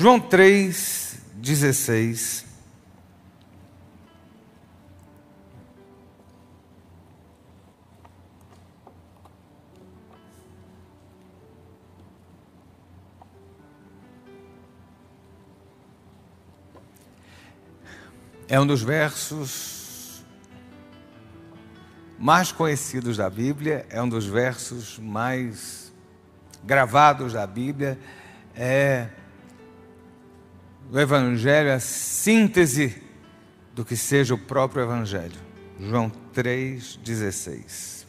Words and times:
João 0.00 0.20
3, 0.20 1.18
16. 1.34 2.46
É 18.46 18.60
um 18.60 18.64
dos 18.64 18.80
versos 18.82 20.24
mais 22.16 22.52
conhecidos 22.52 23.16
da 23.16 23.28
Bíblia, 23.28 23.84
é 23.90 24.00
um 24.00 24.08
dos 24.08 24.26
versos 24.26 24.96
mais 24.96 25.92
gravados 26.62 27.32
da 27.32 27.44
Bíblia, 27.44 27.98
é 28.54 29.08
o 30.90 30.98
Evangelho, 30.98 31.72
a 31.72 31.80
síntese 31.80 33.02
do 33.74 33.84
que 33.84 33.96
seja 33.96 34.34
o 34.34 34.38
próprio 34.38 34.82
Evangelho. 34.82 35.36
João 35.78 36.10
3,16. 36.34 38.06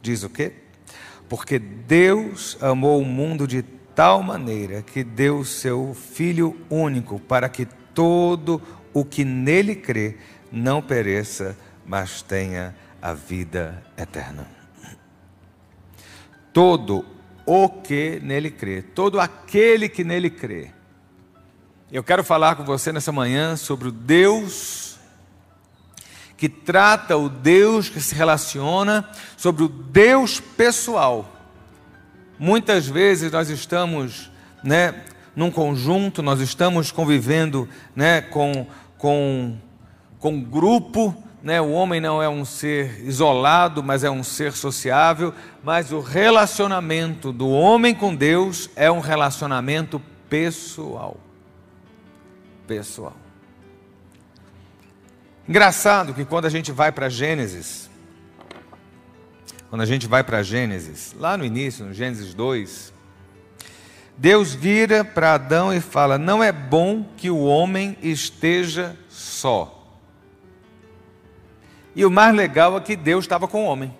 Diz 0.00 0.22
o 0.22 0.30
quê? 0.30 0.52
Porque 1.28 1.58
Deus 1.58 2.58
amou 2.60 3.00
o 3.00 3.04
mundo 3.04 3.46
de 3.46 3.62
tal 3.94 4.22
maneira 4.22 4.82
que 4.82 5.02
deu 5.02 5.38
o 5.38 5.44
seu 5.44 5.94
Filho 5.94 6.56
único 6.68 7.18
para 7.18 7.48
que 7.48 7.66
todo 7.94 8.60
o 8.92 9.04
que 9.04 9.24
nele 9.24 9.74
crê 9.74 10.16
não 10.50 10.82
pereça, 10.82 11.56
mas 11.86 12.20
tenha 12.20 12.74
a 13.00 13.14
vida 13.14 13.82
eterna. 13.96 14.46
Todo 16.52 17.04
o 17.46 17.68
que 17.68 18.20
nele 18.22 18.50
crê, 18.50 18.82
todo 18.82 19.18
aquele 19.18 19.88
que 19.88 20.04
nele 20.04 20.28
crê. 20.28 20.70
Eu 21.92 22.02
quero 22.02 22.24
falar 22.24 22.56
com 22.56 22.64
você 22.64 22.90
nessa 22.90 23.12
manhã 23.12 23.54
sobre 23.54 23.88
o 23.88 23.92
Deus 23.92 24.98
que 26.38 26.48
trata 26.48 27.16
o 27.16 27.28
Deus 27.28 27.88
que 27.88 28.00
se 28.00 28.14
relaciona, 28.14 29.08
sobre 29.36 29.62
o 29.62 29.68
Deus 29.68 30.40
pessoal. 30.40 31.30
Muitas 32.38 32.88
vezes 32.88 33.30
nós 33.30 33.50
estamos, 33.50 34.30
né, 34.64 35.04
num 35.36 35.50
conjunto, 35.50 36.22
nós 36.22 36.40
estamos 36.40 36.90
convivendo, 36.90 37.68
né, 37.94 38.22
com 38.22 38.66
com, 39.02 39.56
com 40.20 40.40
grupo, 40.40 41.12
né? 41.42 41.60
o 41.60 41.72
homem 41.72 42.00
não 42.00 42.22
é 42.22 42.28
um 42.28 42.44
ser 42.44 43.04
isolado, 43.04 43.82
mas 43.82 44.04
é 44.04 44.10
um 44.10 44.22
ser 44.22 44.52
sociável, 44.52 45.34
mas 45.64 45.90
o 45.90 45.98
relacionamento 45.98 47.32
do 47.32 47.48
homem 47.48 47.96
com 47.96 48.14
Deus 48.14 48.70
é 48.76 48.88
um 48.92 49.00
relacionamento 49.00 50.00
pessoal. 50.30 51.16
Pessoal. 52.72 53.14
Engraçado 55.46 56.14
que 56.14 56.24
quando 56.24 56.46
a 56.46 56.48
gente 56.48 56.72
vai 56.72 56.90
para 56.90 57.10
Gênesis, 57.10 57.90
quando 59.68 59.82
a 59.82 59.84
gente 59.84 60.06
vai 60.06 60.24
para 60.24 60.42
Gênesis, 60.42 61.14
lá 61.18 61.36
no 61.36 61.44
início, 61.44 61.84
no 61.84 61.92
Gênesis 61.92 62.32
2, 62.32 62.90
Deus 64.16 64.54
vira 64.54 65.04
para 65.04 65.34
Adão 65.34 65.70
e 65.70 65.82
fala: 65.82 66.16
Não 66.16 66.42
é 66.42 66.50
bom 66.50 67.04
que 67.14 67.28
o 67.28 67.44
homem 67.44 67.94
esteja 68.02 68.96
só. 69.06 69.86
E 71.94 72.06
o 72.06 72.10
mais 72.10 72.34
legal 72.34 72.74
é 72.78 72.80
que 72.80 72.96
Deus 72.96 73.26
estava 73.26 73.46
com 73.46 73.66
o 73.66 73.66
homem. 73.66 73.94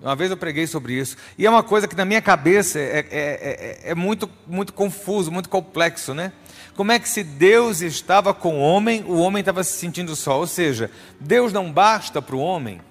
Uma 0.00 0.14
vez 0.14 0.30
eu 0.30 0.36
preguei 0.36 0.68
sobre 0.68 0.92
isso. 0.92 1.16
E 1.36 1.44
é 1.44 1.50
uma 1.50 1.64
coisa 1.64 1.88
que 1.88 1.96
na 1.96 2.04
minha 2.04 2.22
cabeça 2.22 2.78
é, 2.78 2.98
é, 2.98 3.04
é, 3.10 3.90
é, 3.90 3.94
muito, 3.96 4.30
muito 4.46 4.72
confuso, 4.72 5.32
muito 5.32 5.48
complexo, 5.48 6.14
né? 6.14 6.32
Como 6.76 6.92
é 6.92 6.98
que 6.98 7.08
se 7.08 7.24
Deus 7.24 7.80
estava 7.80 8.34
com 8.34 8.56
o 8.56 8.60
homem, 8.60 9.02
o 9.04 9.16
homem 9.16 9.40
estava 9.40 9.64
se 9.64 9.78
sentindo 9.78 10.14
só? 10.14 10.38
Ou 10.38 10.46
seja, 10.46 10.90
Deus 11.18 11.50
não 11.50 11.72
basta 11.72 12.20
para 12.20 12.36
o 12.36 12.40
homem. 12.40 12.82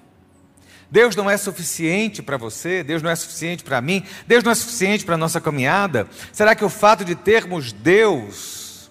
Deus 0.90 1.14
não 1.14 1.30
é 1.30 1.36
suficiente 1.36 2.20
para 2.20 2.36
você, 2.36 2.82
Deus 2.82 3.00
não 3.00 3.10
é 3.10 3.14
suficiente 3.14 3.62
para 3.62 3.80
mim, 3.80 4.04
Deus 4.26 4.42
não 4.42 4.50
é 4.50 4.54
suficiente 4.54 5.04
para 5.04 5.14
a 5.14 5.18
nossa 5.18 5.40
caminhada? 5.40 6.08
Será 6.32 6.54
que 6.54 6.64
o 6.64 6.68
fato 6.68 7.04
de 7.04 7.14
termos 7.14 7.72
Deus 7.72 8.90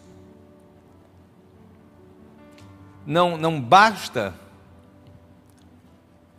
não, 3.05 3.37
não 3.37 3.59
basta? 3.59 4.33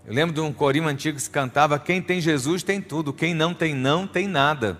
Eu 0.07 0.15
lembro 0.15 0.35
de 0.35 0.41
um 0.41 0.53
corinho 0.53 0.89
antigo 0.89 1.17
que 1.17 1.23
se 1.23 1.31
cantava: 1.31 1.79
Quem 1.79 2.01
tem 2.01 2.21
Jesus 2.21 2.63
tem 2.63 2.81
tudo, 2.81 3.13
quem 3.13 3.35
não 3.35 3.53
tem 3.53 3.75
não 3.75 4.07
tem 4.07 4.27
nada. 4.27 4.79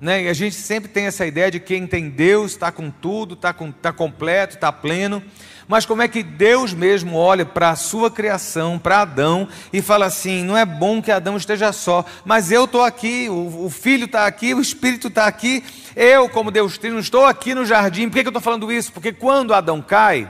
Né? 0.00 0.24
E 0.24 0.28
a 0.28 0.32
gente 0.32 0.56
sempre 0.56 0.90
tem 0.90 1.06
essa 1.06 1.24
ideia 1.26 1.50
de 1.50 1.60
quem 1.60 1.86
tem 1.86 2.10
Deus 2.10 2.52
está 2.52 2.70
com 2.70 2.90
tudo, 2.90 3.34
está 3.34 3.54
tá 3.80 3.92
completo, 3.92 4.56
está 4.56 4.70
pleno. 4.72 5.22
Mas 5.66 5.86
como 5.86 6.02
é 6.02 6.08
que 6.08 6.22
Deus 6.22 6.74
mesmo 6.74 7.16
olha 7.16 7.46
para 7.46 7.70
a 7.70 7.76
sua 7.76 8.10
criação, 8.10 8.78
para 8.78 9.00
Adão, 9.00 9.48
e 9.72 9.80
fala 9.80 10.06
assim: 10.06 10.44
não 10.44 10.56
é 10.56 10.64
bom 10.64 11.00
que 11.00 11.10
Adão 11.10 11.36
esteja 11.36 11.72
só, 11.72 12.04
mas 12.24 12.52
eu 12.52 12.64
estou 12.64 12.82
aqui, 12.82 13.28
o, 13.30 13.64
o 13.64 13.70
filho 13.70 14.04
está 14.04 14.26
aqui, 14.26 14.52
o 14.52 14.60
espírito 14.60 15.08
está 15.08 15.26
aqui, 15.26 15.64
eu, 15.96 16.28
como 16.28 16.50
Deus 16.50 16.76
Trino, 16.76 16.98
estou 16.98 17.24
aqui 17.24 17.54
no 17.54 17.64
jardim. 17.64 18.08
Por 18.08 18.16
que, 18.16 18.22
que 18.22 18.28
eu 18.28 18.30
estou 18.30 18.42
falando 18.42 18.70
isso? 18.70 18.92
Porque 18.92 19.12
quando 19.12 19.54
Adão 19.54 19.80
cai, 19.80 20.28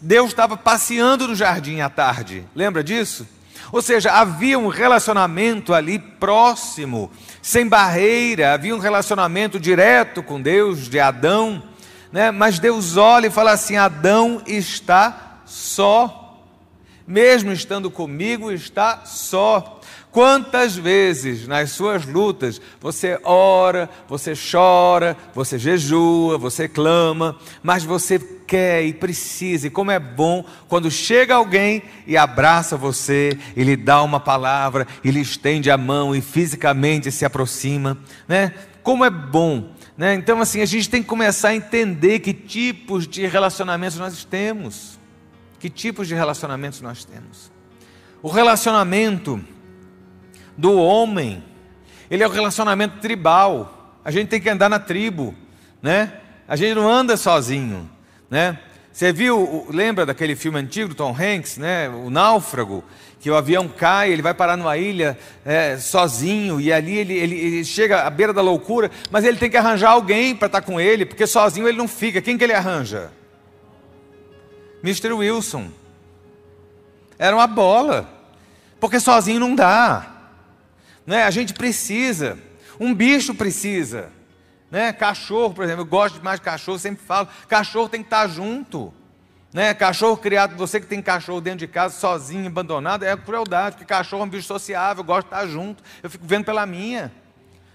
Deus 0.00 0.30
estava 0.30 0.56
passeando 0.56 1.28
no 1.28 1.34
jardim 1.34 1.80
à 1.80 1.90
tarde, 1.90 2.46
lembra 2.54 2.82
disso? 2.82 3.26
Ou 3.72 3.80
seja, 3.82 4.12
havia 4.12 4.58
um 4.58 4.68
relacionamento 4.68 5.72
ali 5.72 5.98
próximo, 5.98 7.10
sem 7.40 7.66
barreira, 7.66 8.54
havia 8.54 8.74
um 8.74 8.78
relacionamento 8.78 9.58
direto 9.58 10.22
com 10.22 10.40
Deus, 10.40 10.88
de 10.88 10.98
Adão 10.98 11.62
né? 12.12 12.30
mas 12.30 12.58
Deus 12.58 12.96
olha 12.96 13.28
e 13.28 13.30
fala 13.30 13.52
assim: 13.52 13.76
Adão 13.76 14.42
está 14.46 15.40
só, 15.44 16.42
mesmo 17.06 17.52
estando 17.52 17.90
comigo, 17.90 18.50
está 18.50 19.04
só. 19.04 19.79
Quantas 20.10 20.76
vezes 20.76 21.46
nas 21.46 21.70
suas 21.70 22.04
lutas 22.04 22.60
você 22.80 23.18
ora, 23.22 23.88
você 24.08 24.32
chora, 24.34 25.16
você 25.34 25.58
jejua, 25.58 26.36
você 26.36 26.68
clama, 26.68 27.38
mas 27.62 27.84
você 27.84 28.18
quer 28.18 28.82
e 28.84 28.92
precisa, 28.92 29.68
e 29.68 29.70
como 29.70 29.92
é 29.92 30.00
bom 30.00 30.44
quando 30.68 30.90
chega 30.90 31.36
alguém 31.36 31.82
e 32.06 32.16
abraça 32.16 32.76
você, 32.76 33.38
e 33.54 33.62
lhe 33.62 33.76
dá 33.76 34.02
uma 34.02 34.18
palavra, 34.18 34.86
e 35.04 35.10
lhe 35.12 35.20
estende 35.20 35.70
a 35.70 35.78
mão 35.78 36.14
e 36.14 36.20
fisicamente 36.20 37.12
se 37.12 37.24
aproxima, 37.24 37.96
né? 38.26 38.52
Como 38.82 39.04
é 39.04 39.10
bom 39.10 39.70
né? 40.00 40.14
Então, 40.14 40.40
assim, 40.40 40.62
a 40.62 40.64
gente 40.64 40.88
tem 40.88 41.02
que 41.02 41.08
começar 41.10 41.50
a 41.50 41.54
entender 41.54 42.20
que 42.20 42.32
tipos 42.32 43.06
de 43.06 43.26
relacionamentos 43.26 43.98
nós 43.98 44.24
temos. 44.24 44.98
Que 45.58 45.68
tipos 45.68 46.08
de 46.08 46.14
relacionamentos 46.14 46.80
nós 46.80 47.04
temos. 47.04 47.52
O 48.22 48.30
relacionamento 48.30 49.44
do 50.56 50.76
homem, 50.76 51.42
ele 52.10 52.22
é 52.22 52.26
o 52.26 52.30
relacionamento 52.30 52.98
tribal. 52.98 53.98
A 54.04 54.10
gente 54.10 54.28
tem 54.28 54.40
que 54.40 54.48
andar 54.48 54.68
na 54.68 54.78
tribo, 54.78 55.34
né? 55.82 56.12
A 56.48 56.56
gente 56.56 56.74
não 56.74 56.90
anda 56.90 57.16
sozinho, 57.16 57.88
né? 58.28 58.58
Você 58.92 59.12
viu, 59.12 59.66
lembra 59.70 60.04
daquele 60.04 60.34
filme 60.34 60.58
antigo 60.58 60.94
Tom 60.94 61.16
Hanks, 61.16 61.58
né? 61.58 61.88
O 61.88 62.10
Náufrago 62.10 62.84
que 63.20 63.30
o 63.30 63.36
avião 63.36 63.68
cai, 63.68 64.10
ele 64.10 64.22
vai 64.22 64.32
parar 64.32 64.56
numa 64.56 64.78
ilha 64.78 65.16
é, 65.44 65.76
sozinho, 65.76 66.58
e 66.58 66.72
ali 66.72 66.96
ele, 66.96 67.14
ele, 67.14 67.38
ele, 67.38 67.64
chega 67.64 68.02
à 68.02 68.10
beira 68.10 68.32
da 68.32 68.40
loucura, 68.40 68.90
mas 69.10 69.24
ele 69.24 69.36
tem 69.36 69.50
que 69.50 69.58
arranjar 69.58 69.90
alguém 69.90 70.34
para 70.34 70.46
estar 70.46 70.62
tá 70.62 70.66
com 70.66 70.80
ele, 70.80 71.04
porque 71.04 71.26
sozinho 71.26 71.68
ele 71.68 71.76
não 71.76 71.86
fica. 71.86 72.22
Quem 72.22 72.38
que 72.38 72.44
ele 72.44 72.54
arranja? 72.54 73.12
Mr. 74.82 75.12
Wilson. 75.12 75.68
Era 77.18 77.36
uma 77.36 77.46
bola, 77.46 78.08
porque 78.80 78.98
sozinho 78.98 79.38
não 79.38 79.54
dá. 79.54 80.09
Né? 81.06 81.24
A 81.24 81.30
gente 81.30 81.54
precisa, 81.54 82.38
um 82.78 82.94
bicho 82.94 83.34
precisa. 83.34 84.10
Né? 84.70 84.92
Cachorro, 84.92 85.52
por 85.54 85.64
exemplo, 85.64 85.82
eu 85.82 85.86
gosto 85.86 86.18
demais 86.18 86.38
de 86.38 86.44
cachorro, 86.44 86.78
sempre 86.78 87.04
falo, 87.04 87.28
cachorro 87.48 87.88
tem 87.88 88.02
que 88.02 88.06
estar 88.06 88.28
junto. 88.28 88.94
Né? 89.52 89.74
Cachorro 89.74 90.16
criado, 90.16 90.56
você 90.56 90.80
que 90.80 90.86
tem 90.86 91.02
cachorro 91.02 91.40
dentro 91.40 91.60
de 91.60 91.66
casa, 91.66 91.98
sozinho, 91.98 92.46
abandonado, 92.46 93.02
é 93.02 93.16
crueldade, 93.16 93.76
porque 93.76 93.84
cachorro 93.84 94.22
é 94.22 94.26
um 94.26 94.28
bicho 94.28 94.46
sociável, 94.46 95.00
eu 95.00 95.06
gosto 95.06 95.28
de 95.28 95.34
estar 95.34 95.46
junto, 95.46 95.82
eu 96.02 96.08
fico 96.08 96.24
vendo 96.24 96.44
pela 96.44 96.64
minha. 96.66 97.12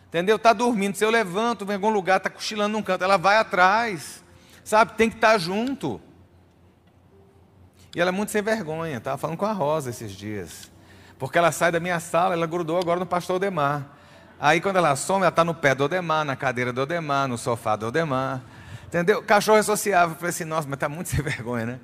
Entendeu? 0.08 0.38
Está 0.38 0.54
dormindo, 0.54 0.96
se 0.96 1.04
eu 1.04 1.10
levanto, 1.10 1.70
em 1.70 1.74
algum 1.74 1.90
lugar, 1.90 2.18
está 2.18 2.30
cochilando 2.30 2.72
num 2.72 2.82
canto, 2.82 3.04
ela 3.04 3.18
vai 3.18 3.36
atrás. 3.36 4.24
Sabe? 4.64 4.94
Tem 4.94 5.10
que 5.10 5.18
estar 5.18 5.38
junto. 5.38 6.02
E 7.94 8.00
ela 8.00 8.10
é 8.10 8.12
muito 8.12 8.32
sem 8.32 8.42
vergonha, 8.42 8.98
estava 8.98 9.18
falando 9.18 9.38
com 9.38 9.46
a 9.46 9.52
Rosa 9.52 9.90
esses 9.90 10.14
dias. 10.14 10.72
Porque 11.26 11.40
ela 11.40 11.52
sai 11.52 11.72
da 11.72 11.80
minha 11.80 12.00
sala, 12.00 12.36
ela 12.36 12.46
grudou 12.46 12.78
agora 12.80 13.00
no 13.00 13.06
pastor 13.06 13.38
Odemar. 13.38 13.84
Aí 14.40 14.62
quando 14.62 14.76
ela 14.76 14.96
some, 14.96 15.22
ela 15.22 15.30
está 15.30 15.44
no 15.44 15.56
pé 15.56 15.74
do 15.74 15.86
Odemar, 15.86 16.24
na 16.24 16.36
cadeira 16.36 16.72
do 16.72 16.82
Odemar, 16.82 17.28
no 17.28 17.36
sofá 17.36 17.76
do 17.76 17.88
Odemar. 17.88 18.44
Entendeu? 18.86 19.24
Cachorro 19.24 19.58
é 19.58 19.64
sociável. 19.64 20.14
Eu 20.14 20.16
falei 20.18 20.30
assim, 20.30 20.46
nossa, 20.46 20.68
mas 20.68 20.76
está 20.76 20.88
muito 20.88 21.10
sem 21.10 21.24
vergonha, 21.24 21.66
né? 21.66 21.80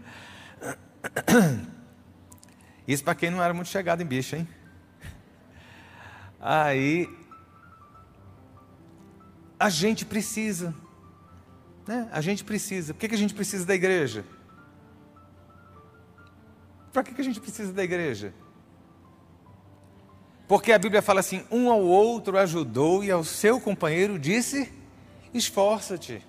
Isso 2.87 3.03
para 3.03 3.15
quem 3.15 3.31
não 3.31 3.41
era 3.41 3.51
muito 3.51 3.67
chegado 3.67 4.01
em 4.01 4.05
bicho, 4.05 4.35
hein? 4.35 4.47
Aí, 6.39 7.09
a 9.59 9.69
gente 9.69 10.05
precisa. 10.05 10.73
Né? 11.87 12.07
A 12.11 12.21
gente 12.21 12.43
precisa. 12.43 12.93
Por 12.93 12.99
que, 12.99 13.09
que 13.09 13.15
a 13.15 13.17
gente 13.17 13.33
precisa 13.33 13.65
da 13.65 13.73
igreja? 13.73 14.23
Para 16.93 17.01
que, 17.01 17.13
que 17.15 17.21
a 17.21 17.23
gente 17.23 17.39
precisa 17.39 17.73
da 17.73 17.83
igreja? 17.83 18.33
Porque 20.51 20.73
a 20.73 20.77
Bíblia 20.77 21.01
fala 21.01 21.21
assim: 21.21 21.45
um 21.49 21.71
ao 21.71 21.79
outro 21.79 22.37
ajudou 22.37 23.05
e 23.05 23.09
ao 23.09 23.23
seu 23.23 23.57
companheiro 23.57 24.19
disse: 24.19 24.69
esforça-te. 25.33 26.21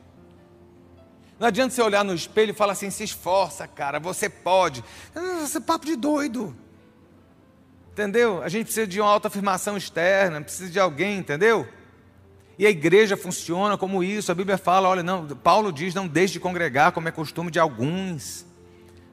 Não 1.40 1.48
adianta 1.48 1.74
você 1.74 1.82
olhar 1.82 2.04
no 2.04 2.14
espelho 2.14 2.52
e 2.52 2.54
falar 2.54 2.74
assim: 2.74 2.88
se 2.88 3.02
esforça, 3.02 3.66
cara, 3.66 3.98
você 3.98 4.28
pode. 4.28 4.84
É 5.12 5.60
papo 5.60 5.84
de 5.84 5.96
doido. 5.96 6.56
Entendeu? 7.90 8.40
A 8.44 8.48
gente 8.48 8.66
precisa 8.66 8.86
de 8.86 9.00
uma 9.00 9.10
autoafirmação 9.10 9.76
externa, 9.76 10.40
precisa 10.40 10.70
de 10.70 10.78
alguém, 10.78 11.18
entendeu? 11.18 11.66
E 12.56 12.64
a 12.64 12.70
igreja 12.70 13.16
funciona 13.16 13.76
como 13.76 14.04
isso. 14.04 14.30
A 14.30 14.36
Bíblia 14.36 14.56
fala, 14.56 14.88
olha, 14.88 15.02
não, 15.02 15.26
Paulo 15.26 15.72
diz, 15.72 15.94
não 15.94 16.06
deixe 16.06 16.34
de 16.34 16.38
congregar, 16.38 16.92
como 16.92 17.08
é 17.08 17.10
costume 17.10 17.50
de 17.50 17.58
alguns. 17.58 18.46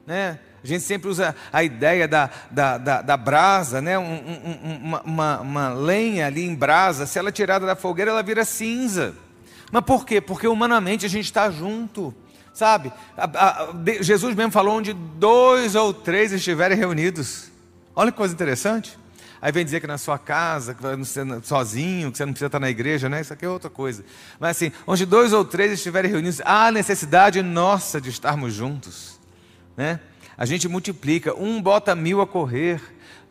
Né? 0.06 0.38
A 0.62 0.66
gente 0.66 0.82
sempre 0.82 1.08
usa 1.08 1.34
a 1.52 1.64
ideia 1.64 2.06
da, 2.06 2.28
da, 2.50 2.76
da, 2.76 3.02
da 3.02 3.16
brasa, 3.16 3.80
né? 3.80 3.98
Um, 3.98 4.02
um, 4.02 4.80
uma, 4.82 5.00
uma, 5.02 5.40
uma 5.40 5.68
lenha 5.70 6.26
ali 6.26 6.44
em 6.44 6.54
brasa, 6.54 7.06
se 7.06 7.18
ela 7.18 7.30
é 7.30 7.32
tirada 7.32 7.64
da 7.64 7.74
fogueira, 7.74 8.10
ela 8.10 8.22
vira 8.22 8.44
cinza. 8.44 9.14
Mas 9.72 9.84
por 9.84 10.04
quê? 10.04 10.20
Porque 10.20 10.46
humanamente 10.46 11.06
a 11.06 11.08
gente 11.08 11.24
está 11.24 11.50
junto, 11.50 12.14
sabe? 12.52 12.92
A, 13.16 13.24
a, 13.24 13.68
Jesus 14.02 14.34
mesmo 14.34 14.52
falou 14.52 14.76
onde 14.76 14.92
dois 14.92 15.74
ou 15.74 15.94
três 15.94 16.32
estiverem 16.32 16.76
reunidos. 16.76 17.50
Olha 17.96 18.12
que 18.12 18.18
coisa 18.18 18.34
interessante. 18.34 18.98
Aí 19.42 19.50
vem 19.50 19.64
dizer 19.64 19.80
que 19.80 19.86
na 19.86 19.96
sua 19.96 20.18
casa, 20.18 20.74
que 20.74 20.82
você 20.82 21.22
sozinho, 21.42 22.12
que 22.12 22.18
você 22.18 22.26
não 22.26 22.32
precisa 22.32 22.48
estar 22.48 22.60
na 22.60 22.68
igreja, 22.68 23.08
né? 23.08 23.22
Isso 23.22 23.32
aqui 23.32 23.46
é 23.46 23.48
outra 23.48 23.70
coisa. 23.70 24.04
Mas 24.38 24.50
assim, 24.50 24.70
onde 24.86 25.06
dois 25.06 25.32
ou 25.32 25.42
três 25.42 25.72
estiverem 25.72 26.10
reunidos, 26.10 26.42
há 26.44 26.70
necessidade 26.70 27.40
nossa 27.40 27.98
de 27.98 28.10
estarmos 28.10 28.52
juntos, 28.52 29.18
né? 29.74 29.98
A 30.36 30.44
gente 30.44 30.68
multiplica, 30.68 31.34
um 31.34 31.60
bota 31.60 31.94
mil 31.94 32.20
a 32.20 32.26
correr, 32.26 32.80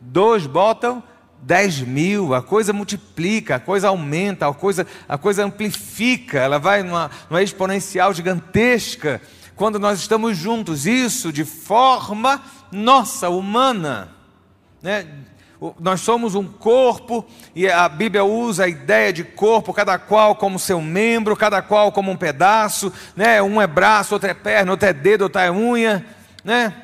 dois 0.00 0.46
botam 0.46 1.02
dez 1.42 1.80
mil, 1.80 2.34
a 2.34 2.42
coisa 2.42 2.72
multiplica, 2.72 3.56
a 3.56 3.60
coisa 3.60 3.88
aumenta, 3.88 4.46
a 4.46 4.52
coisa, 4.52 4.86
a 5.08 5.16
coisa 5.16 5.44
amplifica, 5.44 6.38
ela 6.38 6.58
vai 6.58 6.82
numa, 6.82 7.10
numa 7.28 7.42
exponencial 7.42 8.12
gigantesca 8.12 9.20
quando 9.56 9.78
nós 9.78 9.98
estamos 10.00 10.38
juntos, 10.38 10.86
isso 10.86 11.30
de 11.30 11.44
forma 11.44 12.42
nossa, 12.72 13.28
humana, 13.28 14.08
né? 14.82 15.06
nós 15.78 16.00
somos 16.00 16.34
um 16.34 16.46
corpo 16.46 17.26
e 17.54 17.68
a 17.68 17.86
Bíblia 17.86 18.24
usa 18.24 18.64
a 18.64 18.68
ideia 18.68 19.12
de 19.12 19.22
corpo, 19.22 19.74
cada 19.74 19.98
qual 19.98 20.34
como 20.34 20.58
seu 20.58 20.80
membro, 20.80 21.36
cada 21.36 21.60
qual 21.60 21.92
como 21.92 22.10
um 22.10 22.16
pedaço, 22.16 22.90
né? 23.14 23.42
Um 23.42 23.60
é 23.60 23.66
braço, 23.66 24.14
outro 24.14 24.30
é 24.30 24.32
perna, 24.32 24.70
outro 24.70 24.88
é 24.88 24.94
dedo, 24.94 25.24
outro 25.24 25.42
é 25.42 25.50
unha, 25.52 26.06
né? 26.42 26.74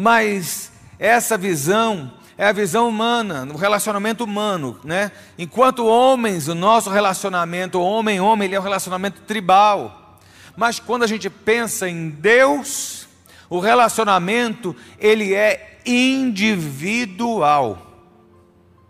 Mas 0.00 0.70
essa 0.96 1.36
visão 1.36 2.12
é 2.36 2.46
a 2.46 2.52
visão 2.52 2.88
humana, 2.88 3.44
no 3.44 3.56
relacionamento 3.56 4.22
humano, 4.22 4.78
né? 4.84 5.10
Enquanto 5.36 5.84
homens, 5.84 6.46
o 6.46 6.54
nosso 6.54 6.88
relacionamento 6.88 7.80
homem-homem, 7.80 8.46
ele 8.46 8.54
é 8.54 8.60
um 8.60 8.62
relacionamento 8.62 9.22
tribal. 9.22 10.20
Mas 10.56 10.78
quando 10.78 11.02
a 11.02 11.06
gente 11.08 11.28
pensa 11.28 11.88
em 11.88 12.10
Deus, 12.10 13.08
o 13.50 13.58
relacionamento, 13.58 14.76
ele 15.00 15.34
é 15.34 15.80
individual. 15.84 18.06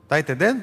Está 0.03 0.21
entendendo? 0.21 0.63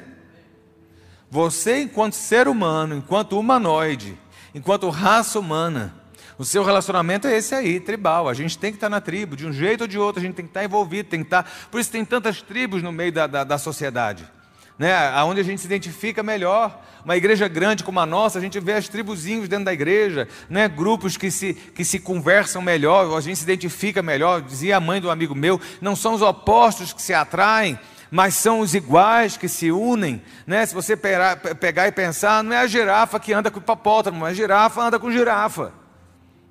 Você, 1.28 1.82
enquanto 1.82 2.12
ser 2.12 2.46
humano, 2.46 2.94
enquanto 2.94 3.36
humanoide, 3.36 4.16
enquanto 4.54 4.88
raça 4.90 5.40
humana, 5.40 5.92
o 6.38 6.44
seu 6.44 6.62
relacionamento 6.62 7.26
é 7.26 7.36
esse 7.36 7.54
aí, 7.54 7.80
tribal. 7.80 8.28
A 8.28 8.34
gente 8.34 8.58
tem 8.58 8.70
que 8.70 8.76
estar 8.76 8.88
na 8.88 9.00
tribo, 9.00 9.36
de 9.36 9.46
um 9.46 9.52
jeito 9.52 9.82
ou 9.82 9.86
de 9.86 9.98
outro, 9.98 10.20
a 10.20 10.24
gente 10.24 10.34
tem 10.34 10.44
que 10.44 10.50
estar 10.50 10.64
envolvido, 10.64 11.08
tem 11.08 11.20
que 11.20 11.26
estar. 11.26 11.50
Por 11.70 11.80
isso 11.80 11.90
tem 11.90 12.04
tantas 12.04 12.42
tribos 12.42 12.82
no 12.82 12.92
meio 12.92 13.12
da, 13.12 13.26
da, 13.26 13.44
da 13.44 13.58
sociedade 13.58 14.36
né, 14.78 14.94
aonde 15.14 15.40
a 15.40 15.44
gente 15.44 15.60
se 15.60 15.66
identifica 15.66 16.22
melhor. 16.22 16.82
Uma 17.04 17.16
igreja 17.16 17.46
grande 17.46 17.84
como 17.84 18.00
a 18.00 18.06
nossa, 18.06 18.38
a 18.38 18.42
gente 18.42 18.58
vê 18.58 18.74
as 18.74 18.88
tribuzinhos 18.88 19.48
dentro 19.48 19.66
da 19.66 19.72
igreja, 19.72 20.28
né, 20.50 20.68
grupos 20.68 21.16
que 21.16 21.30
se, 21.30 21.54
que 21.54 21.84
se 21.84 22.00
conversam 22.00 22.60
melhor, 22.60 23.16
a 23.16 23.20
gente 23.20 23.36
se 23.36 23.44
identifica 23.44 24.02
melhor. 24.02 24.42
Dizia 24.42 24.76
a 24.76 24.80
mãe 24.80 25.00
do 25.00 25.10
amigo 25.10 25.34
meu: 25.34 25.60
não 25.80 25.94
são 25.94 26.14
os 26.14 26.22
opostos 26.22 26.92
que 26.92 27.00
se 27.00 27.14
atraem, 27.14 27.78
mas 28.10 28.34
são 28.34 28.60
os 28.60 28.74
iguais 28.74 29.36
que 29.36 29.48
se 29.48 29.70
unem. 29.70 30.20
Né? 30.46 30.66
Se 30.66 30.74
você 30.74 30.96
pegar 30.96 31.86
e 31.86 31.92
pensar, 31.92 32.42
não 32.42 32.52
é 32.52 32.58
a 32.58 32.66
girafa 32.66 33.20
que 33.20 33.32
anda 33.32 33.50
com 33.50 33.58
hipopótamo, 33.58 34.24
a 34.24 34.34
girafa 34.34 34.82
anda 34.82 34.98
com 34.98 35.10
girafa. 35.10 35.72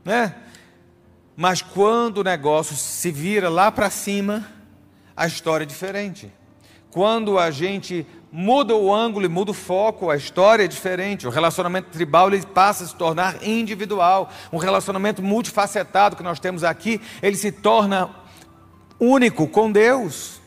Né? 0.05 0.35
Mas 1.35 1.61
quando 1.61 2.19
o 2.19 2.23
negócio 2.23 2.75
se 2.75 3.11
vira 3.11 3.49
lá 3.49 3.71
para 3.71 3.89
cima, 3.89 4.47
a 5.17 5.25
história 5.25 5.63
é 5.63 5.67
diferente. 5.67 6.31
Quando 6.91 7.37
a 7.37 7.51
gente 7.51 8.07
muda 8.31 8.75
o 8.75 8.93
ângulo 8.93 9.25
e 9.25 9.29
muda 9.29 9.51
o 9.51 9.53
foco, 9.53 10.09
a 10.09 10.15
história 10.15 10.63
é 10.63 10.67
diferente. 10.67 11.27
O 11.27 11.29
relacionamento 11.29 11.89
tribal 11.89 12.29
ele 12.29 12.45
passa 12.45 12.83
a 12.83 12.87
se 12.87 12.95
tornar 12.95 13.45
individual. 13.45 14.29
Um 14.53 14.57
relacionamento 14.57 15.21
multifacetado 15.21 16.15
que 16.15 16.23
nós 16.23 16.39
temos 16.39 16.63
aqui, 16.63 17.01
ele 17.21 17.35
se 17.35 17.51
torna 17.51 18.09
único 18.99 19.47
com 19.47 19.71
Deus. 19.71 20.39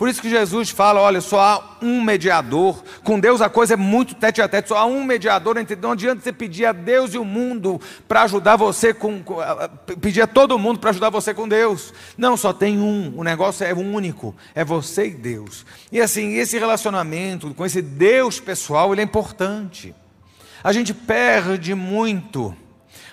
Por 0.00 0.08
isso 0.08 0.22
que 0.22 0.30
Jesus 0.30 0.70
fala: 0.70 0.98
olha, 0.98 1.20
só 1.20 1.38
há 1.38 1.76
um 1.82 2.00
mediador. 2.00 2.82
Com 3.04 3.20
Deus 3.20 3.42
a 3.42 3.50
coisa 3.50 3.74
é 3.74 3.76
muito 3.76 4.14
tete 4.14 4.40
a 4.40 4.48
tete, 4.48 4.70
só 4.70 4.78
há 4.78 4.86
um 4.86 5.04
mediador 5.04 5.58
entre. 5.58 5.76
Não 5.76 5.92
adianta 5.92 6.22
você 6.22 6.32
pedir 6.32 6.64
a 6.64 6.72
Deus 6.72 7.12
e 7.12 7.18
o 7.18 7.24
mundo 7.24 7.78
para 8.08 8.22
ajudar 8.22 8.56
você 8.56 8.94
com. 8.94 9.22
pedir 10.00 10.22
a 10.22 10.26
todo 10.26 10.58
mundo 10.58 10.80
para 10.80 10.88
ajudar 10.88 11.10
você 11.10 11.34
com 11.34 11.46
Deus. 11.46 11.92
Não, 12.16 12.34
só 12.34 12.50
tem 12.50 12.78
um. 12.78 13.12
O 13.14 13.22
negócio 13.22 13.62
é 13.62 13.74
único. 13.74 14.34
É 14.54 14.64
você 14.64 15.08
e 15.08 15.10
Deus. 15.10 15.66
E 15.92 16.00
assim, 16.00 16.32
esse 16.36 16.58
relacionamento 16.58 17.52
com 17.52 17.66
esse 17.66 17.82
Deus 17.82 18.40
pessoal, 18.40 18.94
ele 18.94 19.02
é 19.02 19.04
importante. 19.04 19.94
A 20.64 20.72
gente 20.72 20.94
perde 20.94 21.74
muito 21.74 22.56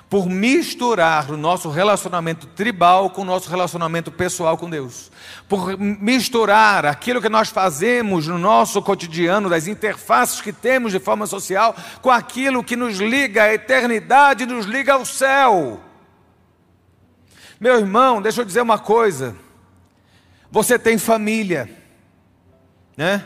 por 0.09 0.27
misturar 0.27 1.29
o 1.29 1.35
nosso 1.35 1.69
relacionamento 1.69 2.47
tribal 2.47 3.09
com 3.09 3.23
o 3.23 3.25
nosso 3.25 3.49
relacionamento 3.49 4.09
pessoal 4.11 4.57
com 4.57 4.69
Deus, 4.69 5.11
por 5.49 5.77
misturar 5.77 6.85
aquilo 6.85 7.21
que 7.21 7.27
nós 7.27 7.49
fazemos 7.49 8.27
no 8.27 8.37
nosso 8.37 8.81
cotidiano, 8.81 9.49
das 9.49 9.67
interfaces 9.67 10.39
que 10.39 10.53
temos 10.53 10.93
de 10.93 10.99
forma 10.99 11.27
social, 11.27 11.75
com 12.01 12.09
aquilo 12.09 12.63
que 12.63 12.77
nos 12.77 12.99
liga 12.99 13.43
à 13.43 13.53
eternidade, 13.53 14.45
nos 14.45 14.65
liga 14.65 14.93
ao 14.93 15.05
céu. 15.05 15.81
Meu 17.59 17.77
irmão, 17.77 18.21
deixa 18.21 18.41
eu 18.41 18.45
dizer 18.45 18.61
uma 18.61 18.79
coisa. 18.79 19.35
Você 20.49 20.79
tem 20.79 20.97
família, 20.97 21.69
né? 22.95 23.25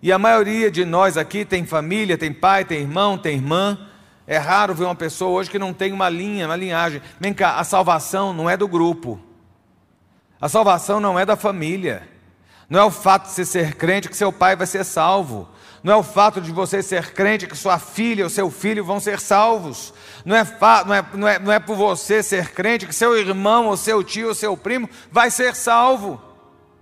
E 0.00 0.10
a 0.10 0.18
maioria 0.18 0.70
de 0.70 0.84
nós 0.84 1.16
aqui 1.16 1.44
tem 1.44 1.66
família, 1.66 2.16
tem 2.16 2.32
pai, 2.32 2.64
tem 2.64 2.80
irmão, 2.80 3.18
tem 3.18 3.36
irmã. 3.36 3.78
É 4.26 4.38
raro 4.38 4.74
ver 4.74 4.84
uma 4.84 4.94
pessoa 4.94 5.30
hoje 5.30 5.50
que 5.50 5.58
não 5.58 5.72
tem 5.72 5.92
uma 5.92 6.08
linha, 6.08 6.46
uma 6.46 6.56
linhagem. 6.56 7.02
Vem 7.18 7.34
cá, 7.34 7.56
a 7.56 7.64
salvação 7.64 8.32
não 8.32 8.48
é 8.48 8.56
do 8.56 8.68
grupo. 8.68 9.20
A 10.40 10.48
salvação 10.48 11.00
não 11.00 11.18
é 11.18 11.26
da 11.26 11.36
família. 11.36 12.08
Não 12.68 12.80
é 12.80 12.84
o 12.84 12.90
fato 12.90 13.24
de 13.28 13.32
você 13.32 13.44
ser 13.44 13.74
crente 13.74 14.08
que 14.08 14.16
seu 14.16 14.32
pai 14.32 14.56
vai 14.56 14.66
ser 14.66 14.84
salvo. 14.84 15.48
Não 15.82 15.92
é 15.92 15.96
o 15.96 16.02
fato 16.02 16.40
de 16.40 16.52
você 16.52 16.82
ser 16.82 17.12
crente 17.12 17.46
que 17.46 17.56
sua 17.56 17.78
filha 17.78 18.24
ou 18.24 18.30
seu 18.30 18.50
filho 18.50 18.84
vão 18.84 19.00
ser 19.00 19.18
salvos. 19.18 19.92
Não 20.24 20.36
é, 20.36 20.44
não, 20.86 20.94
é, 20.94 21.04
não, 21.14 21.28
é, 21.28 21.38
não 21.38 21.52
é 21.52 21.58
por 21.58 21.76
você 21.76 22.22
ser 22.22 22.52
crente 22.52 22.86
que 22.86 22.94
seu 22.94 23.18
irmão 23.18 23.66
ou 23.66 23.76
seu 23.76 24.02
tio 24.04 24.28
ou 24.28 24.34
seu 24.34 24.56
primo 24.56 24.88
vai 25.10 25.30
ser 25.30 25.56
salvo. 25.56 26.22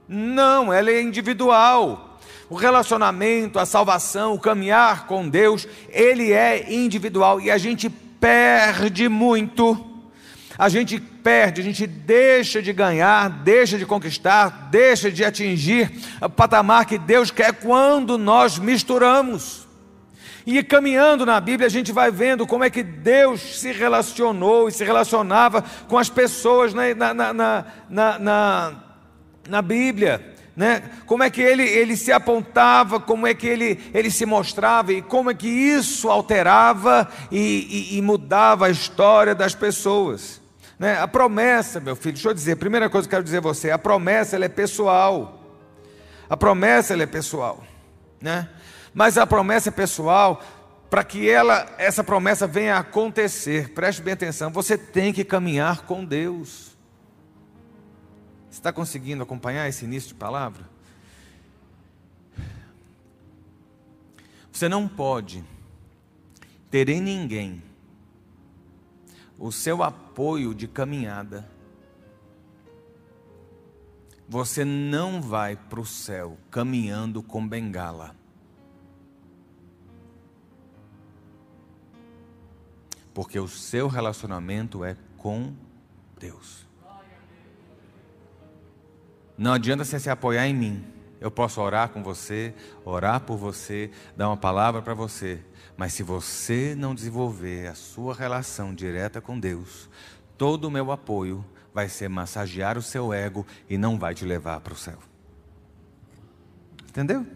Não, 0.06 0.72
ela 0.72 0.90
é 0.90 1.00
individual. 1.00 2.09
O 2.50 2.56
relacionamento, 2.56 3.60
a 3.60 3.64
salvação, 3.64 4.34
o 4.34 4.40
caminhar 4.40 5.06
com 5.06 5.28
Deus, 5.28 5.68
ele 5.88 6.32
é 6.32 6.72
individual 6.72 7.40
e 7.40 7.48
a 7.48 7.56
gente 7.56 7.88
perde 7.88 9.08
muito. 9.08 9.86
A 10.58 10.68
gente 10.68 10.98
perde, 10.98 11.60
a 11.60 11.64
gente 11.64 11.86
deixa 11.86 12.60
de 12.60 12.72
ganhar, 12.72 13.30
deixa 13.30 13.78
de 13.78 13.86
conquistar, 13.86 14.68
deixa 14.68 15.12
de 15.12 15.24
atingir 15.24 15.92
o 16.20 16.28
patamar 16.28 16.86
que 16.86 16.98
Deus 16.98 17.30
quer 17.30 17.52
quando 17.52 18.18
nós 18.18 18.58
misturamos. 18.58 19.68
E 20.44 20.60
caminhando 20.64 21.24
na 21.24 21.38
Bíblia, 21.40 21.68
a 21.68 21.70
gente 21.70 21.92
vai 21.92 22.10
vendo 22.10 22.48
como 22.48 22.64
é 22.64 22.68
que 22.68 22.82
Deus 22.82 23.60
se 23.60 23.70
relacionou 23.70 24.68
e 24.68 24.72
se 24.72 24.82
relacionava 24.82 25.64
com 25.86 25.96
as 25.96 26.10
pessoas 26.10 26.74
na, 26.74 27.14
na, 27.14 27.64
na, 27.88 28.74
na, 29.48 29.62
Bíblia 29.62 30.39
né? 30.60 30.82
como 31.06 31.22
é 31.22 31.30
que 31.30 31.40
ele, 31.40 31.62
ele 31.62 31.96
se 31.96 32.12
apontava, 32.12 33.00
como 33.00 33.26
é 33.26 33.32
que 33.32 33.46
ele, 33.46 33.80
ele 33.94 34.10
se 34.10 34.26
mostrava 34.26 34.92
e 34.92 35.00
como 35.00 35.30
é 35.30 35.34
que 35.34 35.48
isso 35.48 36.10
alterava 36.10 37.10
e, 37.30 37.88
e, 37.94 37.96
e 37.96 38.02
mudava 38.02 38.66
a 38.66 38.70
história 38.70 39.34
das 39.34 39.54
pessoas. 39.54 40.38
Né? 40.78 41.00
A 41.00 41.08
promessa, 41.08 41.80
meu 41.80 41.96
filho, 41.96 42.12
deixa 42.12 42.28
eu 42.28 42.34
dizer, 42.34 42.56
primeira 42.56 42.90
coisa 42.90 43.08
que 43.08 43.14
eu 43.14 43.16
quero 43.16 43.24
dizer 43.24 43.38
a 43.38 43.40
você, 43.40 43.70
a 43.70 43.78
promessa 43.78 44.36
ela 44.36 44.44
é 44.44 44.50
pessoal. 44.50 45.40
A 46.28 46.36
promessa 46.36 46.92
ela 46.92 47.04
é 47.04 47.06
pessoal. 47.06 47.64
Né? 48.20 48.46
Mas 48.92 49.16
a 49.16 49.26
promessa 49.26 49.70
é 49.70 49.72
pessoal 49.72 50.42
para 50.90 51.02
que 51.02 51.30
ela, 51.30 51.74
essa 51.78 52.04
promessa 52.04 52.46
venha 52.46 52.76
a 52.76 52.80
acontecer, 52.80 53.70
preste 53.70 54.02
bem 54.02 54.12
atenção, 54.12 54.50
você 54.50 54.76
tem 54.76 55.10
que 55.10 55.24
caminhar 55.24 55.86
com 55.86 56.04
Deus. 56.04 56.69
Está 58.60 58.70
conseguindo 58.74 59.22
acompanhar 59.22 59.66
esse 59.70 59.86
início 59.86 60.08
de 60.08 60.16
palavra? 60.16 60.68
Você 64.52 64.68
não 64.68 64.86
pode 64.86 65.42
ter 66.70 66.90
em 66.90 67.00
ninguém 67.00 67.62
o 69.38 69.50
seu 69.50 69.82
apoio 69.82 70.54
de 70.54 70.68
caminhada. 70.68 71.50
Você 74.28 74.62
não 74.62 75.22
vai 75.22 75.56
para 75.56 75.80
o 75.80 75.86
céu 75.86 76.36
caminhando 76.50 77.22
com 77.22 77.48
bengala. 77.48 78.14
Porque 83.14 83.40
o 83.40 83.48
seu 83.48 83.88
relacionamento 83.88 84.84
é 84.84 84.98
com 85.16 85.54
Deus. 86.18 86.68
Não 89.40 89.54
adianta 89.54 89.86
você 89.86 89.98
se 89.98 90.10
apoiar 90.10 90.46
em 90.46 90.52
mim. 90.52 90.84
Eu 91.18 91.30
posso 91.30 91.62
orar 91.62 91.88
com 91.88 92.02
você, 92.02 92.52
orar 92.84 93.20
por 93.20 93.38
você, 93.38 93.90
dar 94.14 94.28
uma 94.28 94.36
palavra 94.36 94.82
para 94.82 94.92
você. 94.92 95.40
Mas 95.78 95.94
se 95.94 96.02
você 96.02 96.74
não 96.76 96.94
desenvolver 96.94 97.66
a 97.68 97.74
sua 97.74 98.14
relação 98.14 98.74
direta 98.74 99.18
com 99.18 99.40
Deus, 99.40 99.88
todo 100.36 100.66
o 100.66 100.70
meu 100.70 100.92
apoio 100.92 101.42
vai 101.72 101.88
ser 101.88 102.06
massagear 102.10 102.76
o 102.76 102.82
seu 102.82 103.14
ego 103.14 103.46
e 103.66 103.78
não 103.78 103.98
vai 103.98 104.14
te 104.14 104.26
levar 104.26 104.60
para 104.60 104.74
o 104.74 104.76
céu. 104.76 104.98
Entendeu? 106.90 107.26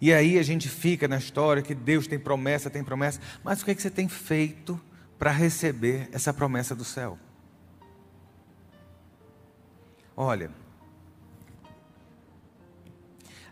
E 0.00 0.14
aí 0.14 0.38
a 0.38 0.42
gente 0.42 0.70
fica 0.70 1.06
na 1.06 1.18
história 1.18 1.62
que 1.62 1.74
Deus 1.74 2.06
tem 2.06 2.18
promessa, 2.18 2.70
tem 2.70 2.82
promessa, 2.82 3.20
mas 3.44 3.60
o 3.60 3.66
que, 3.66 3.72
é 3.72 3.74
que 3.74 3.82
você 3.82 3.90
tem 3.90 4.08
feito 4.08 4.80
para 5.18 5.30
receber 5.30 6.08
essa 6.12 6.32
promessa 6.32 6.74
do 6.74 6.84
céu? 6.84 7.18
Olha, 10.16 10.50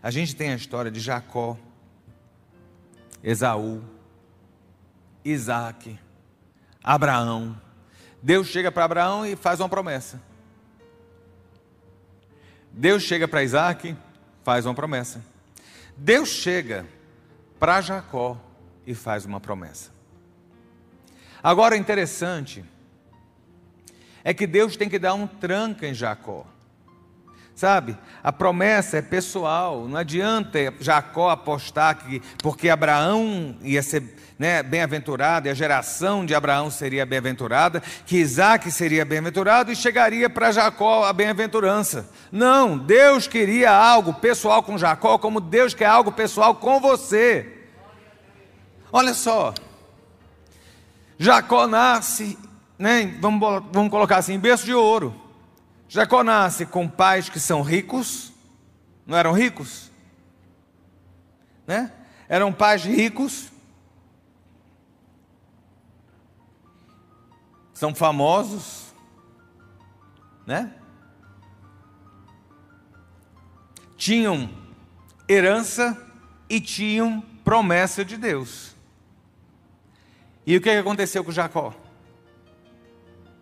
a 0.01 0.11
gente 0.11 0.35
tem 0.35 0.51
a 0.51 0.55
história 0.55 0.91
de 0.91 0.99
Jacó, 0.99 1.57
Esaú, 3.23 3.81
Isaac, 5.23 5.97
Abraão. 6.83 7.59
Deus 8.21 8.47
chega 8.47 8.71
para 8.71 8.83
Abraão 8.83 9.25
e 9.25 9.35
faz 9.35 9.59
uma 9.61 9.69
promessa. 9.69 10.21
Deus 12.71 13.03
chega 13.03 13.27
para 13.27 13.43
Isaac, 13.43 13.95
faz 14.43 14.65
uma 14.65 14.73
promessa. 14.73 15.23
Deus 15.95 16.29
chega 16.29 16.85
para 17.59 17.79
Jacó 17.79 18.37
e 18.85 18.93
faz 18.93 19.25
uma 19.25 19.39
promessa. 19.39 19.92
Agora, 21.43 21.75
interessante 21.75 22.63
é 24.23 24.33
que 24.33 24.47
Deus 24.47 24.77
tem 24.77 24.87
que 24.87 24.97
dar 24.97 25.13
um 25.13 25.27
tranca 25.27 25.85
em 25.85 25.93
Jacó. 25.93 26.45
Sabe? 27.53 27.97
A 28.23 28.31
promessa 28.31 28.97
é 28.97 29.01
pessoal. 29.01 29.87
Não 29.87 29.97
adianta 29.97 30.57
Jacó 30.79 31.29
apostar 31.29 31.97
que 31.97 32.21
porque 32.41 32.69
Abraão 32.69 33.57
ia 33.61 33.83
ser 33.83 34.15
né, 34.39 34.63
bem-aventurado 34.63 35.47
e 35.47 35.51
a 35.51 35.53
geração 35.53 36.25
de 36.25 36.33
Abraão 36.33 36.71
seria 36.71 37.05
bem-aventurada, 37.05 37.81
que 38.05 38.17
Isaac 38.17 38.71
seria 38.71 39.05
bem-aventurado 39.05 39.71
e 39.71 39.75
chegaria 39.75 40.29
para 40.29 40.51
Jacó 40.51 41.05
a 41.05 41.13
bem-aventurança. 41.13 42.09
Não, 42.31 42.77
Deus 42.77 43.27
queria 43.27 43.71
algo 43.71 44.13
pessoal 44.15 44.63
com 44.63 44.77
Jacó, 44.77 45.17
como 45.17 45.39
Deus 45.39 45.73
quer 45.73 45.85
algo 45.85 46.11
pessoal 46.11 46.55
com 46.55 46.79
você. 46.79 47.65
Olha 48.91 49.13
só, 49.13 49.53
Jacó 51.17 51.67
nasce, 51.67 52.37
né, 52.77 53.17
vamos, 53.21 53.39
vamos 53.71 53.89
colocar 53.89 54.17
assim, 54.17 54.37
berço 54.39 54.65
de 54.65 54.73
ouro. 54.73 55.15
Jacó 55.87 56.23
nasce 56.23 56.65
com 56.65 56.87
pais 56.87 57.29
que 57.29 57.39
são 57.39 57.61
ricos, 57.61 58.33
não 59.05 59.17
eram 59.17 59.31
ricos? 59.31 59.91
Né? 61.67 61.91
Eram 62.27 62.51
pais 62.51 62.83
ricos, 62.83 63.51
são 67.73 67.93
famosos, 67.93 68.93
né? 70.45 70.73
Tinham 73.97 74.49
herança 75.27 75.97
e 76.49 76.59
tinham 76.59 77.21
promessa 77.43 78.03
de 78.03 78.17
Deus. 78.17 78.72
E 80.45 80.57
o 80.57 80.61
que 80.61 80.69
aconteceu 80.69 81.23
com 81.23 81.31
Jacó? 81.31 81.73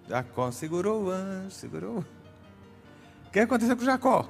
Jacó 0.08 0.52
segurou 0.52 1.06
o 1.06 1.10
anjo, 1.10 1.52
segurou. 1.52 2.06
O 3.28 3.32
que 3.32 3.40
aconteceu 3.40 3.76
com 3.78 3.84
Jacó? 3.84 4.28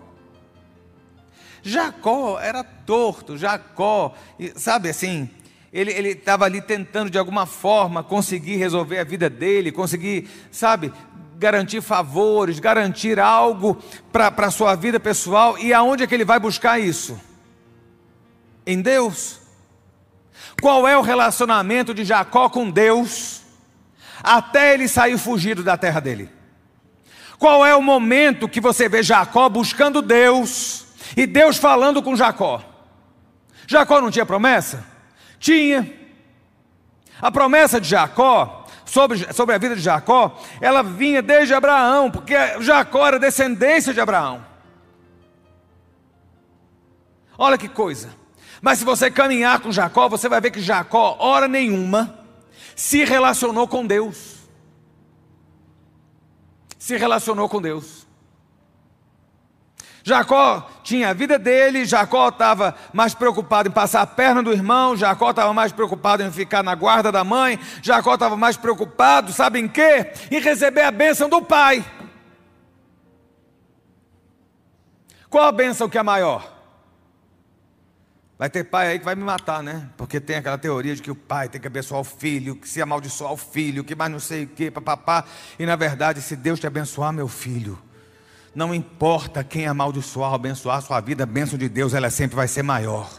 Jacó 1.64 2.40
era 2.40 2.64
torto, 2.64 3.38
Jacó, 3.38 4.16
sabe 4.56 4.90
assim, 4.90 5.30
ele 5.72 5.92
estava 6.10 6.46
ali 6.46 6.62
tentando 6.62 7.10
de 7.10 7.18
alguma 7.18 7.46
forma 7.46 8.04
conseguir 8.04 8.58
resolver 8.58 9.00
a 9.00 9.04
vida 9.04 9.30
dele, 9.30 9.72
conseguir, 9.72 10.30
sabe, 10.52 10.92
garantir 11.38 11.82
favores, 11.82 12.60
garantir 12.60 13.20
algo 13.20 13.82
para 14.12 14.48
a 14.48 14.52
sua 14.52 14.76
vida 14.76 15.00
pessoal, 15.00 15.58
e 15.58 15.74
aonde 15.74 16.04
é 16.04 16.08
que 16.08 16.14
ele 16.14 16.26
vai 16.26 16.40
buscar 16.40 16.80
isso? 16.80 17.20
Em 18.66 18.82
Deus. 18.82 19.41
Qual 20.62 20.88
é 20.88 20.96
o 20.96 21.02
relacionamento 21.02 21.92
de 21.92 22.06
Jacó 22.06 22.48
com 22.48 22.70
Deus 22.70 23.42
até 24.22 24.76
ele 24.76 24.88
sair 24.88 25.18
fugido 25.18 25.64
da 25.64 25.76
terra 25.76 26.00
dele? 26.00 26.30
Qual 27.40 27.66
é 27.66 27.76
o 27.76 27.82
momento 27.82 28.48
que 28.48 28.62
você 28.62 28.88
vê 28.88 29.02
Jacó 29.02 29.50
buscando 29.50 30.00
Deus 30.00 30.86
e 31.18 31.26
Deus 31.26 31.58
falando 31.58 32.04
com 32.04 32.16
Jacó? 32.16 32.64
Jacó 33.66 34.00
não 34.00 34.12
tinha 34.12 34.26
promessa? 34.26 34.86
Tinha. 35.40 35.92
A 37.20 37.32
promessa 37.32 37.82
de 37.82 37.88
Jacó, 37.88 38.68
sobre, 38.86 39.34
sobre 39.34 39.56
a 39.56 39.58
vida 39.58 39.76
de 39.76 39.82
Jacó, 39.82 40.40
ela 40.60 40.84
vinha 40.84 41.24
desde 41.24 41.56
Abraão, 41.56 42.12
porque 42.12 42.36
Jacó 42.60 43.08
era 43.08 43.18
descendência 43.18 43.96
de 43.96 44.00
Abraão. 44.00 44.46
Olha 47.36 47.58
que 47.58 47.68
coisa. 47.68 48.21
Mas 48.62 48.80
se 48.80 48.86
você 48.86 49.10
caminhar 49.10 49.60
com 49.60 49.72
Jacó, 49.72 50.08
você 50.08 50.30
vai 50.30 50.40
ver 50.40 50.52
que 50.52 50.62
Jacó, 50.62 51.18
hora 51.20 51.48
nenhuma, 51.48 52.20
se 52.76 53.04
relacionou 53.04 53.68
com 53.68 53.86
Deus 53.86 54.42
se 56.82 56.98
relacionou 56.98 57.48
com 57.48 57.62
Deus. 57.62 58.08
Jacó 60.04 60.68
tinha 60.84 61.10
a 61.10 61.14
vida 61.14 61.38
dele, 61.38 61.86
Jacó 61.86 62.30
estava 62.30 62.74
mais 62.92 63.14
preocupado 63.14 63.70
em 63.70 63.72
passar 63.72 64.02
a 64.02 64.08
perna 64.08 64.42
do 64.42 64.52
irmão, 64.52 64.98
Jacó 64.98 65.30
estava 65.30 65.54
mais 65.54 65.72
preocupado 65.72 66.24
em 66.24 66.32
ficar 66.32 66.64
na 66.64 66.74
guarda 66.74 67.12
da 67.12 67.24
mãe, 67.24 67.60
Jacó 67.84 68.16
estava 68.16 68.36
mais 68.36 68.58
preocupado, 68.58 69.32
sabe 69.32 69.60
em 69.60 69.68
quê? 69.68 70.12
Em 70.32 70.40
receber 70.40 70.82
a 70.82 70.90
bênção 70.90 71.30
do 71.30 71.40
pai. 71.40 71.86
Qual 75.30 75.46
a 75.46 75.52
bênção 75.52 75.88
que 75.88 76.00
é 76.00 76.04
maior? 76.04 76.61
Vai 78.42 78.50
ter 78.50 78.64
pai 78.64 78.88
aí 78.88 78.98
que 78.98 79.06
vai 79.06 79.14
me 79.14 79.22
matar, 79.22 79.62
né? 79.62 79.88
Porque 79.96 80.20
tem 80.20 80.38
aquela 80.38 80.58
teoria 80.58 80.96
de 80.96 81.02
que 81.04 81.12
o 81.12 81.16
pai 81.16 81.48
tem 81.48 81.62
que 81.62 81.68
abençoar 81.68 82.02
o 82.02 82.04
filho, 82.04 82.56
que 82.56 82.68
se 82.68 82.82
amaldiçoar 82.82 83.32
o 83.32 83.38
filho, 83.38 83.84
que 83.84 83.94
mais 83.94 84.12
não 84.12 84.20
sei 84.20 84.46
o 84.46 84.48
que, 84.48 84.72
papapá. 84.72 85.26
E 85.60 85.66
na 85.68 85.76
verdade, 85.76 86.24
se 86.24 86.36
Deus 86.36 86.60
te 86.60 86.66
abençoar, 86.66 87.14
meu 87.14 87.28
filho, 87.28 87.78
não 88.56 88.74
importa 88.74 89.44
quem 89.44 89.68
amaldiçoar 89.68 90.30
ou 90.30 90.36
abençoar 90.38 90.78
a 90.78 90.82
sua 90.82 91.00
vida, 91.02 91.22
a 91.22 91.28
bênção 91.28 91.56
de 91.56 91.70
Deus, 91.70 91.94
ela 91.94 92.10
sempre 92.10 92.36
vai 92.36 92.48
ser 92.48 92.64
maior. 92.64 93.16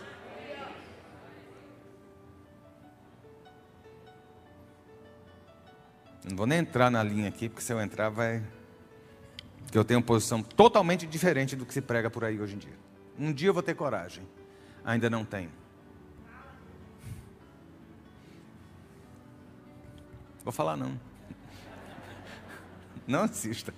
Não 6.29 6.37
vou 6.37 6.47
nem 6.47 6.59
entrar 6.59 6.91
na 6.91 7.00
linha 7.00 7.29
aqui, 7.29 7.49
porque 7.49 7.62
se 7.62 7.73
eu 7.73 7.81
entrar 7.81 8.09
vai. 8.09 8.43
Porque 9.62 9.79
eu 9.79 9.85
tenho 9.85 10.00
uma 10.00 10.07
posição 10.07 10.43
totalmente 10.43 11.07
diferente 11.07 11.55
do 11.55 11.64
que 11.64 11.73
se 11.73 11.81
prega 11.81 12.11
por 12.11 12.25
aí 12.25 12.41
hoje 12.41 12.57
em 12.57 12.59
dia. 12.59 12.76
Um 13.17 13.33
dia 13.33 13.50
eu 13.50 13.55
vou 13.55 13.62
ter 13.62 13.76
coragem 13.76 14.25
ainda 14.85 15.09
não 15.09 15.25
tem. 15.25 15.49
Vou 20.45 20.53
falar 20.53 20.77
não. 20.77 20.99
Não 23.07 23.23
assista. 23.23 23.73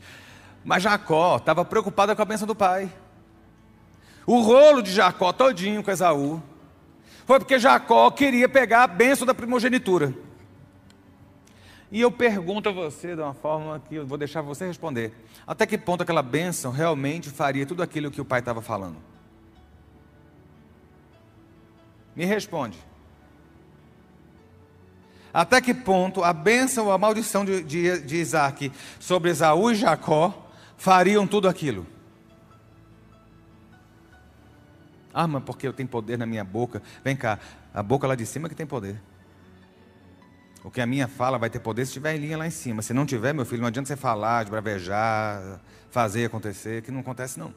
Mas 0.64 0.82
Jacó 0.82 1.36
estava 1.36 1.64
preocupado 1.64 2.14
com 2.16 2.22
a 2.22 2.24
bênção 2.24 2.46
do 2.46 2.54
pai. 2.54 2.90
O 4.26 4.40
rolo 4.40 4.82
de 4.82 4.90
Jacó 4.90 5.32
todinho 5.32 5.82
com 5.82 5.90
Esaú 5.90 6.42
foi 7.26 7.38
porque 7.38 7.58
Jacó 7.58 8.10
queria 8.10 8.48
pegar 8.48 8.84
a 8.84 8.86
bênção 8.86 9.26
da 9.26 9.34
primogenitura. 9.34 10.14
E 11.92 12.00
eu 12.00 12.10
pergunto 12.10 12.68
a 12.68 12.72
você 12.72 13.14
de 13.14 13.20
uma 13.20 13.34
forma 13.34 13.80
que 13.88 13.94
eu 13.96 14.06
vou 14.06 14.18
deixar 14.18 14.40
você 14.40 14.66
responder: 14.66 15.12
até 15.46 15.66
que 15.66 15.78
ponto 15.78 16.02
aquela 16.02 16.22
bênção 16.22 16.72
realmente 16.72 17.28
faria 17.30 17.66
tudo 17.66 17.82
aquilo 17.82 18.10
que 18.10 18.20
o 18.20 18.24
pai 18.24 18.40
estava 18.40 18.62
falando? 18.62 18.96
Me 22.14 22.24
responde. 22.24 22.78
Até 25.32 25.60
que 25.60 25.74
ponto 25.74 26.22
a 26.22 26.32
bênção 26.32 26.86
ou 26.86 26.92
a 26.92 26.98
maldição 26.98 27.44
de, 27.44 27.62
de, 27.64 28.00
de 28.02 28.16
Isaac 28.16 28.70
sobre 29.00 29.30
Esaú 29.30 29.72
e 29.72 29.74
Jacó 29.74 30.48
fariam 30.76 31.26
tudo 31.26 31.48
aquilo? 31.48 31.84
Ah, 35.12 35.26
mas 35.26 35.42
porque 35.42 35.66
eu 35.66 35.72
tenho 35.72 35.88
poder 35.88 36.16
na 36.16 36.26
minha 36.26 36.44
boca. 36.44 36.80
Vem 37.02 37.16
cá, 37.16 37.38
a 37.72 37.82
boca 37.82 38.06
lá 38.06 38.14
de 38.14 38.24
cima 38.24 38.48
que 38.48 38.54
tem 38.54 38.66
poder. 38.66 39.00
O 40.64 40.70
que 40.70 40.80
a 40.80 40.86
minha 40.86 41.06
fala 41.06 41.36
vai 41.36 41.50
ter 41.50 41.58
poder 41.58 41.84
se 41.84 41.90
estiver 41.90 42.14
em 42.14 42.18
linha 42.18 42.38
lá 42.38 42.46
em 42.46 42.50
cima. 42.50 42.80
Se 42.80 42.94
não 42.94 43.04
tiver, 43.04 43.32
meu 43.32 43.44
filho, 43.44 43.60
não 43.60 43.68
adianta 43.68 43.88
você 43.88 43.96
falar, 43.96 44.44
bravejar, 44.46 45.60
fazer 45.90 46.24
acontecer, 46.24 46.82
que 46.82 46.90
não 46.90 47.00
acontece 47.00 47.38
não. 47.38 47.52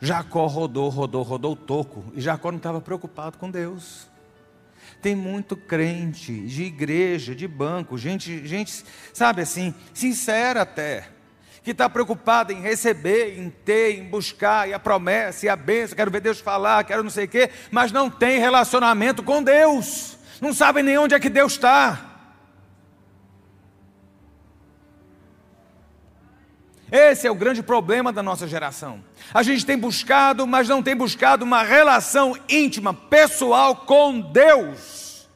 Jacó 0.00 0.46
rodou, 0.46 0.88
rodou, 0.88 1.22
rodou 1.22 1.52
o 1.52 1.56
toco. 1.56 2.04
E 2.14 2.20
Jacó 2.20 2.50
não 2.50 2.58
estava 2.58 2.80
preocupado 2.80 3.38
com 3.38 3.50
Deus. 3.50 4.06
Tem 5.00 5.14
muito 5.14 5.56
crente 5.56 6.32
de 6.40 6.64
igreja, 6.64 7.34
de 7.34 7.46
banco, 7.46 7.98
gente, 7.98 8.46
gente, 8.46 8.84
sabe 9.12 9.42
assim, 9.42 9.74
sincera 9.92 10.62
até, 10.62 11.08
que 11.62 11.72
está 11.72 11.88
preocupada 11.88 12.52
em 12.52 12.60
receber, 12.60 13.38
em 13.38 13.50
ter, 13.50 13.98
em 13.98 14.04
buscar, 14.04 14.68
e 14.68 14.72
a 14.72 14.78
promessa, 14.78 15.46
e 15.46 15.48
a 15.48 15.56
bênção, 15.56 15.96
quero 15.96 16.10
ver 16.10 16.20
Deus 16.20 16.40
falar, 16.40 16.82
quero 16.84 17.02
não 17.02 17.10
sei 17.10 17.26
o 17.26 17.28
quê, 17.28 17.50
mas 17.70 17.92
não 17.92 18.08
tem 18.08 18.38
relacionamento 18.38 19.22
com 19.22 19.42
Deus, 19.42 20.16
não 20.40 20.54
sabe 20.54 20.82
nem 20.82 20.96
onde 20.98 21.14
é 21.14 21.20
que 21.20 21.28
Deus 21.28 21.52
está. 21.52 22.05
Esse 26.90 27.26
é 27.26 27.30
o 27.30 27.34
grande 27.34 27.62
problema 27.62 28.12
da 28.12 28.22
nossa 28.22 28.46
geração. 28.46 29.02
A 29.34 29.42
gente 29.42 29.66
tem 29.66 29.76
buscado, 29.76 30.46
mas 30.46 30.68
não 30.68 30.82
tem 30.82 30.94
buscado 30.94 31.44
uma 31.44 31.62
relação 31.62 32.36
íntima, 32.48 32.94
pessoal 32.94 33.74
com 33.74 34.20
Deus. 34.20 35.26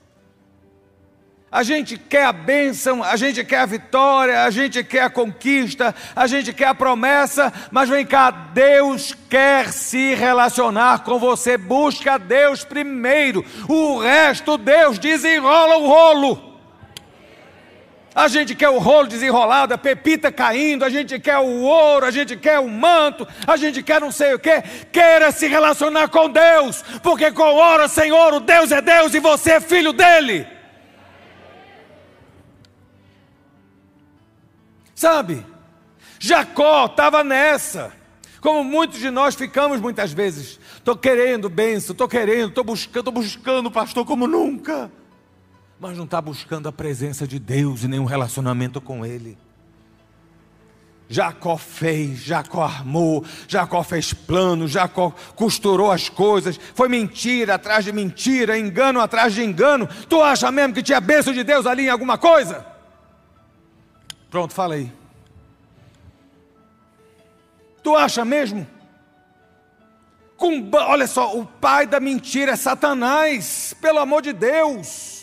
A 1.52 1.64
gente 1.64 1.98
quer 1.98 2.26
a 2.26 2.32
bênção, 2.32 3.02
a 3.02 3.16
gente 3.16 3.44
quer 3.44 3.58
a 3.58 3.66
vitória, 3.66 4.44
a 4.44 4.50
gente 4.50 4.84
quer 4.84 5.02
a 5.02 5.10
conquista, 5.10 5.92
a 6.14 6.28
gente 6.28 6.52
quer 6.52 6.68
a 6.68 6.74
promessa, 6.74 7.52
mas 7.72 7.88
vem 7.88 8.06
cá, 8.06 8.30
Deus 8.30 9.16
quer 9.28 9.72
se 9.72 10.14
relacionar 10.14 11.02
com 11.02 11.18
você. 11.18 11.58
Busca 11.58 12.16
Deus 12.20 12.64
primeiro, 12.64 13.44
o 13.68 13.98
resto 13.98 14.56
Deus 14.56 14.96
desenrola 14.96 15.78
o 15.78 15.88
rolo. 15.88 16.49
A 18.14 18.26
gente 18.26 18.56
quer 18.56 18.68
o 18.68 18.78
rolo 18.78 19.06
desenrolado, 19.06 19.72
a 19.72 19.78
pepita 19.78 20.32
caindo, 20.32 20.84
a 20.84 20.90
gente 20.90 21.18
quer 21.20 21.38
o 21.38 21.60
ouro, 21.60 22.04
a 22.04 22.10
gente 22.10 22.36
quer 22.36 22.58
o 22.58 22.68
manto, 22.68 23.26
a 23.46 23.56
gente 23.56 23.82
quer 23.82 24.00
não 24.00 24.10
sei 24.10 24.34
o 24.34 24.38
que. 24.38 24.60
Queira 24.92 25.30
se 25.30 25.46
relacionar 25.46 26.08
com 26.08 26.28
Deus, 26.28 26.82
porque 27.02 27.30
com 27.30 27.54
hora 27.54 27.86
sem 27.86 28.10
ouro, 28.10 28.40
Deus 28.40 28.72
é 28.72 28.80
Deus 28.80 29.14
e 29.14 29.20
você 29.20 29.52
é 29.52 29.60
filho 29.60 29.92
dele. 29.92 30.46
Sabe? 34.92 35.46
Jacó 36.18 36.86
estava 36.86 37.22
nessa, 37.22 37.92
como 38.40 38.64
muitos 38.64 38.98
de 38.98 39.08
nós 39.08 39.36
ficamos 39.36 39.80
muitas 39.80 40.12
vezes. 40.12 40.58
Estou 40.74 40.96
querendo 40.96 41.48
bênção, 41.48 41.92
estou 41.92 42.08
querendo, 42.08 42.48
estou 42.48 42.64
buscando, 42.64 42.98
estou 42.98 43.12
buscando, 43.12 43.70
pastor, 43.70 44.04
como 44.04 44.26
nunca 44.26 44.90
mas 45.80 45.96
não 45.96 46.04
está 46.04 46.20
buscando 46.20 46.68
a 46.68 46.72
presença 46.72 47.26
de 47.26 47.38
Deus 47.38 47.82
e 47.82 47.88
nenhum 47.88 48.04
relacionamento 48.04 48.82
com 48.82 49.04
Ele. 49.04 49.38
Jacó 51.08 51.56
fez, 51.56 52.18
Jacó 52.20 52.62
armou, 52.62 53.24
Jacó 53.48 53.82
fez 53.82 54.12
plano, 54.12 54.68
Jacó 54.68 55.10
costurou 55.34 55.90
as 55.90 56.08
coisas, 56.08 56.60
foi 56.74 56.88
mentira 56.88 57.54
atrás 57.54 57.84
de 57.84 57.92
mentira, 57.92 58.58
engano 58.58 59.00
atrás 59.00 59.32
de 59.32 59.42
engano. 59.42 59.88
Tu 60.08 60.22
acha 60.22 60.52
mesmo 60.52 60.74
que 60.74 60.82
tinha 60.82 61.00
bênção 61.00 61.32
de 61.32 61.42
Deus 61.42 61.66
ali 61.66 61.86
em 61.86 61.88
alguma 61.88 62.18
coisa? 62.18 62.64
Pronto, 64.30 64.52
falei. 64.52 64.92
Tu 67.82 67.96
acha 67.96 68.22
mesmo? 68.22 68.66
Com, 70.36 70.70
olha 70.72 71.06
só, 71.06 71.36
o 71.36 71.44
pai 71.44 71.86
da 71.86 71.98
mentira 71.98 72.52
é 72.52 72.56
Satanás, 72.56 73.74
pelo 73.80 73.98
amor 73.98 74.22
de 74.22 74.32
Deus. 74.32 75.19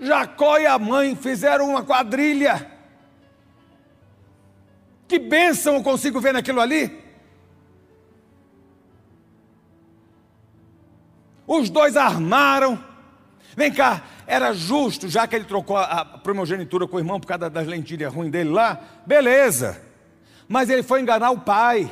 Jacó 0.00 0.58
e 0.58 0.66
a 0.66 0.78
mãe 0.78 1.14
fizeram 1.14 1.68
uma 1.68 1.84
quadrilha. 1.84 2.70
Que 5.06 5.18
bênção 5.18 5.74
eu 5.74 5.82
consigo 5.82 6.20
ver 6.20 6.32
naquilo 6.32 6.60
ali? 6.60 6.98
Os 11.46 11.68
dois 11.68 11.96
armaram. 11.96 12.82
Vem 13.56 13.72
cá, 13.72 14.04
era 14.26 14.54
justo, 14.54 15.08
já 15.08 15.26
que 15.26 15.34
ele 15.34 15.44
trocou 15.44 15.76
a 15.76 16.04
primogenitura 16.04 16.86
com 16.86 16.96
o 16.96 17.00
irmão 17.00 17.18
por 17.18 17.26
causa 17.26 17.50
das 17.50 17.66
lentilhas 17.66 18.14
ruins 18.14 18.30
dele 18.30 18.50
lá, 18.50 18.80
beleza. 19.04 19.82
Mas 20.48 20.70
ele 20.70 20.84
foi 20.84 21.00
enganar 21.00 21.32
o 21.32 21.40
pai. 21.40 21.90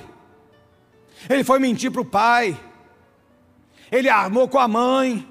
Ele 1.28 1.42
foi 1.42 1.58
mentir 1.58 1.90
para 1.90 2.00
o 2.00 2.04
pai. 2.04 2.58
Ele 3.90 4.08
armou 4.08 4.48
com 4.48 4.58
a 4.58 4.68
mãe. 4.68 5.26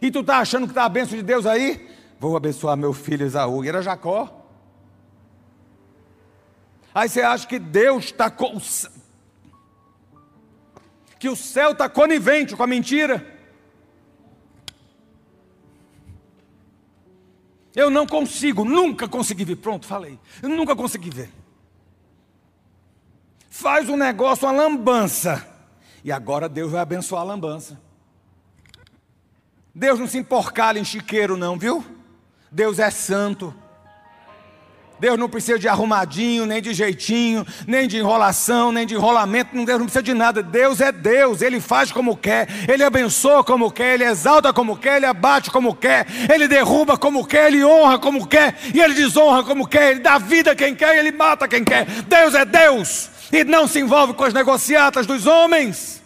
E 0.00 0.10
tu 0.10 0.20
está 0.20 0.38
achando 0.38 0.64
que 0.64 0.72
está 0.72 0.84
a 0.84 0.88
bênção 0.88 1.16
de 1.16 1.22
Deus 1.22 1.44
aí? 1.46 1.88
Vou 2.18 2.36
abençoar 2.36 2.76
meu 2.76 2.92
filho 2.92 3.26
Esaú. 3.26 3.64
E 3.64 3.68
era 3.68 3.82
Jacó. 3.82 4.46
Aí 6.94 7.08
você 7.08 7.22
acha 7.22 7.46
que 7.46 7.58
Deus 7.58 8.06
está. 8.06 8.30
Com... 8.30 8.58
Que 11.18 11.28
o 11.28 11.36
céu 11.36 11.72
está 11.72 11.88
conivente 11.88 12.56
com 12.56 12.62
a 12.62 12.66
mentira. 12.66 13.38
Eu 17.74 17.88
não 17.88 18.06
consigo, 18.06 18.64
nunca 18.64 19.06
consegui 19.06 19.44
ver. 19.44 19.56
Pronto, 19.56 19.86
falei. 19.86 20.18
Eu 20.42 20.48
nunca 20.48 20.74
consegui 20.74 21.10
ver. 21.10 21.30
Faz 23.48 23.88
um 23.88 23.96
negócio, 23.96 24.46
uma 24.46 24.52
lambança. 24.52 25.46
E 26.02 26.10
agora 26.10 26.48
Deus 26.48 26.72
vai 26.72 26.80
abençoar 26.80 27.22
a 27.22 27.24
lambança. 27.24 27.80
Deus 29.74 29.98
não 29.98 30.06
se 30.06 30.18
emporcalha 30.18 30.78
em 30.78 30.84
chiqueiro, 30.84 31.36
não, 31.36 31.58
viu? 31.58 31.84
Deus 32.50 32.78
é 32.78 32.90
santo. 32.90 33.54
Deus 35.00 35.18
não 35.18 35.30
precisa 35.30 35.58
de 35.58 35.66
arrumadinho, 35.66 36.44
nem 36.44 36.60
de 36.60 36.74
jeitinho, 36.74 37.46
nem 37.66 37.88
de 37.88 37.96
enrolação, 37.96 38.70
nem 38.70 38.84
de 38.84 38.94
enrolamento. 38.94 39.54
Deus 39.64 39.78
não 39.78 39.86
precisa 39.86 40.02
de 40.02 40.12
nada. 40.12 40.42
Deus 40.42 40.78
é 40.78 40.92
Deus. 40.92 41.40
Ele 41.40 41.58
faz 41.58 41.90
como 41.90 42.14
quer. 42.14 42.46
Ele 42.68 42.84
abençoa 42.84 43.42
como 43.42 43.70
quer. 43.70 43.94
Ele 43.94 44.04
exalta 44.04 44.52
como 44.52 44.76
quer. 44.76 44.98
Ele 44.98 45.06
abate 45.06 45.50
como 45.50 45.74
quer. 45.74 46.06
Ele 46.30 46.46
derruba 46.46 46.98
como 46.98 47.26
quer. 47.26 47.46
Ele 47.46 47.64
honra 47.64 47.98
como 47.98 48.26
quer. 48.26 48.58
E 48.74 48.80
ele 48.80 48.92
desonra 48.92 49.42
como 49.42 49.66
quer. 49.66 49.92
Ele 49.92 50.00
dá 50.00 50.18
vida 50.18 50.50
a 50.50 50.56
quem 50.56 50.74
quer. 50.74 50.98
Ele 50.98 51.12
mata 51.12 51.48
quem 51.48 51.64
quer. 51.64 51.86
Deus 51.86 52.34
é 52.34 52.44
Deus. 52.44 53.08
E 53.32 53.42
não 53.42 53.66
se 53.66 53.80
envolve 53.80 54.12
com 54.12 54.24
as 54.24 54.34
negociatas 54.34 55.06
dos 55.06 55.26
homens. 55.26 55.99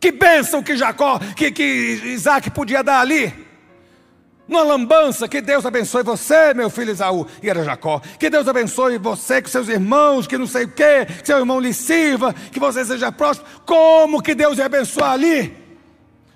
Que 0.00 0.10
bênção 0.10 0.62
que 0.62 0.76
Jacó, 0.76 1.18
que, 1.36 1.50
que 1.50 1.62
Isaac 2.06 2.50
podia 2.50 2.82
dar 2.82 3.00
ali. 3.00 3.32
Numa 4.48 4.62
lambança, 4.62 5.28
que 5.28 5.40
Deus 5.40 5.64
abençoe 5.64 6.02
você, 6.02 6.52
meu 6.54 6.70
filho 6.70 6.90
Isaú, 6.90 7.24
e 7.40 7.48
era 7.48 7.62
Jacó. 7.62 8.00
Que 8.18 8.30
Deus 8.30 8.48
abençoe 8.48 8.98
você 8.98 9.40
com 9.40 9.48
seus 9.48 9.68
irmãos, 9.68 10.26
que 10.26 10.38
não 10.38 10.46
sei 10.46 10.64
o 10.64 10.68
quê, 10.68 11.06
que 11.06 11.26
seu 11.26 11.38
irmão 11.38 11.60
lhe 11.60 11.72
sirva, 11.72 12.32
que 12.32 12.58
você 12.58 12.84
seja 12.84 13.12
próximo. 13.12 13.46
Como 13.66 14.22
que 14.22 14.34
Deus 14.34 14.58
ia 14.58 14.66
abençoar 14.66 15.12
ali? 15.12 15.54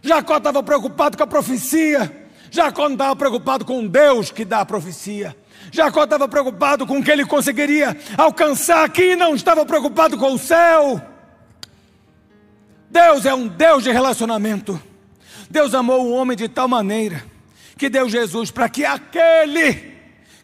Jacó 0.03 0.37
estava 0.37 0.63
preocupado 0.63 1.17
com 1.17 1.25
a 1.25 1.27
profecia. 1.27 2.29
Jacó 2.51 2.85
não 2.85 2.93
estava 2.93 3.17
preocupado 3.17 3.65
com 3.65 3.85
Deus 3.85 4.31
que 4.31 4.45
dá 4.45 4.61
a 4.61 4.67
profecia. 4.67 5.35
Jacó 5.73 6.05
estava 6.05 6.29
preocupado 6.29 6.87
com 6.87 6.99
o 6.99 7.03
que 7.03 7.11
ele 7.11 7.25
conseguiria 7.25 7.97
alcançar 8.17 8.85
aqui, 8.85 9.17
não 9.17 9.35
estava 9.35 9.65
preocupado 9.65 10.17
com 10.19 10.35
o 10.35 10.39
céu. 10.39 11.14
Deus 12.95 13.27
é 13.27 13.35
um 13.35 13.49
Deus 13.49 13.83
de 13.83 13.91
relacionamento. 13.91 14.81
Deus 15.51 15.75
amou 15.75 16.07
o 16.07 16.13
homem 16.13 16.37
de 16.37 16.49
tal 16.49 16.69
maneira 16.69 17.25
que 17.77 17.89
deu 17.89 18.09
Jesus 18.09 18.53
para 18.53 18.69
que 18.69 18.85
aquele 18.85 19.93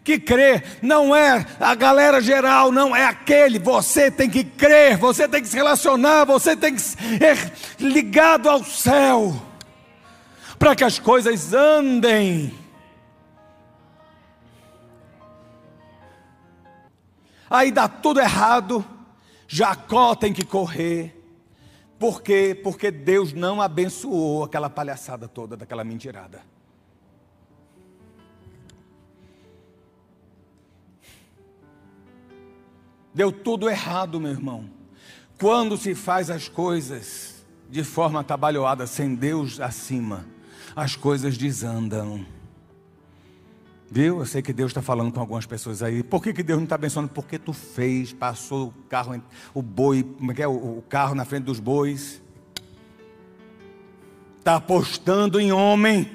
que 0.03 0.19
crê 0.19 0.61
não 0.83 1.15
é 1.15 1.47
a 1.61 1.77
galera 1.77 2.21
geral, 2.21 2.73
não 2.73 2.95
é 2.95 3.05
aquele. 3.05 3.61
Você 3.61 4.11
tem 4.11 4.29
que 4.29 4.43
crer, 4.43 4.97
você 4.97 5.29
tem 5.29 5.41
que 5.41 5.47
se 5.47 5.55
relacionar, 5.55 6.25
você 6.25 6.57
tem 6.57 6.75
que 6.75 6.81
ser 6.81 7.53
ligado 7.79 8.49
ao 8.49 8.65
céu 8.65 9.41
para 10.59 10.75
que 10.75 10.83
as 10.83 10.99
coisas 10.99 11.55
andem. 11.55 12.53
Aí 17.49 17.71
dá 17.71 17.87
tudo 17.87 18.19
errado. 18.19 18.85
Jacó 19.47 20.17
tem 20.17 20.33
que 20.33 20.45
correr. 20.45 21.20
Por 22.01 22.23
quê? 22.23 22.59
Porque 22.63 22.91
Deus 22.91 23.35
não 23.35 23.61
abençoou 23.61 24.43
aquela 24.43 24.71
palhaçada 24.71 25.29
toda 25.29 25.55
daquela 25.55 25.85
mentirada. 25.85 26.41
Deu 33.13 33.31
tudo 33.31 33.69
errado, 33.69 34.19
meu 34.19 34.31
irmão. 34.31 34.71
Quando 35.39 35.77
se 35.77 35.95
faz 35.95 36.31
as 36.31 36.49
coisas 36.49 37.45
de 37.69 37.85
forma 37.85 38.21
atabalhoada, 38.21 38.87
sem 38.87 39.15
Deus 39.15 39.61
acima, 39.61 40.25
as 40.75 40.97
coisas 40.97 41.37
desandam. 41.37 42.25
Viu? 43.93 44.21
Eu 44.21 44.27
sei 44.27 44.41
que 44.41 44.53
Deus 44.53 44.71
está 44.71 44.81
falando 44.81 45.13
com 45.13 45.19
algumas 45.19 45.47
pessoas 45.47 45.83
aí. 45.83 46.05
Por 46.05 46.23
que, 46.23 46.33
que 46.33 46.45
Deus 46.45 46.59
não 46.59 46.65
está 46.65 46.77
abençoando? 46.77 47.09
Porque 47.09 47.41
tu 47.41 47.53
fez, 47.53 48.13
passou 48.13 48.69
o 48.69 48.73
carro, 48.89 49.21
o 49.53 49.61
boi, 49.61 50.05
como 50.05 50.31
é 50.31 50.35
que 50.35 50.43
é? 50.43 50.47
O 50.47 50.83
carro 50.89 51.13
na 51.17 51.25
frente 51.25 51.45
dos 51.45 51.59
bois. 51.59 52.23
Está 54.39 54.57
apostando 54.57 55.41
em 55.41 55.51
homem. 55.51 56.09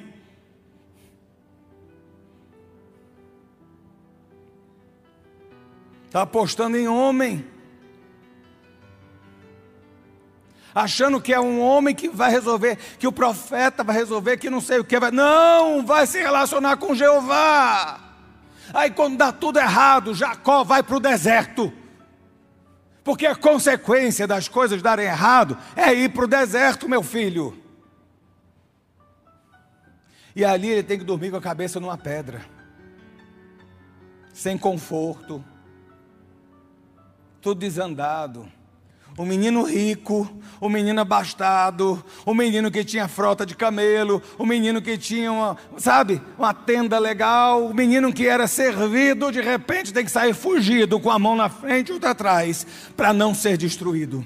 Está 6.05 6.21
apostando 6.21 6.77
em 6.77 6.87
homem. 6.87 7.45
Achando 10.75 11.21
que 11.21 11.33
é 11.33 11.39
um 11.39 11.61
homem 11.61 11.95
que 11.95 12.09
vai 12.09 12.29
resolver, 12.29 12.75
que 12.99 13.07
o 13.07 13.11
profeta 13.11 13.81
vai 13.81 13.95
resolver, 13.95 14.35
que 14.35 14.49
não 14.49 14.59
sei 14.59 14.79
o 14.79 14.83
que 14.83 14.99
vai. 14.99 15.09
Não, 15.09 15.85
vai 15.85 16.05
se 16.05 16.17
relacionar 16.17 16.75
com 16.75 16.93
Jeová. 16.93 18.01
Aí 18.73 18.91
quando 18.91 19.17
dá 19.17 19.31
tudo 19.31 19.57
errado, 19.57 20.13
Jacó 20.13 20.65
vai 20.65 20.83
para 20.83 20.97
o 20.97 20.99
deserto. 20.99 21.71
Porque 23.05 23.25
a 23.25 23.35
consequência 23.35 24.27
das 24.27 24.49
coisas 24.49 24.81
darem 24.81 25.05
errado 25.05 25.57
é 25.77 25.93
ir 25.93 26.09
para 26.09 26.25
o 26.25 26.27
deserto, 26.27 26.89
meu 26.89 27.01
filho. 27.01 27.57
E 30.35 30.43
ali 30.43 30.69
ele 30.69 30.83
tem 30.83 30.99
que 30.99 31.05
dormir 31.05 31.31
com 31.31 31.37
a 31.37 31.41
cabeça 31.41 31.79
numa 31.79 31.97
pedra, 31.97 32.43
sem 34.33 34.57
conforto, 34.57 35.41
tudo 37.39 37.61
desandado 37.61 38.51
o 39.17 39.25
menino 39.25 39.63
rico, 39.63 40.29
o 40.59 40.67
menino 40.67 40.99
abastado, 40.99 42.03
o 42.25 42.33
menino 42.33 42.69
que 42.69 42.83
tinha 42.83 43.07
frota 43.07 43.45
de 43.45 43.55
camelo, 43.55 44.21
o 44.37 44.45
menino 44.45 44.81
que 44.81 44.97
tinha 44.97 45.31
uma, 45.31 45.57
sabe, 45.77 46.21
uma 46.37 46.53
tenda 46.53 46.99
legal, 46.99 47.65
o 47.65 47.73
menino 47.73 48.11
que 48.11 48.27
era 48.27 48.45
servido, 48.47 49.31
de 49.31 49.41
repente 49.41 49.93
tem 49.93 50.03
que 50.03 50.11
sair 50.11 50.33
fugido 50.33 50.99
com 50.99 51.09
a 51.09 51.17
mão 51.17 51.35
na 51.35 51.47
frente 51.47 51.89
e 51.89 51.93
outra 51.93 52.11
atrás, 52.11 52.67
para 52.95 53.13
não 53.13 53.33
ser 53.33 53.57
destruído. 53.57 54.25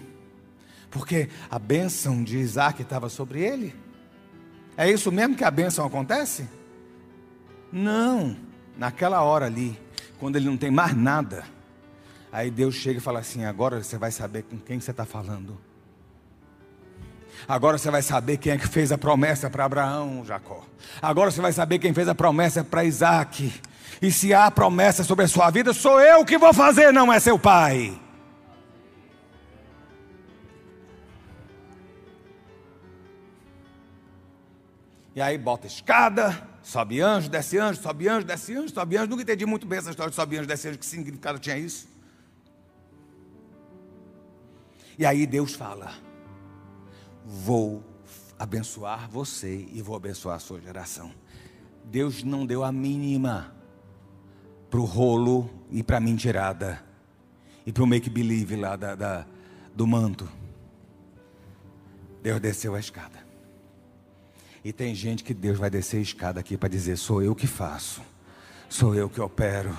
Porque 0.89 1.29
a 1.51 1.59
bênção 1.59 2.23
de 2.23 2.37
Isaac 2.37 2.81
estava 2.81 3.09
sobre 3.09 3.41
ele. 3.41 3.75
É 4.75 4.89
isso 4.89 5.11
mesmo 5.11 5.35
que 5.35 5.43
a 5.43 5.51
bênção 5.51 5.85
acontece? 5.85 6.49
Não, 7.71 8.35
naquela 8.75 9.21
hora 9.21 9.45
ali, 9.45 9.79
quando 10.19 10.35
ele 10.37 10.45
não 10.45 10.57
tem 10.57 10.71
mais 10.71 10.95
nada 10.95 11.58
Aí 12.31 12.51
Deus 12.51 12.75
chega 12.75 12.99
e 12.99 13.01
fala 13.01 13.19
assim: 13.19 13.45
agora 13.45 13.81
você 13.81 13.97
vai 13.97 14.11
saber 14.11 14.43
com 14.43 14.57
quem 14.57 14.79
você 14.79 14.91
está 14.91 15.05
falando. 15.05 15.57
Agora 17.47 17.77
você 17.77 17.89
vai 17.89 18.01
saber 18.01 18.37
quem 18.37 18.51
é 18.51 18.57
que 18.57 18.67
fez 18.67 18.91
a 18.91 18.97
promessa 18.97 19.49
para 19.49 19.65
Abraão, 19.65 20.23
Jacó. 20.25 20.65
Agora 21.01 21.31
você 21.31 21.41
vai 21.41 21.53
saber 21.53 21.79
quem 21.79 21.93
fez 21.93 22.07
a 22.07 22.15
promessa 22.15 22.63
para 22.63 22.83
Isaac. 22.83 23.51
E 24.01 24.11
se 24.11 24.33
há 24.33 24.49
promessa 24.51 25.03
sobre 25.03 25.25
a 25.25 25.27
sua 25.27 25.49
vida, 25.49 25.73
sou 25.73 25.99
eu 25.99 26.23
que 26.25 26.37
vou 26.37 26.53
fazer, 26.53 26.91
não 26.91 27.11
é 27.11 27.19
seu 27.19 27.39
pai. 27.39 27.99
E 35.15 35.21
aí 35.21 35.37
bota 35.37 35.67
escada, 35.67 36.47
sobe 36.61 37.01
anjo, 37.01 37.29
desce 37.29 37.57
anjo, 37.57 37.81
sobe 37.81 38.07
anjo, 38.07 38.25
desce 38.25 38.55
anjo, 38.55 38.73
sobe 38.73 38.95
anjo. 38.95 39.09
Nunca 39.09 39.23
entendi 39.23 39.45
muito 39.45 39.65
bem 39.65 39.79
essa 39.79 39.89
história 39.89 40.09
de 40.09 40.15
sobe 40.15 40.37
anjo, 40.37 40.47
desce 40.47 40.67
anjo, 40.67 40.77
que 40.77 40.85
significado 40.85 41.39
tinha 41.39 41.57
isso. 41.57 41.87
E 44.99 45.05
aí 45.05 45.25
Deus 45.25 45.55
fala: 45.55 45.93
Vou 47.25 47.81
abençoar 48.37 49.09
você 49.09 49.65
e 49.71 49.81
vou 49.81 49.95
abençoar 49.95 50.35
a 50.35 50.39
sua 50.39 50.59
geração. 50.59 51.09
Deus 51.85 52.21
não 52.21 52.45
deu 52.45 52.65
a 52.65 52.71
mínima 52.71 53.55
para 54.69 54.79
o 54.81 54.83
rolo 54.83 55.49
e 55.71 55.81
para 55.81 55.97
a 55.97 56.01
mentirada 56.01 56.83
e 57.65 57.71
para 57.71 57.81
o 57.81 57.87
make-believe 57.87 58.57
lá 58.57 58.75
da, 58.75 58.93
da, 58.93 59.25
do 59.73 59.87
manto. 59.87 60.29
Deus 62.21 62.41
desceu 62.41 62.75
a 62.75 62.79
escada. 62.79 63.25
E 64.65 64.73
tem 64.73 64.93
gente 64.93 65.23
que 65.23 65.33
Deus 65.33 65.57
vai 65.57 65.69
descer 65.69 65.99
a 65.99 66.01
escada 66.01 66.41
aqui 66.41 66.57
para 66.57 66.67
dizer: 66.67 66.97
sou 66.97 67.23
eu 67.23 67.33
que 67.33 67.47
faço, 67.47 68.01
sou 68.67 68.93
eu 68.93 69.09
que 69.09 69.21
opero, 69.21 69.77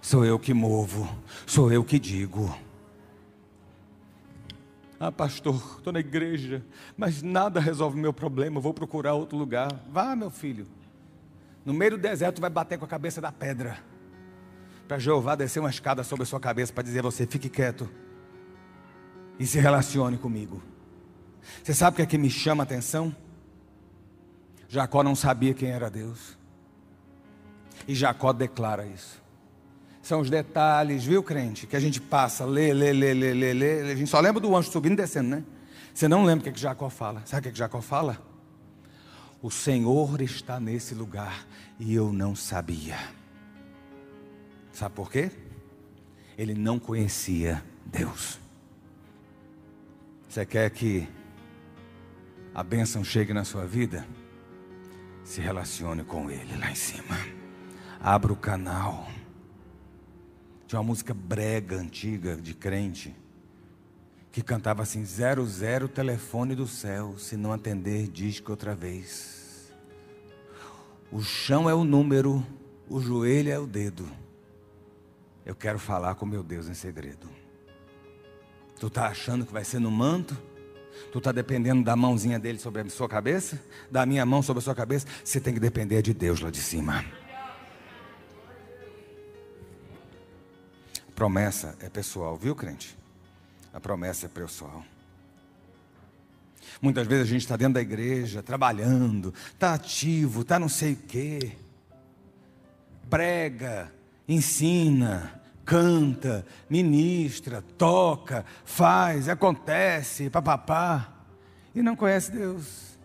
sou 0.00 0.24
eu 0.24 0.38
que 0.38 0.54
movo, 0.54 1.06
sou 1.46 1.70
eu 1.70 1.84
que 1.84 1.98
digo. 1.98 2.56
Ah, 5.04 5.10
pastor, 5.10 5.56
estou 5.78 5.92
na 5.92 5.98
igreja, 5.98 6.64
mas 6.96 7.22
nada 7.22 7.58
resolve 7.58 7.98
meu 7.98 8.12
problema, 8.12 8.60
vou 8.60 8.72
procurar 8.72 9.14
outro 9.14 9.36
lugar. 9.36 9.68
Vá, 9.90 10.14
meu 10.14 10.30
filho. 10.30 10.64
No 11.64 11.74
meio 11.74 11.90
do 11.92 11.98
deserto, 11.98 12.40
vai 12.40 12.48
bater 12.48 12.78
com 12.78 12.84
a 12.84 12.88
cabeça 12.88 13.20
da 13.20 13.32
pedra. 13.32 13.80
Para 14.86 15.00
Jeová 15.00 15.34
descer 15.34 15.58
uma 15.58 15.70
escada 15.70 16.04
sobre 16.04 16.22
a 16.22 16.26
sua 16.26 16.38
cabeça 16.38 16.72
para 16.72 16.84
dizer 16.84 17.00
a 17.00 17.02
você: 17.02 17.26
fique 17.26 17.48
quieto 17.48 17.90
e 19.40 19.44
se 19.44 19.58
relacione 19.58 20.16
comigo. 20.16 20.62
Você 21.64 21.74
sabe 21.74 21.94
o 21.94 21.96
que 21.96 22.02
é 22.02 22.06
que 22.06 22.16
me 22.16 22.30
chama 22.30 22.62
a 22.62 22.64
atenção? 22.64 23.12
Jacó 24.68 25.02
não 25.02 25.16
sabia 25.16 25.52
quem 25.52 25.70
era 25.70 25.90
Deus. 25.90 26.38
E 27.88 27.94
Jacó 27.96 28.32
declara 28.32 28.86
isso. 28.86 29.21
São 30.02 30.20
os 30.20 30.28
detalhes, 30.28 31.04
viu, 31.04 31.22
crente? 31.22 31.66
Que 31.66 31.76
a 31.76 31.80
gente 31.80 32.00
passa, 32.00 32.44
lê, 32.44 32.74
lê, 32.74 32.92
lê, 32.92 33.14
lê, 33.14 33.32
lê, 33.32 33.52
lê. 33.52 33.92
A 33.92 33.94
gente 33.94 34.10
só 34.10 34.18
lembra 34.18 34.40
do 34.40 34.54
anjo 34.56 34.70
subindo 34.70 34.94
e 34.94 34.96
descendo, 34.96 35.28
né? 35.30 35.44
Você 35.94 36.08
não 36.08 36.24
lembra 36.24 36.40
o 36.40 36.42
que, 36.42 36.48
é 36.48 36.52
que 36.52 36.60
Jacó 36.60 36.90
fala. 36.90 37.22
Sabe 37.24 37.40
o 37.40 37.42
que, 37.44 37.48
é 37.50 37.52
que 37.52 37.58
Jacó 37.58 37.80
fala? 37.80 38.20
O 39.40 39.50
Senhor 39.50 40.20
está 40.20 40.58
nesse 40.58 40.94
lugar 40.94 41.46
e 41.78 41.94
eu 41.94 42.12
não 42.12 42.34
sabia. 42.34 42.98
Sabe 44.72 44.94
por 44.94 45.10
quê? 45.10 45.30
Ele 46.36 46.54
não 46.54 46.78
conhecia 46.78 47.62
Deus. 47.86 48.40
Você 50.28 50.46
quer 50.46 50.70
que 50.70 51.06
a 52.54 52.62
bênção 52.64 53.04
chegue 53.04 53.32
na 53.32 53.44
sua 53.44 53.66
vida? 53.66 54.06
Se 55.22 55.40
relacione 55.40 56.02
com 56.02 56.30
Ele 56.30 56.56
lá 56.56 56.70
em 56.70 56.74
cima. 56.74 57.16
Abra 58.00 58.32
o 58.32 58.36
canal. 58.36 59.08
Tinha 60.72 60.80
uma 60.80 60.86
música 60.86 61.12
brega 61.12 61.76
antiga 61.76 62.34
de 62.34 62.54
crente 62.54 63.14
que 64.32 64.40
cantava 64.40 64.82
assim: 64.82 65.04
zero 65.04 65.44
zero 65.44 65.86
telefone 65.86 66.54
do 66.54 66.66
céu, 66.66 67.14
se 67.18 67.36
não 67.36 67.52
atender 67.52 68.08
diz 68.08 68.40
que 68.40 68.50
outra 68.50 68.74
vez. 68.74 69.70
O 71.10 71.20
chão 71.20 71.68
é 71.68 71.74
o 71.74 71.84
número, 71.84 72.42
o 72.88 73.02
joelho 73.02 73.50
é 73.50 73.58
o 73.58 73.66
dedo. 73.66 74.08
Eu 75.44 75.54
quero 75.54 75.78
falar 75.78 76.14
com 76.14 76.24
meu 76.24 76.42
Deus 76.42 76.66
em 76.68 76.74
segredo. 76.74 77.28
Tu 78.80 78.86
está 78.86 79.08
achando 79.08 79.44
que 79.44 79.52
vai 79.52 79.66
ser 79.66 79.78
no 79.78 79.90
manto? 79.90 80.34
Tu 81.12 81.18
está 81.18 81.32
dependendo 81.32 81.84
da 81.84 81.94
mãozinha 81.94 82.38
dele 82.38 82.58
sobre 82.58 82.80
a 82.80 82.88
sua 82.88 83.10
cabeça? 83.10 83.62
Da 83.90 84.06
minha 84.06 84.24
mão 84.24 84.40
sobre 84.40 84.60
a 84.60 84.62
sua 84.62 84.74
cabeça? 84.74 85.06
Você 85.22 85.38
tem 85.38 85.52
que 85.52 85.60
depender 85.60 86.00
de 86.00 86.14
Deus 86.14 86.40
lá 86.40 86.50
de 86.50 86.60
cima. 86.60 87.04
Promessa 91.14 91.76
é 91.80 91.88
pessoal, 91.88 92.36
viu, 92.36 92.54
crente? 92.54 92.96
A 93.72 93.80
promessa 93.80 94.26
é 94.26 94.28
pessoal. 94.28 94.84
Muitas 96.80 97.06
vezes 97.06 97.24
a 97.24 97.28
gente 97.28 97.42
está 97.42 97.56
dentro 97.56 97.74
da 97.74 97.80
igreja, 97.80 98.42
trabalhando, 98.42 99.32
está 99.52 99.74
ativo, 99.74 100.42
está 100.42 100.58
não 100.58 100.68
sei 100.68 100.94
o 100.94 100.96
quê. 100.96 101.52
Prega, 103.08 103.92
ensina, 104.28 105.40
canta, 105.64 106.46
ministra, 106.68 107.62
toca, 107.76 108.44
faz, 108.64 109.28
acontece, 109.28 110.30
papapá. 110.30 111.12
E 111.74 111.82
não 111.82 111.96
conhece 111.96 112.32
Deus. 112.32 112.98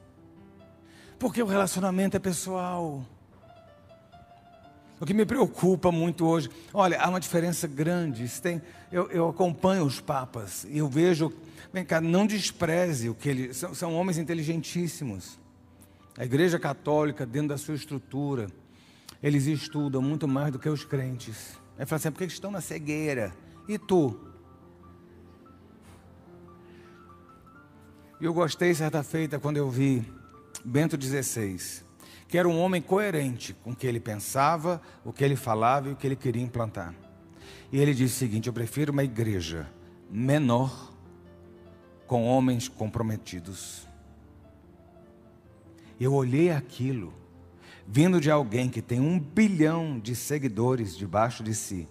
Porque 1.20 1.41
o 1.41 1.48
relacionamento 1.48 2.15
é 2.17 2.20
pessoal. 2.20 3.06
O 4.99 5.05
que 5.05 5.13
me 5.13 5.25
preocupa 5.25 5.91
muito 5.91 6.25
hoje, 6.25 6.49
olha, 6.73 6.99
há 6.99 7.07
uma 7.07 7.19
diferença 7.19 7.67
grande. 7.67 8.27
Tem, 8.41 8.62
eu, 8.91 9.10
eu, 9.12 9.29
acompanho 9.29 9.83
os 9.86 9.99
papas 9.99 10.65
e 10.69 10.79
eu 10.79 10.88
vejo, 10.88 11.31
vem 11.71 11.86
cá, 11.86 12.01
não 12.01 12.25
despreze 12.25 13.07
o 13.07 13.13
que 13.13 13.29
eles 13.29 13.57
são, 13.57 13.75
são 13.75 13.95
homens 13.95 14.17
inteligentíssimos. 14.17 15.39
A 16.17 16.25
Igreja 16.25 16.57
Católica, 16.57 17.27
dentro 17.27 17.49
da 17.49 17.57
sua 17.60 17.75
estrutura, 17.75 18.47
eles 19.21 19.45
estudam 19.45 20.01
muito 20.01 20.27
mais 20.27 20.51
do 20.51 20.57
que 20.57 20.67
os 20.67 20.83
crentes. 20.83 21.60
Aí 21.77 21.86
fala 21.86 21.97
assim, 21.99 22.12
por 22.12 22.17
que 22.17 22.25
estão 22.25 22.49
na 22.49 22.62
cegueira? 22.62 23.31
E 23.67 23.77
tu? 23.77 24.19
E 28.19 28.25
eu 28.25 28.33
gostei 28.33 28.73
certa 28.73 29.03
feita 29.03 29.39
quando 29.39 29.57
eu 29.57 29.69
vi 29.69 30.03
Bento 30.65 30.99
XVI 30.99 31.87
que 32.28 32.38
era 32.38 32.48
um 32.48 32.60
homem 32.60 32.82
coerente 32.82 33.54
com 33.54 33.72
o 33.72 33.76
que 33.76 33.88
ele 33.88 34.00
pensava, 34.00 34.82
o 35.06 35.13
que 35.13 35.24
ele 35.24 35.36
falava 35.36 35.90
e 35.90 35.94
o 35.94 35.96
que 35.96 36.06
ele 36.06 36.16
queria 36.16 36.44
implantar. 36.44 36.94
E 37.72 37.80
ele 37.80 37.94
disse 37.94 38.16
o 38.16 38.18
seguinte: 38.18 38.48
Eu 38.48 38.54
prefiro 38.54 38.92
uma 38.92 39.04
igreja 39.04 39.68
menor 40.10 40.94
com 42.06 42.26
homens 42.26 42.68
comprometidos. 42.68 43.88
Eu 46.00 46.13
olhei 46.13 46.52
aquilo, 46.52 47.13
vindo 47.88 48.22
de 48.22 48.30
alguém 48.30 48.70
que 48.70 48.82
tem 48.82 49.00
um 49.00 49.20
bilhão 49.20 50.00
de 50.00 50.16
seguidores 50.16 50.96
debaixo 50.96 51.44
de 51.44 51.56
si, 51.56 51.88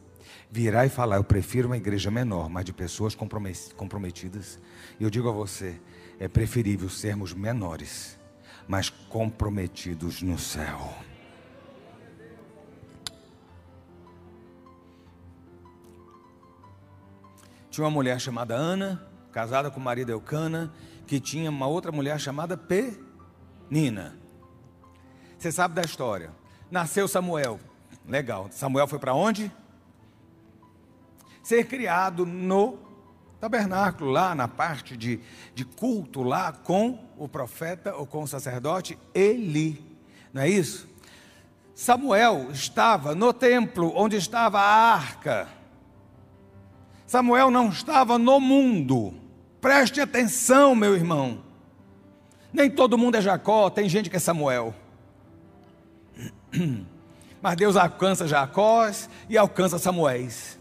virar 0.51 0.87
e 0.87 0.91
falar: 0.91 1.17
Eu 1.17 1.25
prefiro 1.25 1.69
uma 1.69 1.77
igreja 1.77 2.11
menor, 2.11 2.49
mas 2.49 2.65
de 2.65 2.73
pessoas 2.73 3.15
comprometidas. 3.15 4.61
E 5.01 5.05
eu 5.05 5.11
digo 5.11 5.29
a 5.29 5.33
você: 5.33 5.81
é 6.19 6.29
preferível 6.29 6.89
sermos 6.89 7.35
menores, 7.35 8.19
mas 8.67 8.91
comprometidos 8.91 10.23
no 10.23 10.39
céu. 10.39 10.93
Tinha 17.71 17.85
uma 17.85 17.91
mulher 17.91 18.21
chamada 18.21 18.55
Ana, 18.55 19.07
casada 19.31 19.71
com 19.71 19.79
o 19.79 19.83
marido 19.83 20.11
Eucana, 20.11 20.73
que 21.07 21.21
tinha 21.21 21.51
uma 21.51 21.67
outra 21.67 21.93
mulher 21.93 22.19
chamada 22.19 22.57
Penina. 22.57 24.19
Você 25.39 25.53
sabe 25.53 25.75
da 25.75 25.83
história. 25.83 26.31
Nasceu 26.71 27.07
Samuel. 27.07 27.61
Legal. 28.07 28.49
Samuel 28.51 28.89
foi 28.89 28.99
para 28.99 29.15
onde? 29.15 29.53
Ser 31.43 31.65
criado 31.65 32.25
no 32.25 32.86
tabernáculo, 33.41 34.11
lá 34.11 34.35
na 34.35 34.49
parte 34.49 34.97
de, 34.97 35.21
de 35.55 35.65
culto, 35.65 36.23
lá 36.23 36.53
com 36.53 36.99
o 37.17 37.29
profeta 37.29 37.95
ou 37.95 38.07
com 38.07 38.23
o 38.23 38.29
sacerdote 38.29 38.99
Eli. 39.15 39.85
Não 40.33 40.43
é 40.43 40.49
isso? 40.49 40.89
Samuel 41.75 42.49
estava 42.53 43.15
no 43.15 43.33
templo 43.33 43.93
onde 43.95 44.17
estava 44.17 44.59
a 44.59 44.95
arca. 44.95 45.49
Samuel 47.07 47.51
não 47.51 47.69
estava 47.69 48.19
no 48.19 48.41
mundo. 48.41 49.15
Preste 49.61 50.01
atenção, 50.01 50.75
meu 50.75 50.95
irmão. 50.95 51.43
Nem 52.53 52.71
todo 52.71 52.97
mundo 52.97 53.17
é 53.17 53.21
Jacó, 53.21 53.69
tem 53.69 53.89
gente 53.89 54.09
que 54.09 54.17
é 54.17 54.19
Samuel. 54.19 54.75
Mas 57.43 57.57
Deus 57.57 57.77
alcança 57.77 58.27
Jacós 58.27 59.09
e 59.29 59.37
alcança 59.37 59.79
Samuéis. 59.79 60.56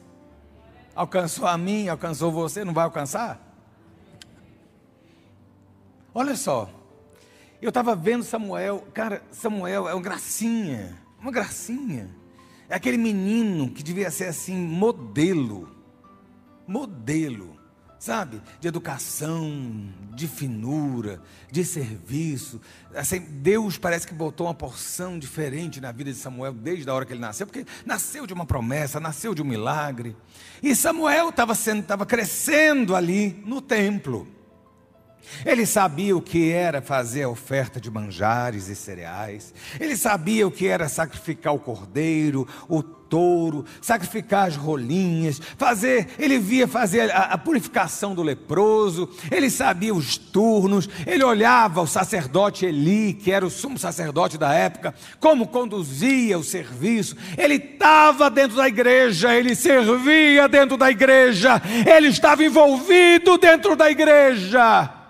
Alcançou 0.95 1.45
a 1.45 1.57
mim, 1.57 1.89
alcançou 1.89 2.31
você, 2.31 2.63
não 2.63 2.73
vai 2.73 2.85
alcançar? 2.85 3.41
Olha 6.13 6.35
só, 6.35 6.69
eu 7.61 7.69
estava 7.69 7.95
vendo 7.95 8.23
Samuel, 8.23 8.87
cara, 8.93 9.21
Samuel 9.31 9.89
é 9.89 9.93
uma 9.93 10.01
gracinha, 10.01 10.97
uma 11.19 11.31
gracinha. 11.31 12.09
É 12.69 12.75
aquele 12.75 12.97
menino 12.97 13.69
que 13.69 13.83
devia 13.83 14.09
ser 14.09 14.25
assim, 14.25 14.55
modelo 14.55 15.75
modelo, 16.67 17.54
sabe? 18.05 18.39
De 18.61 18.67
educação, 18.67 19.89
de 20.13 20.27
finura, 20.27 21.19
de 21.51 21.65
serviço. 21.65 22.61
Assim, 22.93 23.19
Deus 23.19 23.79
parece 23.79 24.05
que 24.05 24.13
botou 24.13 24.45
uma 24.45 24.53
porção 24.53 25.17
diferente 25.17 25.81
na 25.81 25.91
vida 25.91 26.11
de 26.11 26.17
Samuel 26.17 26.53
desde 26.53 26.87
a 26.87 26.93
hora 26.93 27.03
que 27.03 27.13
ele 27.13 27.19
nasceu, 27.19 27.47
porque 27.47 27.65
nasceu 27.83 28.27
de 28.27 28.33
uma 28.33 28.45
promessa, 28.45 28.99
nasceu 28.99 29.33
de 29.33 29.41
um 29.41 29.45
milagre. 29.45 30.15
E 30.61 30.75
Samuel 30.75 31.29
estava 31.29 31.55
sendo, 31.55 31.81
estava 31.81 32.05
crescendo 32.05 32.95
ali 32.95 33.41
no 33.43 33.59
templo. 33.59 34.27
Ele 35.43 35.65
sabia 35.65 36.15
o 36.15 36.21
que 36.21 36.51
era 36.51 36.83
fazer 36.83 37.23
a 37.23 37.29
oferta 37.29 37.81
de 37.81 37.89
manjares 37.89 38.67
e 38.67 38.75
cereais. 38.75 39.51
Ele 39.79 39.97
sabia 39.97 40.47
o 40.47 40.51
que 40.51 40.67
era 40.67 40.87
sacrificar 40.87 41.55
o 41.55 41.59
cordeiro, 41.59 42.47
o 42.69 42.83
touro, 43.09 43.65
sacrificar 43.81 44.47
as 44.47 44.55
rolinhas, 44.55 45.41
fazer, 45.57 46.09
ele 46.19 46.37
via 46.39 46.67
fazer 46.67 47.11
a, 47.11 47.33
a, 47.33 47.37
purificação 47.37 48.15
do 48.15 48.23
leproso, 48.23 49.09
ele 49.31 49.49
sabia 49.49 49.93
os 49.93 50.17
turnos, 50.17 50.89
ele 51.05 51.23
olhava 51.23 51.81
o 51.81 51.87
sacerdote 51.87 52.65
Eli, 52.65 53.13
que 53.13 53.31
era 53.31 53.45
o 53.45 53.49
sumo 53.49 53.77
sacerdote 53.77 54.37
da 54.37 54.53
época, 54.53 54.93
como 55.19 55.47
conduzia 55.47 56.37
o 56.37 56.43
serviço, 56.43 57.15
ele 57.37 57.55
estava 57.55 58.29
dentro 58.29 58.57
da 58.57 58.67
igreja, 58.67 59.33
ele 59.33 59.55
servia 59.55 60.47
dentro 60.47 60.77
da 60.77 60.89
igreja, 60.89 61.61
ele 61.85 62.07
estava 62.07 62.43
envolvido 62.43 63.37
dentro 63.37 63.75
da 63.75 63.89
igreja. 63.89 65.04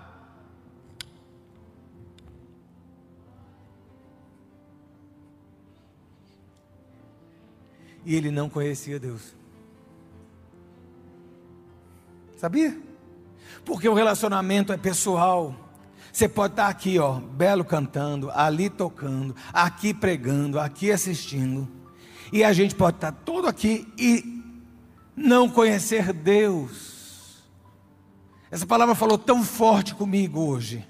E 8.05 8.15
ele 8.15 8.29
não 8.31 8.49
conhecia 8.49 8.99
Deus. 8.99 9.35
Sabia? 12.37 12.77
Porque 13.63 13.89
o 13.89 13.93
relacionamento 13.93 14.71
é 14.71 14.77
pessoal. 14.77 15.55
Você 16.11 16.29
pode 16.29 16.53
estar 16.53 16.67
aqui, 16.67 16.99
ó, 16.99 17.19
belo 17.19 17.65
cantando, 17.65 18.29
ali 18.31 18.69
tocando, 18.69 19.35
aqui 19.51 19.93
pregando, 19.93 20.59
aqui 20.59 20.91
assistindo. 20.91 21.67
E 22.31 22.43
a 22.43 22.53
gente 22.53 22.75
pode 22.75 22.97
estar 22.97 23.11
todo 23.11 23.47
aqui 23.47 23.91
e 23.97 24.43
não 25.15 25.49
conhecer 25.49 26.13
Deus. 26.13 27.43
Essa 28.51 28.65
palavra 28.65 28.95
falou 28.95 29.17
tão 29.17 29.43
forte 29.43 29.95
comigo 29.95 30.39
hoje. 30.39 30.87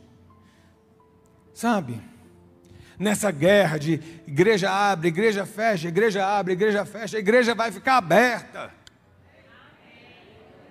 Sabe? 1.54 2.02
Nessa 2.98 3.32
guerra 3.32 3.78
de 3.78 3.94
igreja 4.28 4.72
abre, 4.72 5.10
igreja 5.10 5.46
fecha, 5.46 5.88
igreja 5.88 6.26
abre, 6.26 6.54
igreja 6.54 6.86
fecha, 6.86 7.18
a 7.18 7.20
igreja 7.20 7.54
vai 7.54 7.72
ficar 7.72 7.98
aberta. 7.98 8.72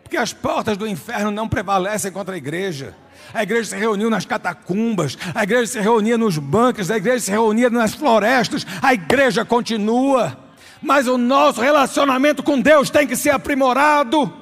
Porque 0.03 0.17
as 0.17 0.33
portas 0.33 0.77
do 0.77 0.87
inferno 0.87 1.31
não 1.31 1.49
prevalecem 1.49 2.13
contra 2.13 2.35
a 2.35 2.39
igreja. 2.39 2.95
A 3.33 3.43
igreja 3.43 3.71
se 3.71 3.77
reuniu 3.77 4.11
nas 4.11 4.25
catacumbas, 4.25 5.19
a 5.35 5.43
igreja 5.43 5.67
se 5.67 5.81
reunia 5.81 6.19
nos 6.19 6.39
bancos, 6.39 6.91
a 6.91 6.97
igreja 6.97 7.21
se 7.21 7.31
reunia 7.31 7.71
nas 7.71 7.95
florestas, 7.95 8.67
a 8.83 8.95
igreja 8.95 9.45
continua. 9.45 10.39
Mas 10.81 11.09
o 11.09 11.17
nosso 11.17 11.61
relacionamento 11.61 12.43
com 12.43 12.61
Deus 12.61 12.91
tem 12.91 13.07
que 13.07 13.17
ser 13.17 13.31
aprimorado. 13.31 14.33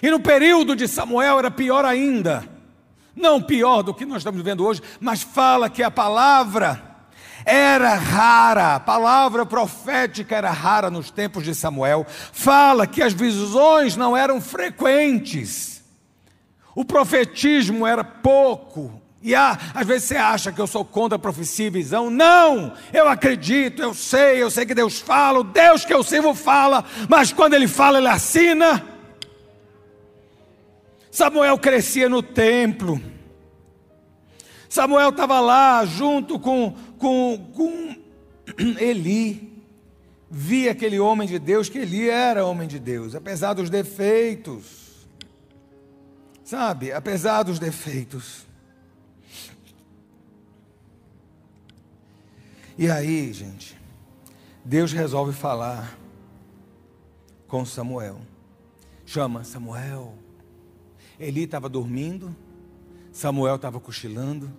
E 0.00 0.10
no 0.10 0.20
período 0.20 0.74
de 0.74 0.88
Samuel 0.88 1.38
era 1.38 1.50
pior 1.50 1.84
ainda. 1.84 2.51
Não 3.14 3.40
pior 3.40 3.82
do 3.82 3.92
que 3.94 4.06
nós 4.06 4.18
estamos 4.18 4.38
vivendo 4.38 4.64
hoje, 4.64 4.82
mas 5.00 5.22
fala 5.22 5.68
que 5.68 5.82
a 5.82 5.90
palavra 5.90 6.92
era 7.44 7.94
rara, 7.94 8.76
a 8.76 8.80
palavra 8.80 9.44
profética 9.44 10.36
era 10.36 10.50
rara 10.50 10.90
nos 10.90 11.10
tempos 11.10 11.44
de 11.44 11.54
Samuel. 11.54 12.06
Fala 12.08 12.86
que 12.86 13.02
as 13.02 13.12
visões 13.12 13.96
não 13.96 14.16
eram 14.16 14.40
frequentes, 14.40 15.82
o 16.74 16.84
profetismo 16.84 17.86
era 17.86 18.02
pouco. 18.02 19.00
E 19.24 19.36
ah, 19.36 19.56
às 19.72 19.86
vezes 19.86 20.08
você 20.08 20.16
acha 20.16 20.50
que 20.50 20.60
eu 20.60 20.66
sou 20.66 20.84
contra 20.84 21.14
a 21.14 21.18
profecia 21.18 21.68
e 21.68 21.70
visão. 21.70 22.10
Não! 22.10 22.72
Eu 22.92 23.08
acredito, 23.08 23.80
eu 23.80 23.94
sei, 23.94 24.42
eu 24.42 24.50
sei 24.50 24.66
que 24.66 24.74
Deus 24.74 24.98
fala, 24.98 25.38
o 25.38 25.44
Deus 25.44 25.84
que 25.84 25.94
eu 25.94 26.02
sirvo 26.02 26.34
fala, 26.34 26.84
mas 27.08 27.32
quando 27.32 27.54
Ele 27.54 27.68
fala, 27.68 27.98
Ele 27.98 28.08
assina. 28.08 28.91
Samuel 31.12 31.58
crescia 31.58 32.08
no 32.08 32.22
templo. 32.22 32.98
Samuel 34.66 35.10
estava 35.10 35.38
lá 35.40 35.84
junto 35.84 36.38
com, 36.40 36.74
com, 36.98 37.52
com 37.54 37.96
Eli. 38.80 39.52
Via 40.30 40.72
aquele 40.72 40.98
homem 40.98 41.28
de 41.28 41.38
Deus, 41.38 41.68
que 41.68 41.76
Eli 41.76 42.08
era 42.08 42.46
homem 42.46 42.66
de 42.66 42.78
Deus, 42.78 43.14
apesar 43.14 43.52
dos 43.52 43.68
defeitos. 43.68 45.06
Sabe, 46.42 46.90
apesar 46.90 47.42
dos 47.42 47.58
defeitos. 47.58 48.46
E 52.78 52.90
aí, 52.90 53.30
gente, 53.34 53.78
Deus 54.64 54.90
resolve 54.94 55.34
falar 55.34 55.98
com 57.46 57.66
Samuel. 57.66 58.18
Chama 59.04 59.44
Samuel. 59.44 60.21
Eli 61.18 61.44
estava 61.44 61.68
dormindo, 61.68 62.34
Samuel 63.12 63.56
estava 63.56 63.78
cochilando, 63.78 64.50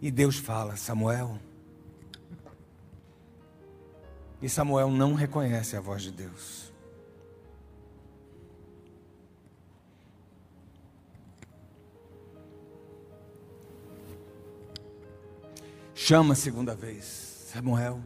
e 0.00 0.10
Deus 0.10 0.36
fala: 0.36 0.76
Samuel. 0.76 1.38
E 4.40 4.48
Samuel 4.48 4.90
não 4.90 5.14
reconhece 5.14 5.76
a 5.76 5.80
voz 5.80 6.02
de 6.02 6.12
Deus. 6.12 6.72
Chama 15.94 16.34
a 16.34 16.36
segunda 16.36 16.74
vez, 16.76 17.04
Samuel. 17.52 18.00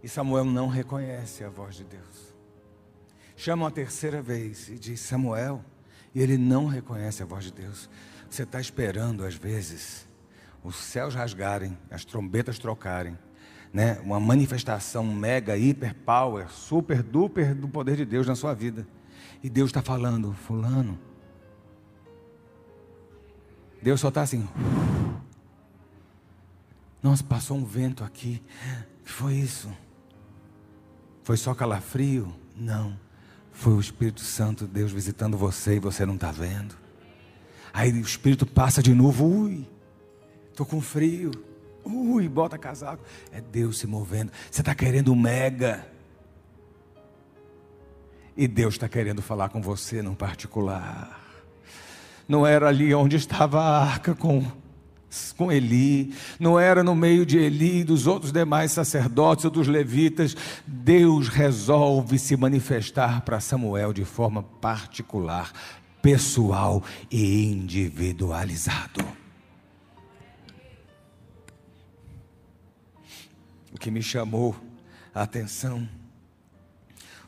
E 0.00 0.08
Samuel 0.08 0.44
não 0.44 0.68
reconhece 0.68 1.42
a 1.42 1.48
voz 1.48 1.74
de 1.74 1.84
Deus 1.84 2.27
chama 3.38 3.68
a 3.68 3.70
terceira 3.70 4.20
vez 4.20 4.68
e 4.68 4.74
diz: 4.78 5.00
Samuel, 5.00 5.64
e 6.14 6.20
ele 6.20 6.36
não 6.36 6.66
reconhece 6.66 7.22
a 7.22 7.26
voz 7.26 7.44
de 7.44 7.52
Deus. 7.52 7.88
Você 8.28 8.42
está 8.42 8.60
esperando, 8.60 9.24
às 9.24 9.34
vezes, 9.34 10.06
os 10.62 10.76
céus 10.76 11.14
rasgarem, 11.14 11.78
as 11.90 12.04
trombetas 12.04 12.58
trocarem, 12.58 13.16
né, 13.72 13.98
uma 14.02 14.18
manifestação 14.18 15.04
mega, 15.06 15.56
hiper 15.56 15.94
power, 15.94 16.50
super 16.50 17.02
duper 17.02 17.54
do 17.54 17.68
poder 17.68 17.96
de 17.96 18.04
Deus 18.04 18.26
na 18.26 18.34
sua 18.34 18.52
vida. 18.52 18.86
E 19.42 19.48
Deus 19.48 19.70
está 19.70 19.80
falando, 19.80 20.32
fulano. 20.32 20.98
Deus 23.80 24.00
só 24.00 24.08
está 24.08 24.22
assim. 24.22 24.46
Nossa, 27.00 27.22
passou 27.22 27.56
um 27.56 27.64
vento 27.64 28.02
aqui. 28.02 28.42
O 29.00 29.04
que 29.04 29.12
foi 29.12 29.34
isso? 29.34 29.70
Foi 31.22 31.36
só 31.36 31.54
calafrio? 31.54 32.34
Não. 32.56 32.98
Foi 33.58 33.72
o 33.72 33.80
Espírito 33.80 34.20
Santo, 34.20 34.68
Deus 34.68 34.92
visitando 34.92 35.36
você 35.36 35.74
e 35.74 35.78
você 35.80 36.06
não 36.06 36.14
está 36.14 36.30
vendo. 36.30 36.76
Aí 37.72 37.90
o 37.90 38.00
Espírito 38.00 38.46
passa 38.46 38.80
de 38.80 38.94
novo. 38.94 39.26
Ui, 39.26 39.66
estou 40.48 40.64
com 40.64 40.80
frio. 40.80 41.32
Ui, 41.84 42.28
bota 42.28 42.56
casaco. 42.56 43.02
É 43.32 43.40
Deus 43.40 43.78
se 43.78 43.86
movendo. 43.88 44.30
Você 44.48 44.60
está 44.60 44.76
querendo 44.76 45.12
mega. 45.16 45.84
E 48.36 48.46
Deus 48.46 48.74
está 48.74 48.88
querendo 48.88 49.20
falar 49.20 49.48
com 49.48 49.60
você 49.60 50.02
no 50.02 50.14
particular. 50.14 51.20
Não 52.28 52.46
era 52.46 52.68
ali 52.68 52.94
onde 52.94 53.16
estava 53.16 53.60
a 53.60 53.82
arca 53.82 54.14
com, 54.14 54.46
com 55.36 55.50
Eli, 55.50 56.14
não 56.38 56.58
era 56.58 56.82
no 56.82 56.94
meio 56.94 57.24
de 57.24 57.38
Eli 57.38 57.80
e 57.80 57.84
dos 57.84 58.06
outros 58.06 58.30
demais 58.30 58.72
sacerdotes 58.72 59.44
ou 59.44 59.50
dos 59.50 59.66
levitas. 59.66 60.36
Deus 60.66 61.28
resolve 61.28 62.18
se 62.18 62.36
manifestar 62.36 63.22
para 63.22 63.40
Samuel 63.40 63.92
de 63.92 64.04
forma 64.04 64.42
particular, 64.42 65.52
pessoal 66.02 66.82
e 67.10 67.46
individualizado. 67.46 69.04
O 73.72 73.78
que 73.78 73.90
me 73.90 74.02
chamou 74.02 74.56
a 75.14 75.22
atenção 75.22 75.88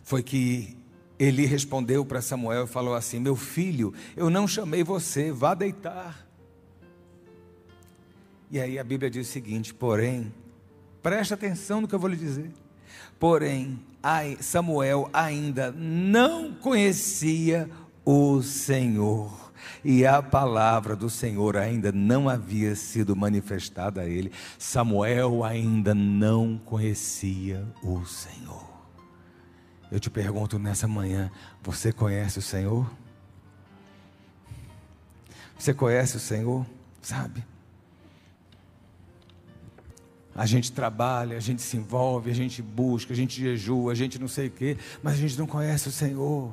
foi 0.02 0.22
que 0.22 0.76
Eli 1.18 1.44
respondeu 1.44 2.04
para 2.04 2.22
Samuel 2.22 2.64
e 2.64 2.66
falou 2.68 2.94
assim: 2.94 3.20
Meu 3.20 3.36
filho, 3.36 3.92
eu 4.16 4.30
não 4.30 4.48
chamei 4.48 4.82
você, 4.82 5.30
vá 5.30 5.54
deitar. 5.54 6.29
E 8.50 8.60
aí 8.60 8.78
a 8.78 8.84
Bíblia 8.84 9.08
diz 9.08 9.28
o 9.28 9.30
seguinte: 9.30 9.72
porém, 9.72 10.34
preste 11.02 11.32
atenção 11.32 11.80
no 11.80 11.88
que 11.88 11.94
eu 11.94 11.98
vou 11.98 12.10
lhe 12.10 12.16
dizer. 12.16 12.50
Porém, 13.18 13.78
Samuel 14.40 15.08
ainda 15.12 15.70
não 15.72 16.54
conhecia 16.54 17.70
o 18.04 18.42
Senhor 18.42 19.52
e 19.84 20.06
a 20.06 20.22
palavra 20.22 20.96
do 20.96 21.08
Senhor 21.08 21.56
ainda 21.56 21.92
não 21.92 22.28
havia 22.28 22.74
sido 22.74 23.14
manifestada 23.14 24.02
a 24.02 24.06
ele. 24.06 24.32
Samuel 24.58 25.44
ainda 25.44 25.94
não 25.94 26.58
conhecia 26.58 27.66
o 27.82 28.04
Senhor. 28.04 28.68
Eu 29.90 30.00
te 30.00 30.10
pergunto 30.10 30.58
nessa 30.58 30.88
manhã: 30.88 31.30
você 31.62 31.92
conhece 31.92 32.38
o 32.38 32.42
Senhor? 32.42 32.90
Você 35.58 35.74
conhece 35.74 36.16
o 36.16 36.20
Senhor? 36.20 36.66
Sabe? 37.02 37.44
A 40.34 40.46
gente 40.46 40.72
trabalha, 40.72 41.36
a 41.36 41.40
gente 41.40 41.60
se 41.60 41.76
envolve, 41.76 42.30
a 42.30 42.34
gente 42.34 42.62
busca, 42.62 43.12
a 43.12 43.16
gente 43.16 43.40
jejua, 43.40 43.92
a 43.92 43.94
gente 43.94 44.18
não 44.18 44.28
sei 44.28 44.46
o 44.46 44.50
quê, 44.50 44.76
mas 45.02 45.14
a 45.14 45.16
gente 45.16 45.38
não 45.38 45.46
conhece 45.46 45.88
o 45.88 45.92
Senhor. 45.92 46.52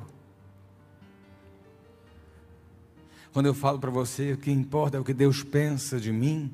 Quando 3.32 3.46
eu 3.46 3.54
falo 3.54 3.78
para 3.78 3.90
você, 3.90 4.32
o 4.32 4.36
que 4.36 4.50
importa 4.50 4.96
é 4.96 5.00
o 5.00 5.04
que 5.04 5.14
Deus 5.14 5.42
pensa 5.42 6.00
de 6.00 6.10
mim. 6.10 6.52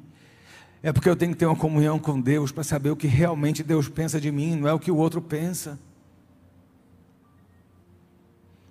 É 0.83 0.93
porque 0.93 1.09
eu 1.09 1.17
tenho 1.17 1.33
que 1.33 1.39
ter 1.39 1.47
uma 1.47 1.57
comunhão 1.57 1.99
com 1.99 2.21
Deus 2.21 2.53
para 2.53 2.63
saber 2.63 2.91
o 2.91 2.97
que 2.97 3.07
realmente 3.07 3.63
Deus 3.63 3.89
pensa 3.89 4.21
de 4.21 4.31
mim, 4.31 4.57
não 4.57 4.69
é 4.69 4.73
o 4.75 4.79
que 4.79 4.91
o 4.91 4.97
outro 4.97 5.23
pensa. 5.23 5.79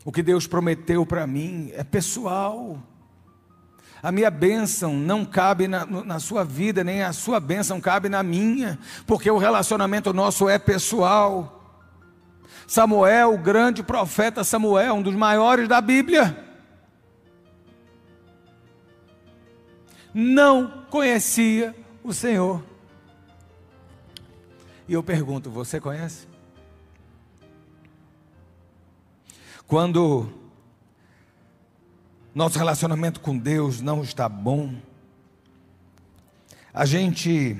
O 0.05 0.11
que 0.11 0.21
Deus 0.21 0.45
prometeu 0.45 1.05
para 1.05 1.25
mim 1.25 1.71
é 1.73 1.83
pessoal. 1.83 2.77
A 4.03 4.11
minha 4.11 4.29
bênção 4.29 4.93
não 4.93 5.23
cabe 5.23 5.65
na, 5.65 5.85
na, 5.85 6.19
sua 6.19 6.43
vida, 6.43 6.83
nem 6.83 7.01
a 7.01 7.13
sua 7.13 7.39
bênção 7.39 7.79
cabe 7.79 8.09
na 8.09 8.21
minha, 8.21 8.77
porque 9.07 9.31
o 9.31 9.37
relacionamento 9.37 10.11
nosso 10.11 10.49
é 10.49 10.59
pessoal. 10.59 11.79
Samuel, 12.67 13.33
o 13.33 13.37
grande 13.37 13.81
profeta 13.81 14.43
Samuel, 14.43 14.95
um 14.95 15.01
dos 15.01 15.15
maiores 15.15 15.69
da 15.69 15.79
Bíblia, 15.79 16.37
não 20.13 20.83
conhecia 20.89 21.73
o 22.03 22.13
Senhor. 22.13 22.61
E 24.85 24.91
eu 24.91 25.01
pergunto: 25.01 25.49
você 25.49 25.79
conhece? 25.79 26.27
Quando 29.65 30.42
nosso 32.33 32.57
relacionamento 32.57 33.19
com 33.19 33.37
Deus 33.37 33.79
não 33.79 34.01
está 34.01 34.27
bom, 34.27 34.75
a 36.73 36.85
gente 36.85 37.57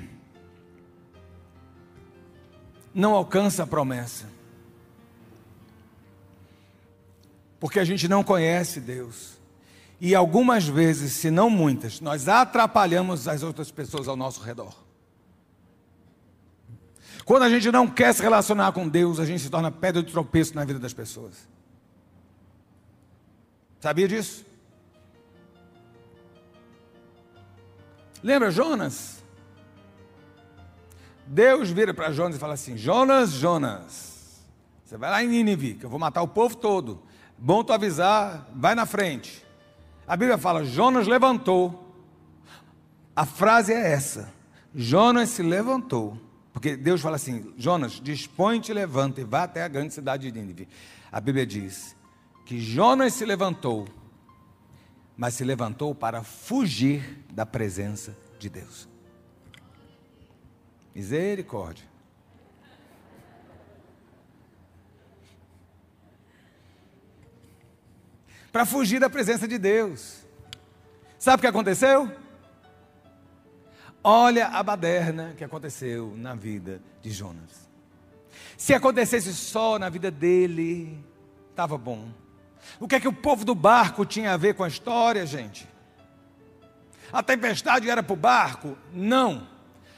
não 2.94 3.14
alcança 3.14 3.64
a 3.64 3.68
promessa, 3.68 4.28
porque 7.60 7.80
a 7.80 7.86
gente 7.86 8.08
não 8.08 8.24
conhece 8.24 8.80
Deus. 8.80 9.34
E 10.02 10.14
algumas 10.14 10.68
vezes, 10.68 11.14
se 11.14 11.32
não 11.32 11.50
muitas, 11.50 12.02
nós 12.02 12.28
atrapalhamos 12.28 13.28
as 13.28 13.42
outras 13.42 13.72
pessoas 13.72 14.08
ao 14.08 14.18
nosso 14.18 14.42
redor. 14.42 14.76
Quando 17.24 17.44
a 17.44 17.50
gente 17.50 17.72
não 17.72 17.88
quer 17.88 18.14
se 18.14 18.22
relacionar 18.22 18.74
com 18.74 18.90
Deus, 18.90 19.18
a 19.20 19.26
gente 19.26 19.42
se 19.42 19.50
torna 19.50 19.72
pedra 19.72 20.04
de 20.04 20.12
tropeço 20.12 20.56
na 20.56 20.66
vida 20.66 20.78
das 20.78 20.94
pessoas. 20.94 21.48
Sabia 23.80 24.08
disso? 24.08 24.46
Lembra 28.24 28.50
Jonas? 28.50 29.22
Deus 31.28 31.70
vira 31.70 31.94
para 31.94 32.12
Jonas 32.12 32.38
e 32.38 32.40
fala 32.40 32.54
assim: 32.54 32.78
Jonas, 32.78 33.32
Jonas, 33.32 34.42
você 34.84 34.98
vai 34.98 35.10
lá 35.10 35.24
em 35.24 35.28
Nínive, 35.28 35.76
que 35.76 35.86
eu 35.86 35.90
vou 35.90 36.00
matar 36.00 36.22
o 36.22 36.28
povo 36.28 36.56
todo. 36.56 37.04
Bom 37.38 37.64
tu 37.64 37.74
avisar, 37.74 38.48
vai 38.56 38.76
na 38.76 38.86
frente. 38.86 39.46
A 40.08 40.16
Bíblia 40.16 40.38
fala: 40.38 40.64
Jonas 40.64 41.08
levantou. 41.08 41.94
A 43.16 43.26
frase 43.26 43.74
é 43.74 43.92
essa: 43.92 44.34
Jonas 44.74 45.30
se 45.30 45.44
levantou. 45.44 46.18
Porque 46.54 46.78
Deus 46.78 47.02
fala 47.02 47.18
assim: 47.18 47.54
Jonas, 47.58 47.94
dispõe-te, 47.94 48.72
levanta 48.72 49.20
e 49.20 49.24
vá 49.24 49.44
até 49.44 49.64
a 49.64 49.68
grande 49.68 49.94
cidade 49.94 50.32
de 50.32 50.40
Nínive. 50.40 50.68
A 51.12 51.20
Bíblia 51.20 51.46
diz 51.46 51.96
que 52.46 52.60
Jonas 52.60 53.14
se 53.14 53.26
levantou, 53.26 53.88
mas 55.16 55.34
se 55.34 55.44
levantou 55.44 55.94
para 55.94 56.24
fugir 56.24 57.24
da 57.32 57.46
presença 57.46 58.16
de 58.40 58.50
Deus. 58.50 58.88
Misericórdia. 60.94 61.94
para 68.54 68.68
fugir 68.68 69.00
da 69.00 69.10
presença 69.10 69.48
de 69.48 69.58
Deus. 69.58 70.24
Sabe 71.18 71.38
o 71.38 71.42
que 71.42 71.48
aconteceu? 71.48 72.10
Olha 74.04 74.48
a 74.50 74.62
baderna 74.62 75.34
que 75.36 75.44
aconteceu 75.44 76.14
na 76.16 76.36
vida 76.36 76.80
de 77.02 77.10
Jonas. 77.10 77.68
Se 78.56 78.72
acontecesse 78.72 79.34
só 79.34 79.80
na 79.80 79.90
vida 79.90 80.12
dele, 80.12 81.04
estava 81.50 81.80
bom. 81.80 82.10
O 82.80 82.88
que 82.88 82.96
é 82.96 83.00
que 83.00 83.08
o 83.08 83.14
povo 83.14 83.46
do 83.46 83.56
barco 83.56 84.06
tinha 84.06 84.34
a 84.34 84.38
ver 84.38 84.56
com 84.56 84.64
a 84.64 84.68
história, 84.68 85.26
gente? 85.26 85.68
A 87.12 87.22
tempestade 87.22 87.90
era 87.90 88.02
para 88.02 88.14
o 88.14 88.18
barco? 88.18 88.78
Não. 88.92 89.48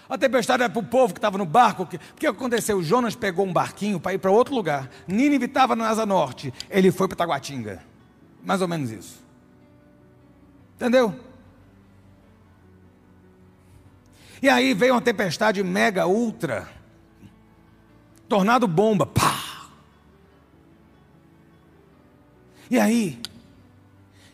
A 0.07 0.17
tempestade 0.17 0.61
era 0.61 0.71
para 0.71 0.79
o 0.79 0.85
povo 0.85 1.13
que 1.13 1.17
estava 1.17 1.37
no 1.37 1.45
barco. 1.45 1.83
O 1.83 1.87
que 1.87 2.27
aconteceu? 2.27 2.83
Jonas 2.83 3.15
pegou 3.15 3.45
um 3.45 3.53
barquinho 3.53 3.99
para 3.99 4.13
ir 4.13 4.19
para 4.19 4.29
outro 4.29 4.53
lugar. 4.53 4.89
Nínive 5.07 5.45
estava 5.45 5.75
na 5.75 5.87
Asa 5.89 6.05
Norte. 6.05 6.53
Ele 6.69 6.91
foi 6.91 7.07
para 7.07 7.17
Taguatinga. 7.17 7.81
Mais 8.43 8.61
ou 8.61 8.67
menos 8.67 8.91
isso. 8.91 9.23
Entendeu? 10.75 11.17
E 14.41 14.49
aí 14.49 14.73
veio 14.73 14.93
uma 14.93 15.01
tempestade 15.01 15.63
mega 15.63 16.05
ultra. 16.05 16.69
Tornado 18.27 18.67
bomba. 18.67 19.05
Pá! 19.05 19.44
E 22.69 22.79
aí, 22.79 23.19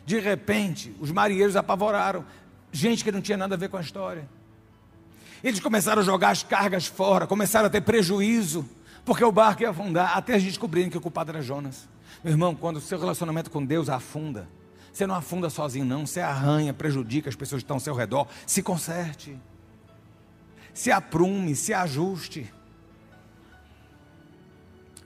de 0.04 0.18
repente, 0.18 0.94
os 1.00 1.10
marinheiros 1.10 1.56
apavoraram. 1.56 2.24
Gente 2.70 3.04
que 3.04 3.12
não 3.12 3.20
tinha 3.20 3.36
nada 3.36 3.54
a 3.54 3.58
ver 3.58 3.68
com 3.68 3.76
a 3.76 3.80
história. 3.80 4.28
Eles 5.44 5.60
começaram 5.60 6.02
a 6.02 6.04
jogar 6.04 6.30
as 6.30 6.42
cargas 6.42 6.86
fora, 6.86 7.26
começaram 7.26 7.66
a 7.66 7.70
ter 7.70 7.80
prejuízo, 7.80 8.68
porque 9.04 9.24
o 9.24 9.32
barco 9.32 9.62
ia 9.62 9.70
afundar, 9.70 10.16
até 10.16 10.38
gente 10.38 10.50
descobrirem 10.50 10.88
que 10.88 10.96
o 10.96 11.00
culpado 11.00 11.30
era 11.30 11.42
Jonas. 11.42 11.88
Meu 12.22 12.32
irmão, 12.32 12.54
quando 12.54 12.76
o 12.76 12.80
seu 12.80 12.98
relacionamento 12.98 13.50
com 13.50 13.64
Deus 13.64 13.88
afunda, 13.88 14.48
você 14.92 15.06
não 15.06 15.14
afunda 15.14 15.48
sozinho, 15.48 15.84
não. 15.84 16.06
Você 16.06 16.20
arranha, 16.20 16.72
prejudica 16.72 17.28
as 17.28 17.34
pessoas 17.34 17.62
que 17.62 17.64
estão 17.64 17.76
ao 17.76 17.80
seu 17.80 17.94
redor. 17.94 18.28
Se 18.46 18.62
conserte. 18.62 19.36
Se 20.74 20.92
aprume, 20.92 21.56
se 21.56 21.72
ajuste. 21.72 22.52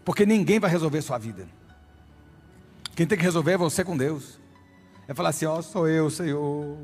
Porque 0.05 0.27
ninguém 0.27 0.59
vai 0.59 0.71
resolver 0.71 1.01
sua 1.03 1.19
vida. 1.19 1.49
Quem 2.97 3.07
tem 3.07 3.19
que 3.19 3.23
resolver 3.23 3.53
é 3.53 3.57
você 3.59 3.85
com 3.85 3.97
Deus. 3.97 4.41
É 5.07 5.15
falar 5.15 5.29
assim: 5.29 5.45
Ó, 5.45 5.59
oh, 5.59 5.63
sou 5.63 5.87
eu, 5.87 6.09
Senhor. 6.11 6.79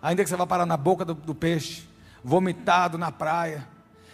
Ainda 0.00 0.22
que 0.22 0.30
você 0.30 0.36
vá 0.36 0.46
parar 0.46 0.64
na 0.64 0.76
boca 0.76 1.04
do, 1.04 1.12
do 1.12 1.34
peixe, 1.34 1.82
vomitado 2.24 2.96
na 2.96 3.10
praia. 3.10 3.66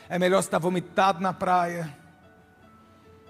É 0.08 0.18
melhor 0.18 0.42
você 0.42 0.48
estar 0.48 0.58
vomitado 0.58 1.20
na 1.20 1.32
praia 1.32 1.94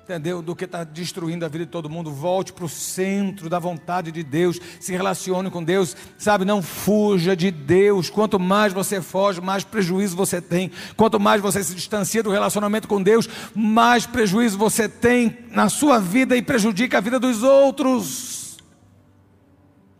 entendeu? 0.06 0.40
Do 0.40 0.54
que 0.54 0.64
está 0.64 0.84
destruindo 0.84 1.44
a 1.44 1.48
vida 1.48 1.64
de 1.64 1.70
todo 1.70 1.90
mundo. 1.90 2.12
Volte 2.12 2.52
para 2.52 2.64
o 2.64 2.68
centro 2.68 3.50
da 3.50 3.58
vontade 3.58 4.12
de 4.12 4.22
Deus, 4.22 4.60
se 4.78 4.92
relacione 4.92 5.50
com 5.50 5.62
Deus, 5.62 5.96
sabe? 6.16 6.44
Não 6.44 6.62
fuja 6.62 7.36
de 7.36 7.50
Deus. 7.50 8.08
Quanto 8.08 8.38
mais 8.38 8.72
você 8.72 9.02
foge, 9.02 9.40
mais 9.40 9.64
prejuízo 9.64 10.16
você 10.16 10.40
tem. 10.40 10.70
Quanto 10.96 11.18
mais 11.18 11.42
você 11.42 11.62
se 11.62 11.74
distancia 11.74 12.22
do 12.22 12.30
relacionamento 12.30 12.86
com 12.86 13.02
Deus, 13.02 13.28
mais 13.52 14.06
prejuízo 14.06 14.56
você 14.56 14.88
tem 14.88 15.38
na 15.50 15.68
sua 15.68 15.98
vida 15.98 16.36
e 16.36 16.42
prejudica 16.42 16.98
a 16.98 17.00
vida 17.00 17.18
dos 17.18 17.42
outros. 17.42 18.58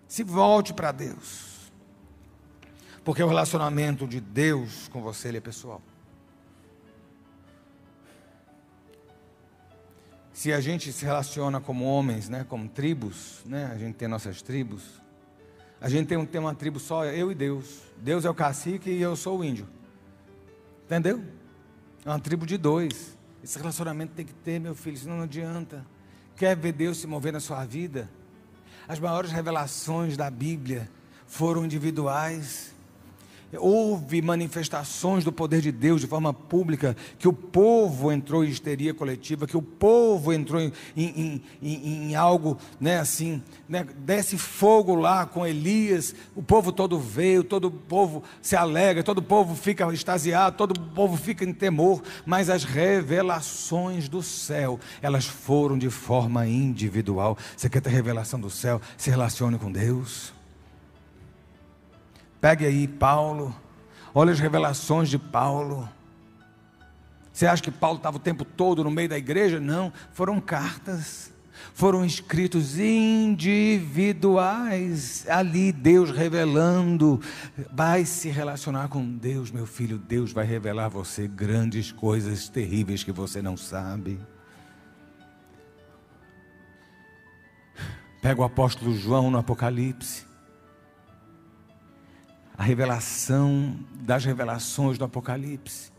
Se 0.06 0.22
volte 0.22 0.72
para 0.72 0.92
Deus. 0.92 1.44
Porque 3.04 3.22
o 3.22 3.28
relacionamento 3.28 4.06
de 4.06 4.20
Deus 4.20 4.88
com 4.88 5.02
você 5.02 5.28
ele 5.28 5.38
é 5.38 5.40
pessoal. 5.40 5.82
Se 10.36 10.52
a 10.52 10.60
gente 10.60 10.92
se 10.92 11.02
relaciona 11.02 11.62
como 11.62 11.86
homens, 11.86 12.28
né, 12.28 12.44
como 12.46 12.68
tribos, 12.68 13.40
né, 13.46 13.70
a 13.72 13.78
gente 13.78 13.94
tem 13.94 14.06
nossas 14.06 14.42
tribos, 14.42 15.00
a 15.80 15.88
gente 15.88 16.08
tem, 16.08 16.26
tem 16.26 16.38
uma 16.38 16.54
tribo 16.54 16.78
só, 16.78 17.06
eu 17.06 17.32
e 17.32 17.34
Deus. 17.34 17.80
Deus 17.96 18.26
é 18.26 18.28
o 18.28 18.34
cacique 18.34 18.90
e 18.90 19.00
eu 19.00 19.16
sou 19.16 19.38
o 19.38 19.44
índio. 19.44 19.66
Entendeu? 20.84 21.24
É 22.04 22.10
uma 22.10 22.20
tribo 22.20 22.44
de 22.44 22.58
dois. 22.58 23.16
Esse 23.42 23.56
relacionamento 23.56 24.12
tem 24.12 24.26
que 24.26 24.34
ter, 24.34 24.60
meu 24.60 24.74
filho, 24.74 24.98
senão 24.98 25.16
não 25.16 25.24
adianta. 25.24 25.86
Quer 26.36 26.54
ver 26.54 26.72
Deus 26.72 26.98
se 26.98 27.06
mover 27.06 27.32
na 27.32 27.40
sua 27.40 27.64
vida? 27.64 28.06
As 28.86 29.00
maiores 29.00 29.32
revelações 29.32 30.18
da 30.18 30.30
Bíblia 30.30 30.86
foram 31.26 31.64
individuais 31.64 32.74
houve 33.52 34.20
manifestações 34.20 35.24
do 35.24 35.32
poder 35.32 35.60
de 35.60 35.70
Deus 35.70 36.00
de 36.00 36.06
forma 36.06 36.32
pública, 36.32 36.96
que 37.18 37.28
o 37.28 37.32
povo 37.32 38.10
entrou 38.10 38.44
em 38.44 38.48
histeria 38.48 38.92
coletiva, 38.92 39.46
que 39.46 39.56
o 39.56 39.62
povo 39.62 40.32
entrou 40.32 40.60
em, 40.60 40.72
em, 40.96 41.42
em, 41.62 42.10
em 42.10 42.14
algo, 42.14 42.58
né, 42.80 42.98
assim, 42.98 43.42
né, 43.68 43.86
desce 43.98 44.36
fogo 44.36 44.94
lá 44.94 45.26
com 45.26 45.46
Elias, 45.46 46.14
o 46.34 46.42
povo 46.42 46.72
todo 46.72 46.98
veio, 46.98 47.44
todo 47.44 47.70
povo 47.70 48.22
se 48.42 48.56
alegra, 48.56 49.02
todo 49.02 49.22
povo 49.22 49.54
fica 49.54 49.86
extasiado, 49.92 50.56
todo 50.56 50.78
povo 50.90 51.16
fica 51.16 51.44
em 51.44 51.52
temor, 51.52 52.02
mas 52.24 52.50
as 52.50 52.64
revelações 52.64 54.08
do 54.08 54.22
céu, 54.22 54.78
elas 55.00 55.26
foram 55.26 55.78
de 55.78 55.90
forma 55.90 56.46
individual. 56.46 57.38
Você 57.56 57.68
quer 57.68 57.80
ter 57.80 57.90
revelação 57.90 58.40
do 58.40 58.50
céu? 58.50 58.80
Se 58.96 59.10
relacione 59.10 59.58
com 59.58 59.70
Deus. 59.70 60.35
Pegue 62.46 62.64
aí 62.64 62.86
Paulo, 62.86 63.52
olha 64.14 64.30
as 64.30 64.38
revelações 64.38 65.08
de 65.08 65.18
Paulo. 65.18 65.88
Você 67.32 67.44
acha 67.44 67.60
que 67.60 67.72
Paulo 67.72 67.96
estava 67.96 68.18
o 68.18 68.20
tempo 68.20 68.44
todo 68.44 68.84
no 68.84 68.90
meio 68.92 69.08
da 69.08 69.18
igreja? 69.18 69.58
Não, 69.58 69.92
foram 70.12 70.40
cartas, 70.40 71.32
foram 71.74 72.04
escritos 72.04 72.78
individuais, 72.78 75.26
ali 75.28 75.72
Deus 75.72 76.12
revelando. 76.12 77.20
Vai 77.72 78.04
se 78.04 78.28
relacionar 78.28 78.86
com 78.86 79.04
Deus, 79.04 79.50
meu 79.50 79.66
filho, 79.66 79.98
Deus 79.98 80.30
vai 80.30 80.46
revelar 80.46 80.84
a 80.84 80.90
você 80.90 81.26
grandes 81.26 81.90
coisas 81.90 82.48
terríveis 82.48 83.02
que 83.02 83.10
você 83.10 83.42
não 83.42 83.56
sabe. 83.56 84.20
Pega 88.22 88.40
o 88.40 88.44
apóstolo 88.44 88.96
João 88.96 89.32
no 89.32 89.38
Apocalipse 89.38 90.35
a 92.56 92.62
revelação 92.62 93.76
das 93.94 94.24
revelações 94.24 94.96
do 94.96 95.04
Apocalipse, 95.04 95.92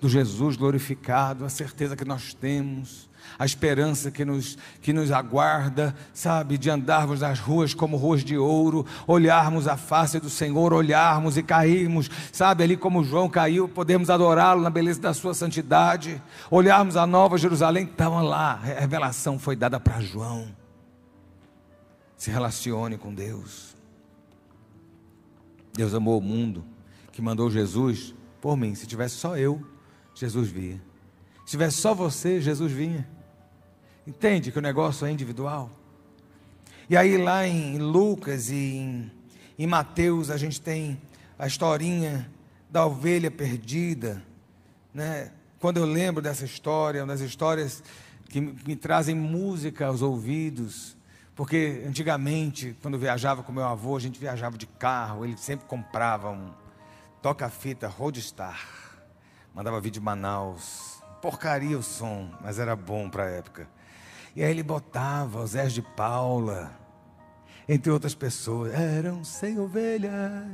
do 0.00 0.08
Jesus 0.08 0.56
glorificado, 0.56 1.44
a 1.44 1.48
certeza 1.48 1.96
que 1.96 2.04
nós 2.04 2.34
temos, 2.34 3.08
a 3.38 3.44
esperança 3.44 4.10
que 4.10 4.24
nos, 4.24 4.56
que 4.80 4.92
nos 4.92 5.10
aguarda, 5.10 5.94
sabe, 6.12 6.58
de 6.58 6.70
andarmos 6.70 7.20
nas 7.20 7.40
ruas 7.40 7.74
como 7.74 7.96
ruas 7.96 8.22
de 8.22 8.36
ouro, 8.36 8.86
olharmos 9.06 9.66
a 9.66 9.76
face 9.76 10.20
do 10.20 10.28
Senhor, 10.28 10.72
olharmos 10.72 11.36
e 11.36 11.42
cairmos, 11.42 12.10
sabe, 12.30 12.62
ali 12.62 12.76
como 12.76 13.02
João 13.02 13.28
caiu, 13.28 13.68
podemos 13.68 14.10
adorá-lo 14.10 14.60
na 14.60 14.70
beleza 14.70 15.00
da 15.00 15.14
sua 15.14 15.34
santidade, 15.34 16.22
olharmos 16.50 16.96
a 16.96 17.06
nova 17.06 17.38
Jerusalém, 17.38 17.84
estava 17.84 18.20
lá, 18.20 18.60
a 18.62 18.80
revelação 18.80 19.38
foi 19.38 19.56
dada 19.56 19.80
para 19.80 20.00
João. 20.00 20.46
Se 22.16 22.30
relacione 22.30 22.96
com 22.96 23.12
Deus. 23.12 23.73
Deus 25.74 25.92
amou 25.92 26.18
o 26.18 26.22
mundo, 26.22 26.64
que 27.12 27.20
mandou 27.20 27.50
Jesus 27.50 28.14
por 28.40 28.56
mim. 28.56 28.74
Se 28.74 28.86
tivesse 28.86 29.16
só 29.16 29.36
eu, 29.36 29.60
Jesus 30.14 30.48
via. 30.48 30.80
Se 31.44 31.52
tivesse 31.52 31.78
só 31.78 31.94
você, 31.94 32.40
Jesus 32.40 32.72
vinha. 32.72 33.06
Entende 34.06 34.52
que 34.52 34.58
o 34.58 34.62
negócio 34.62 35.06
é 35.06 35.10
individual? 35.10 35.70
E 36.88 36.96
aí 36.96 37.16
lá 37.16 37.46
em 37.46 37.78
Lucas 37.78 38.50
e 38.50 38.54
em, 38.54 39.12
em 39.58 39.66
Mateus 39.66 40.30
a 40.30 40.36
gente 40.36 40.60
tem 40.60 41.00
a 41.38 41.46
historinha 41.46 42.30
da 42.70 42.86
ovelha 42.86 43.30
perdida, 43.30 44.22
né? 44.92 45.32
Quando 45.58 45.78
eu 45.78 45.86
lembro 45.86 46.22
dessa 46.22 46.44
história, 46.44 47.00
uma 47.00 47.06
das 47.06 47.20
histórias 47.20 47.82
que 48.28 48.40
me 48.40 48.76
trazem 48.76 49.14
música 49.14 49.86
aos 49.86 50.02
ouvidos, 50.02 50.96
porque 51.34 51.82
antigamente, 51.86 52.76
quando 52.80 52.98
viajava 52.98 53.42
com 53.42 53.50
meu 53.50 53.64
avô, 53.64 53.96
a 53.96 54.00
gente 54.00 54.20
viajava 54.20 54.56
de 54.56 54.66
carro, 54.66 55.24
ele 55.24 55.36
sempre 55.36 55.66
comprava 55.66 56.30
um 56.30 56.52
toca-fita 57.20 57.88
Roadstar. 57.88 58.60
Mandava 59.52 59.80
vir 59.80 59.90
de 59.90 60.00
Manaus. 60.00 61.02
Porcaria 61.20 61.76
o 61.76 61.82
som, 61.82 62.30
mas 62.40 62.58
era 62.58 62.76
bom 62.76 63.10
para 63.10 63.24
a 63.24 63.30
época. 63.30 63.68
E 64.36 64.44
aí 64.44 64.50
ele 64.50 64.62
botava 64.62 65.42
os 65.42 65.50
Zé 65.50 65.66
de 65.66 65.82
Paula, 65.82 66.70
entre 67.68 67.90
outras 67.90 68.14
pessoas. 68.14 68.72
Eram 68.72 69.24
sem 69.24 69.58
ovelhas. 69.58 70.46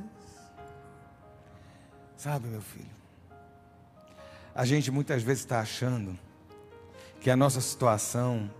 Sabe, 2.16 2.48
meu 2.48 2.62
filho? 2.62 2.90
A 4.54 4.64
gente 4.64 4.90
muitas 4.90 5.22
vezes 5.22 5.42
está 5.42 5.60
achando 5.60 6.18
que 7.20 7.30
a 7.30 7.36
nossa 7.36 7.60
situação 7.60 8.50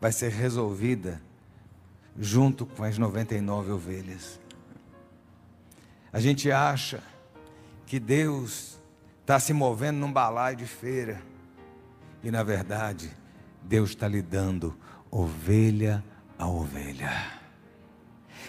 vai 0.00 0.10
ser 0.10 0.30
resolvida 0.30 1.20
junto 2.18 2.66
com 2.66 2.84
as 2.84 2.98
99 2.98 3.72
ovelhas. 3.72 4.40
A 6.12 6.20
gente 6.20 6.50
acha 6.50 7.02
que 7.86 7.98
Deus 7.98 8.78
está 9.20 9.38
se 9.40 9.52
movendo 9.52 9.98
num 9.98 10.12
balaio 10.12 10.56
de 10.56 10.66
feira, 10.66 11.22
e 12.22 12.30
na 12.30 12.42
verdade, 12.42 13.10
Deus 13.62 13.90
está 13.90 14.06
lhe 14.06 14.22
dando 14.22 14.76
ovelha 15.10 16.04
a 16.38 16.46
ovelha. 16.46 17.10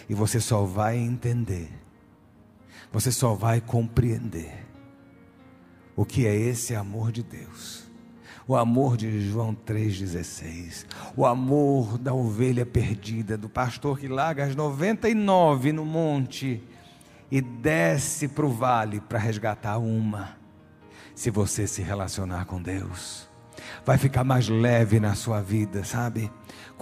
E 0.08 0.14
você 0.14 0.40
só 0.40 0.64
vai 0.64 0.96
entender, 0.96 1.70
você 2.92 3.10
só 3.10 3.34
vai 3.34 3.60
compreender 3.60 4.66
o 5.96 6.04
que 6.04 6.26
é 6.26 6.34
esse 6.34 6.74
amor 6.74 7.10
de 7.10 7.22
Deus 7.22 7.83
o 8.46 8.54
amor 8.54 8.96
de 8.96 9.30
João 9.30 9.54
3,16, 9.54 10.84
o 11.16 11.24
amor 11.24 11.96
da 11.96 12.12
ovelha 12.12 12.66
perdida, 12.66 13.36
do 13.38 13.48
pastor 13.48 13.98
que 13.98 14.06
larga 14.06 14.44
as 14.44 14.54
99 14.54 15.72
no 15.72 15.84
monte 15.84 16.62
e 17.30 17.40
desce 17.40 18.28
para 18.28 18.44
o 18.44 18.50
vale 18.50 19.00
para 19.00 19.18
resgatar 19.18 19.78
uma. 19.78 20.36
Se 21.14 21.30
você 21.30 21.66
se 21.66 21.80
relacionar 21.80 22.44
com 22.44 22.60
Deus, 22.60 23.28
vai 23.84 23.96
ficar 23.96 24.24
mais 24.24 24.48
leve 24.48 25.00
na 25.00 25.14
sua 25.14 25.40
vida, 25.40 25.84
sabe? 25.84 26.30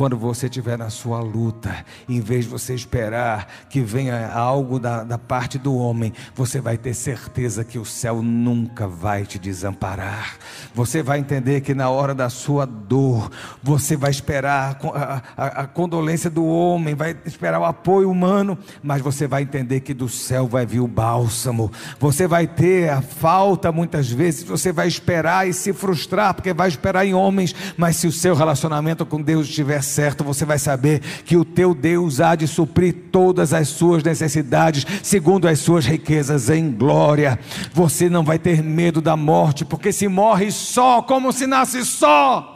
Quando 0.02 0.18
você 0.18 0.46
estiver 0.46 0.76
na 0.76 0.90
sua 0.90 1.20
luta, 1.20 1.86
em 2.08 2.18
vez 2.18 2.44
de 2.44 2.50
você 2.50 2.74
esperar 2.74 3.46
que 3.70 3.80
venha 3.80 4.32
algo 4.32 4.80
da, 4.80 5.04
da 5.04 5.16
parte 5.16 5.58
do 5.58 5.76
homem, 5.76 6.12
você 6.34 6.60
vai 6.60 6.76
ter 6.76 6.92
certeza 6.92 7.62
que 7.62 7.78
o 7.78 7.84
céu 7.84 8.20
nunca 8.20 8.88
vai 8.88 9.24
te 9.24 9.38
desamparar. 9.38 10.38
Você 10.74 11.04
vai 11.04 11.20
entender 11.20 11.60
que 11.60 11.72
na 11.72 11.88
hora 11.88 12.16
da 12.16 12.28
sua 12.28 12.66
dor, 12.66 13.30
você 13.62 13.96
vai 13.96 14.10
esperar 14.10 14.76
a, 14.82 15.22
a, 15.36 15.46
a 15.62 15.66
condolência 15.68 16.28
do 16.28 16.44
homem, 16.44 16.96
vai 16.96 17.16
esperar 17.24 17.60
o 17.60 17.64
apoio 17.64 18.10
humano, 18.10 18.58
mas 18.82 19.00
você 19.00 19.28
vai 19.28 19.42
entender 19.42 19.82
que 19.82 19.94
do 19.94 20.08
céu 20.08 20.48
vai 20.48 20.66
vir 20.66 20.80
o 20.80 20.88
bálsamo. 20.88 21.70
Você 22.00 22.26
vai 22.26 22.48
ter 22.48 22.90
a 22.90 23.00
falta 23.00 23.70
muitas 23.70 24.10
vezes, 24.10 24.42
você 24.42 24.72
vai 24.72 24.88
esperar 24.88 25.48
e 25.48 25.52
se 25.52 25.72
frustrar, 25.72 26.34
porque 26.34 26.52
vai 26.52 26.66
esperar 26.66 27.06
em 27.06 27.14
homens, 27.14 27.54
mas 27.76 27.98
se 27.98 28.08
o 28.08 28.12
seu 28.12 28.34
relacionamento 28.34 29.06
com 29.06 29.22
Deus 29.22 29.46
estiver 29.46 29.80
certo, 29.92 30.24
você 30.24 30.44
vai 30.44 30.58
saber 30.58 31.00
que 31.24 31.36
o 31.36 31.44
teu 31.44 31.74
Deus 31.74 32.20
há 32.20 32.34
de 32.34 32.48
suprir 32.48 32.94
todas 33.12 33.52
as 33.52 33.68
suas 33.68 34.02
necessidades, 34.02 34.86
segundo 35.02 35.46
as 35.46 35.60
suas 35.60 35.86
riquezas 35.86 36.50
em 36.50 36.70
glória. 36.72 37.38
Você 37.72 38.08
não 38.08 38.24
vai 38.24 38.38
ter 38.38 38.62
medo 38.62 39.00
da 39.00 39.16
morte, 39.16 39.64
porque 39.64 39.92
se 39.92 40.08
morre 40.08 40.50
só, 40.50 41.02
como 41.02 41.32
se 41.32 41.46
nasce 41.46 41.84
só. 41.84 42.48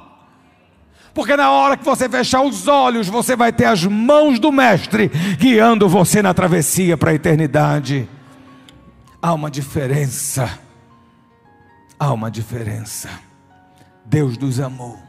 porque 1.15 1.35
na 1.37 1.51
hora 1.51 1.77
que 1.79 1.85
você 1.85 2.09
fechar 2.09 2.43
os 2.43 2.69
olhos, 2.69 3.09
você 3.09 3.35
vai 3.35 3.53
ter 3.53 3.65
as 3.65 3.85
mãos 3.85 4.39
do 4.39 4.53
Mestre 4.53 5.11
guiando 5.39 5.89
você 5.89 6.21
na 6.21 6.35
travessia 6.35 6.97
para 6.97 7.11
a 7.11 7.15
eternidade. 7.15 8.07
Há 9.23 9.33
uma 9.33 9.51
diferença. 9.51 10.59
Há 11.99 12.13
uma 12.13 12.31
diferença. 12.31 13.09
Deus 14.05 14.37
nos 14.37 14.61
amou. 14.61 15.06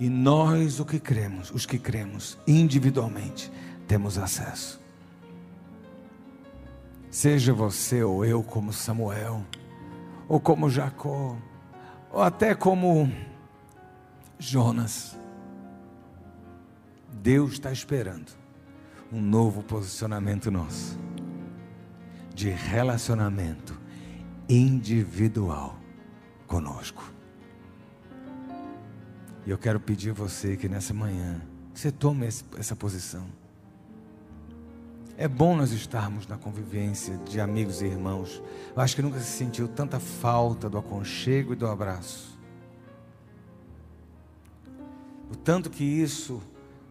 E 0.00 0.08
nós, 0.08 0.80
o 0.80 0.84
que 0.86 0.98
cremos, 0.98 1.50
os 1.50 1.66
que 1.66 1.78
cremos 1.78 2.38
individualmente, 2.46 3.52
temos 3.86 4.16
acesso. 4.16 4.80
Seja 7.10 7.52
você 7.52 8.02
ou 8.02 8.24
eu 8.24 8.42
como 8.42 8.72
Samuel, 8.72 9.44
ou 10.26 10.40
como 10.40 10.70
Jacó, 10.70 11.36
ou 12.10 12.22
até 12.22 12.54
como 12.54 13.12
Jonas. 14.38 15.18
Deus 17.12 17.52
está 17.52 17.70
esperando 17.70 18.32
um 19.12 19.20
novo 19.20 19.62
posicionamento 19.62 20.50
nosso 20.50 20.98
de 22.34 22.48
relacionamento 22.48 23.78
individual 24.48 25.76
conosco. 26.46 27.19
E 29.46 29.50
eu 29.50 29.58
quero 29.58 29.80
pedir 29.80 30.10
a 30.10 30.14
você 30.14 30.56
que 30.56 30.68
nessa 30.68 30.92
manhã 30.92 31.40
você 31.74 31.90
tome 31.90 32.26
essa 32.26 32.76
posição. 32.76 33.26
É 35.16 35.28
bom 35.28 35.56
nós 35.56 35.72
estarmos 35.72 36.26
na 36.26 36.36
convivência 36.36 37.16
de 37.18 37.40
amigos 37.40 37.82
e 37.82 37.86
irmãos. 37.86 38.42
Eu 38.74 38.82
acho 38.82 38.96
que 38.96 39.02
nunca 39.02 39.18
se 39.18 39.30
sentiu 39.30 39.68
tanta 39.68 40.00
falta 40.00 40.68
do 40.68 40.78
aconchego 40.78 41.52
e 41.52 41.56
do 41.56 41.66
abraço. 41.66 42.38
O 45.30 45.36
tanto 45.36 45.70
que 45.70 45.84
isso, 45.84 46.42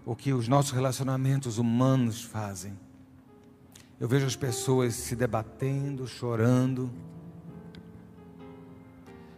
o 0.06 0.16
que 0.16 0.32
os 0.32 0.48
nossos 0.48 0.72
relacionamentos 0.72 1.58
humanos 1.58 2.24
fazem. 2.24 2.78
Eu 4.00 4.08
vejo 4.08 4.26
as 4.26 4.36
pessoas 4.36 4.94
se 4.96 5.16
debatendo, 5.16 6.08
chorando. 6.08 6.90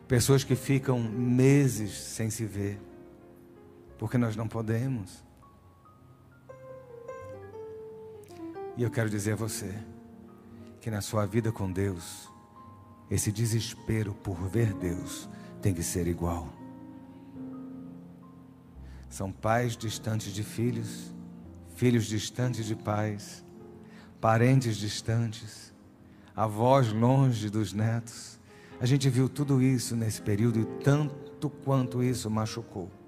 Pessoas 0.07 0.43
que 0.43 0.55
ficam 0.55 0.99
meses 0.99 1.93
sem 1.93 2.29
se 2.29 2.45
ver 2.45 2.79
porque 4.01 4.17
nós 4.17 4.35
não 4.35 4.47
podemos. 4.47 5.23
E 8.75 8.81
eu 8.81 8.89
quero 8.89 9.07
dizer 9.07 9.33
a 9.33 9.35
você 9.35 9.77
que 10.79 10.89
na 10.89 11.01
sua 11.01 11.27
vida 11.27 11.51
com 11.51 11.71
Deus, 11.71 12.27
esse 13.11 13.31
desespero 13.31 14.15
por 14.15 14.49
ver 14.49 14.73
Deus 14.73 15.29
tem 15.61 15.71
que 15.71 15.83
ser 15.83 16.07
igual. 16.07 16.51
São 19.07 19.31
pais 19.31 19.77
distantes 19.77 20.33
de 20.33 20.41
filhos, 20.43 21.13
filhos 21.75 22.05
distantes 22.05 22.65
de 22.65 22.75
pais, 22.75 23.45
parentes 24.19 24.77
distantes, 24.77 25.71
avós 26.35 26.91
longe 26.91 27.51
dos 27.51 27.71
netos. 27.71 28.39
A 28.79 28.85
gente 28.87 29.07
viu 29.11 29.29
tudo 29.29 29.61
isso 29.61 29.95
nesse 29.95 30.23
período 30.23 30.59
e 30.59 30.65
tanto 30.83 31.51
quanto 31.51 32.01
isso 32.01 32.31
machucou. 32.31 33.00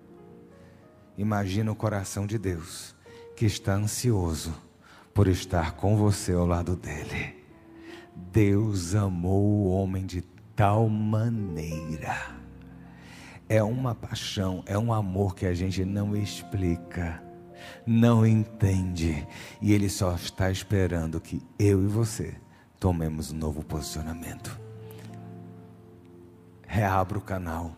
Imagina 1.17 1.71
o 1.71 1.75
coração 1.75 2.25
de 2.25 2.37
Deus, 2.37 2.95
que 3.35 3.45
está 3.45 3.75
ansioso 3.75 4.53
por 5.13 5.27
estar 5.27 5.73
com 5.73 5.95
você 5.95 6.33
ao 6.33 6.45
lado 6.45 6.75
dele. 6.75 7.35
Deus 8.15 8.95
amou 8.95 9.43
o 9.43 9.69
homem 9.71 10.05
de 10.05 10.21
tal 10.55 10.89
maneira. 10.89 12.35
É 13.47 13.61
uma 13.61 13.93
paixão, 13.93 14.63
é 14.65 14.77
um 14.77 14.91
amor 14.91 15.35
que 15.35 15.45
a 15.45 15.53
gente 15.53 15.85
não 15.85 16.15
explica, 16.15 17.23
não 17.85 18.25
entende, 18.25 19.27
e 19.61 19.71
ele 19.71 19.89
só 19.89 20.15
está 20.15 20.49
esperando 20.49 21.21
que 21.21 21.41
eu 21.59 21.83
e 21.83 21.87
você 21.87 22.35
tomemos 22.79 23.31
um 23.31 23.37
novo 23.37 23.63
posicionamento. 23.63 24.59
Reabra 26.65 27.19
o 27.19 27.21
canal, 27.21 27.75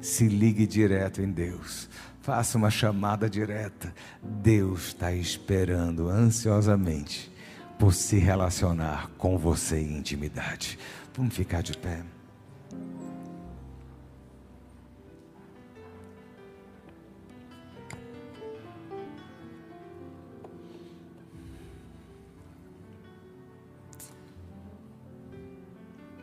se 0.00 0.26
ligue 0.26 0.66
direto 0.66 1.22
em 1.22 1.30
Deus 1.30 1.88
Faça 2.24 2.56
uma 2.56 2.70
chamada 2.70 3.28
direta. 3.28 3.94
Deus 4.22 4.86
está 4.86 5.12
esperando 5.12 6.08
ansiosamente 6.08 7.30
por 7.78 7.92
se 7.92 8.16
relacionar 8.16 9.10
com 9.18 9.36
você 9.36 9.78
em 9.78 9.98
intimidade. 9.98 10.78
Vamos 11.14 11.34
ficar 11.34 11.62
de 11.62 11.76
pé. 11.76 12.02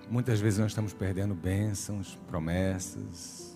Muitas 0.10 0.40
vezes 0.42 0.58
nós 0.58 0.72
estamos 0.72 0.94
perdendo 0.94 1.36
bênçãos, 1.36 2.18
promessas, 2.28 3.51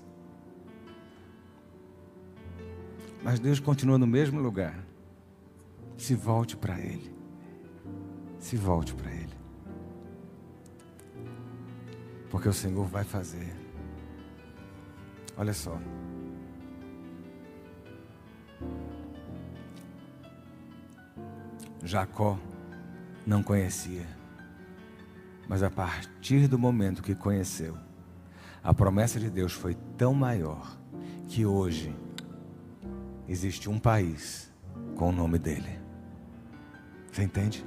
Mas 3.26 3.40
Deus 3.40 3.60
continua 3.60 3.98
no 3.98 4.06
mesmo 4.06 4.40
lugar. 4.40 4.86
Se 5.98 6.14
volte 6.14 6.56
para 6.56 6.80
Ele. 6.80 7.12
Se 8.38 8.56
volte 8.56 8.94
para 8.94 9.12
Ele. 9.12 9.34
Porque 12.30 12.48
o 12.48 12.54
Senhor 12.54 12.86
vai 12.86 13.04
fazer. 13.04 13.52
Olha 15.36 15.54
só. 15.54 15.76
Jacó 21.84 22.38
não 23.26 23.42
conhecia. 23.42 24.06
Mas 25.50 25.64
a 25.64 25.72
partir 25.72 26.48
do 26.48 26.60
momento 26.60 27.02
que 27.02 27.16
conheceu, 27.16 27.76
a 28.64 28.72
promessa 28.72 29.20
de 29.20 29.32
Deus 29.32 29.52
foi 29.52 29.74
tão 29.98 30.14
maior 30.14 30.78
que 31.28 31.44
hoje 31.44 32.05
existe 33.28 33.70
um 33.70 33.80
país 33.80 34.52
com 34.96 35.10
o 35.10 35.12
nome 35.12 35.38
dele. 35.38 35.80
Você 37.12 37.24
entende? 37.24 37.66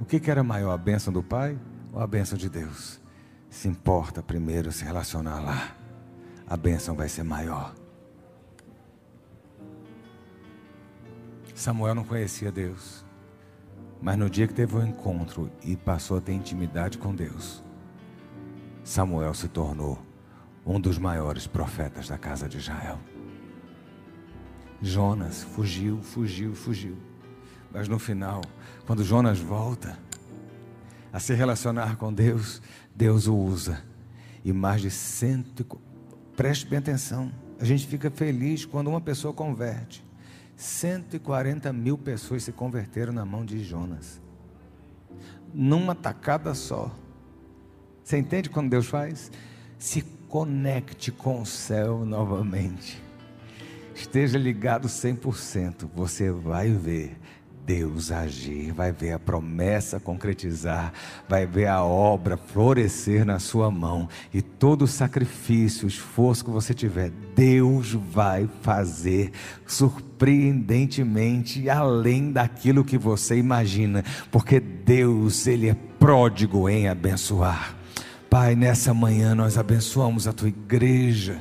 O 0.00 0.04
que, 0.04 0.20
que 0.20 0.30
era 0.30 0.42
maior, 0.42 0.72
a 0.72 0.78
bênção 0.78 1.12
do 1.12 1.22
Pai 1.22 1.58
ou 1.92 2.00
a 2.00 2.06
bênção 2.06 2.38
de 2.38 2.48
Deus? 2.48 3.00
Se 3.50 3.68
importa 3.68 4.22
primeiro 4.22 4.70
se 4.70 4.84
relacionar 4.84 5.40
lá, 5.40 5.76
a 6.46 6.56
bênção 6.56 6.94
vai 6.94 7.08
ser 7.08 7.24
maior. 7.24 7.74
Samuel 11.54 11.94
não 11.94 12.04
conhecia 12.04 12.52
Deus, 12.52 13.04
mas 14.00 14.16
no 14.16 14.30
dia 14.30 14.46
que 14.46 14.54
teve 14.54 14.76
o 14.76 14.78
um 14.78 14.86
encontro 14.86 15.50
e 15.64 15.76
passou 15.76 16.18
a 16.18 16.20
ter 16.20 16.32
intimidade 16.32 16.98
com 16.98 17.14
Deus, 17.14 17.64
Samuel 18.84 19.34
se 19.34 19.48
tornou 19.48 19.98
um 20.68 20.78
dos 20.78 20.98
maiores 20.98 21.46
profetas 21.46 22.08
da 22.08 22.18
casa 22.18 22.46
de 22.46 22.58
Israel. 22.58 22.98
Jonas 24.82 25.42
fugiu, 25.42 26.02
fugiu, 26.02 26.54
fugiu. 26.54 26.96
Mas 27.72 27.88
no 27.88 27.98
final, 27.98 28.42
quando 28.86 29.02
Jonas 29.02 29.38
volta 29.38 29.98
a 31.10 31.18
se 31.18 31.32
relacionar 31.32 31.96
com 31.96 32.12
Deus, 32.12 32.60
Deus 32.94 33.26
o 33.26 33.34
usa. 33.34 33.82
E 34.44 34.52
mais 34.52 34.82
de 34.82 34.90
cento. 34.90 35.66
Preste 36.36 36.66
bem 36.66 36.78
atenção. 36.78 37.32
A 37.58 37.64
gente 37.64 37.86
fica 37.86 38.10
feliz 38.10 38.66
quando 38.66 38.88
uma 38.88 39.00
pessoa 39.00 39.32
converte. 39.32 40.04
140 40.54 41.72
mil 41.72 41.96
pessoas 41.96 42.42
se 42.42 42.52
converteram 42.52 43.12
na 43.12 43.24
mão 43.24 43.42
de 43.42 43.64
Jonas. 43.64 44.20
Numa 45.52 45.94
tacada 45.94 46.52
só. 46.54 46.94
Você 48.04 48.18
entende 48.18 48.50
quando 48.50 48.70
Deus 48.70 48.86
faz? 48.86 49.32
Se 49.78 50.17
conecte 50.28 51.10
com 51.10 51.42
o 51.42 51.46
céu 51.46 52.04
novamente. 52.04 53.02
Esteja 53.94 54.38
ligado 54.38 54.86
100%, 54.86 55.88
você 55.94 56.30
vai 56.30 56.70
ver 56.70 57.18
Deus 57.68 58.10
agir, 58.10 58.72
vai 58.72 58.90
ver 58.92 59.12
a 59.12 59.18
promessa 59.18 60.00
concretizar, 60.00 60.90
vai 61.28 61.46
ver 61.46 61.66
a 61.66 61.84
obra 61.84 62.38
florescer 62.38 63.26
na 63.26 63.38
sua 63.38 63.70
mão 63.70 64.08
e 64.32 64.40
todo 64.40 64.82
o 64.82 64.88
sacrifício, 64.88 65.84
o 65.84 65.88
esforço 65.88 66.46
que 66.46 66.50
você 66.50 66.72
tiver, 66.72 67.10
Deus 67.34 67.92
vai 67.92 68.48
fazer 68.62 69.32
surpreendentemente 69.66 71.68
além 71.68 72.32
daquilo 72.32 72.84
que 72.84 72.96
você 72.96 73.36
imagina, 73.36 74.02
porque 74.30 74.60
Deus, 74.60 75.46
ele 75.46 75.68
é 75.68 75.76
pródigo 75.98 76.70
em 76.70 76.88
abençoar. 76.88 77.77
Pai, 78.30 78.54
nessa 78.54 78.92
manhã 78.92 79.34
nós 79.34 79.56
abençoamos 79.56 80.28
a 80.28 80.32
tua 80.34 80.48
igreja. 80.48 81.38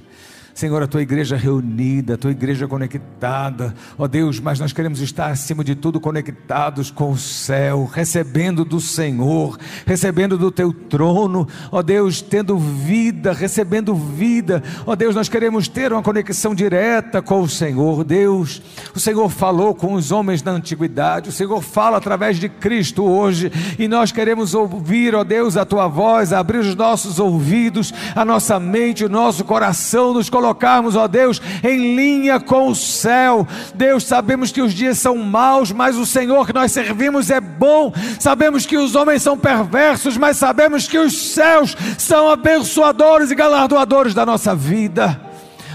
Senhor, 0.58 0.82
a 0.82 0.88
tua 0.88 1.03
igreja 1.03 1.38
reunida, 1.38 2.16
a 2.16 2.18
tua 2.18 2.32
igreja 2.32 2.68
conectada, 2.68 3.76
ó 3.95 4.08
Deus, 4.08 4.39
mas 4.39 4.60
nós 4.60 4.74
queremos 4.74 4.99
estar 5.01 5.28
acima 5.28 5.64
de 5.64 5.76
tudo 5.76 5.99
conectados 5.99 6.89
com 6.89 7.12
o 7.12 7.18
céu, 7.18 7.88
recebendo 7.93 8.66
do 8.66 8.82
Senhor, 8.82 9.55
recebendo 9.86 10.36
do 10.36 10.49
teu 10.49 10.74
trono, 10.74 11.47
ó 11.72 11.84
Deus, 11.84 12.24
tendo 12.24 12.58
vida, 12.58 13.34
recebendo 13.34 13.93
vida, 13.93 14.64
ó 14.84 14.95
Deus, 14.95 15.14
nós 15.14 15.30
queremos 15.30 15.68
ter 15.68 15.93
uma 15.93 16.01
conexão 16.01 16.55
direta 16.55 17.22
com 17.22 17.41
o 17.41 17.47
Senhor, 17.47 18.03
Deus. 18.03 18.60
O 18.95 18.99
Senhor 18.99 19.30
falou 19.30 19.76
com 19.76 19.93
os 19.93 20.12
homens 20.12 20.41
da 20.41 20.49
antiguidade, 20.49 21.30
o 21.30 21.32
Senhor 21.32 21.62
fala 21.62 21.97
através 21.97 22.39
de 22.39 22.49
Cristo 22.49 23.03
hoje, 23.03 23.51
e 23.78 23.88
nós 23.88 24.12
queremos 24.12 24.55
ouvir, 24.55 25.14
ó 25.14 25.24
Deus, 25.24 25.55
a 25.55 25.64
tua 25.66 25.88
voz, 25.88 26.34
abrir 26.34 26.58
os 26.58 26.74
nossos 26.74 27.20
ouvidos, 27.20 27.93
a 28.16 28.26
nossa 28.26 28.60
mente, 28.60 29.05
o 29.05 29.10
nosso 29.10 29.45
coração, 29.45 30.16
nos 30.16 30.32
colocarmos, 30.48 30.95
ó 30.95 31.08
Deus, 31.08 31.41
em 31.64 31.95
linha 31.95 32.39
com 32.39 32.70
o 32.70 32.76
céu. 32.76 33.45
Deus, 33.76 34.06
sabemos 34.06 34.52
que 34.52 34.62
os 34.62 34.74
dias 34.74 34.98
são 34.98 35.18
maus, 35.18 35.72
mas 35.72 35.98
o 35.98 36.06
Senhor 36.06 36.45
que 36.45 36.54
nós 36.54 36.72
servimos 36.72 37.30
é 37.30 37.41
bom. 37.41 37.93
Sabemos 38.20 38.66
que 38.66 38.78
os 38.78 38.95
homens 38.95 39.22
são 39.22 39.38
perversos, 39.38 40.16
mas 40.18 40.38
sabemos 40.38 40.88
que 40.88 40.98
os 40.98 41.34
céus 41.34 41.76
são 41.98 42.30
abençoadores 42.30 43.32
e 43.32 43.36
galardoadores 43.36 44.14
da 44.14 44.26
nossa 44.26 44.56
vida. 44.56 45.20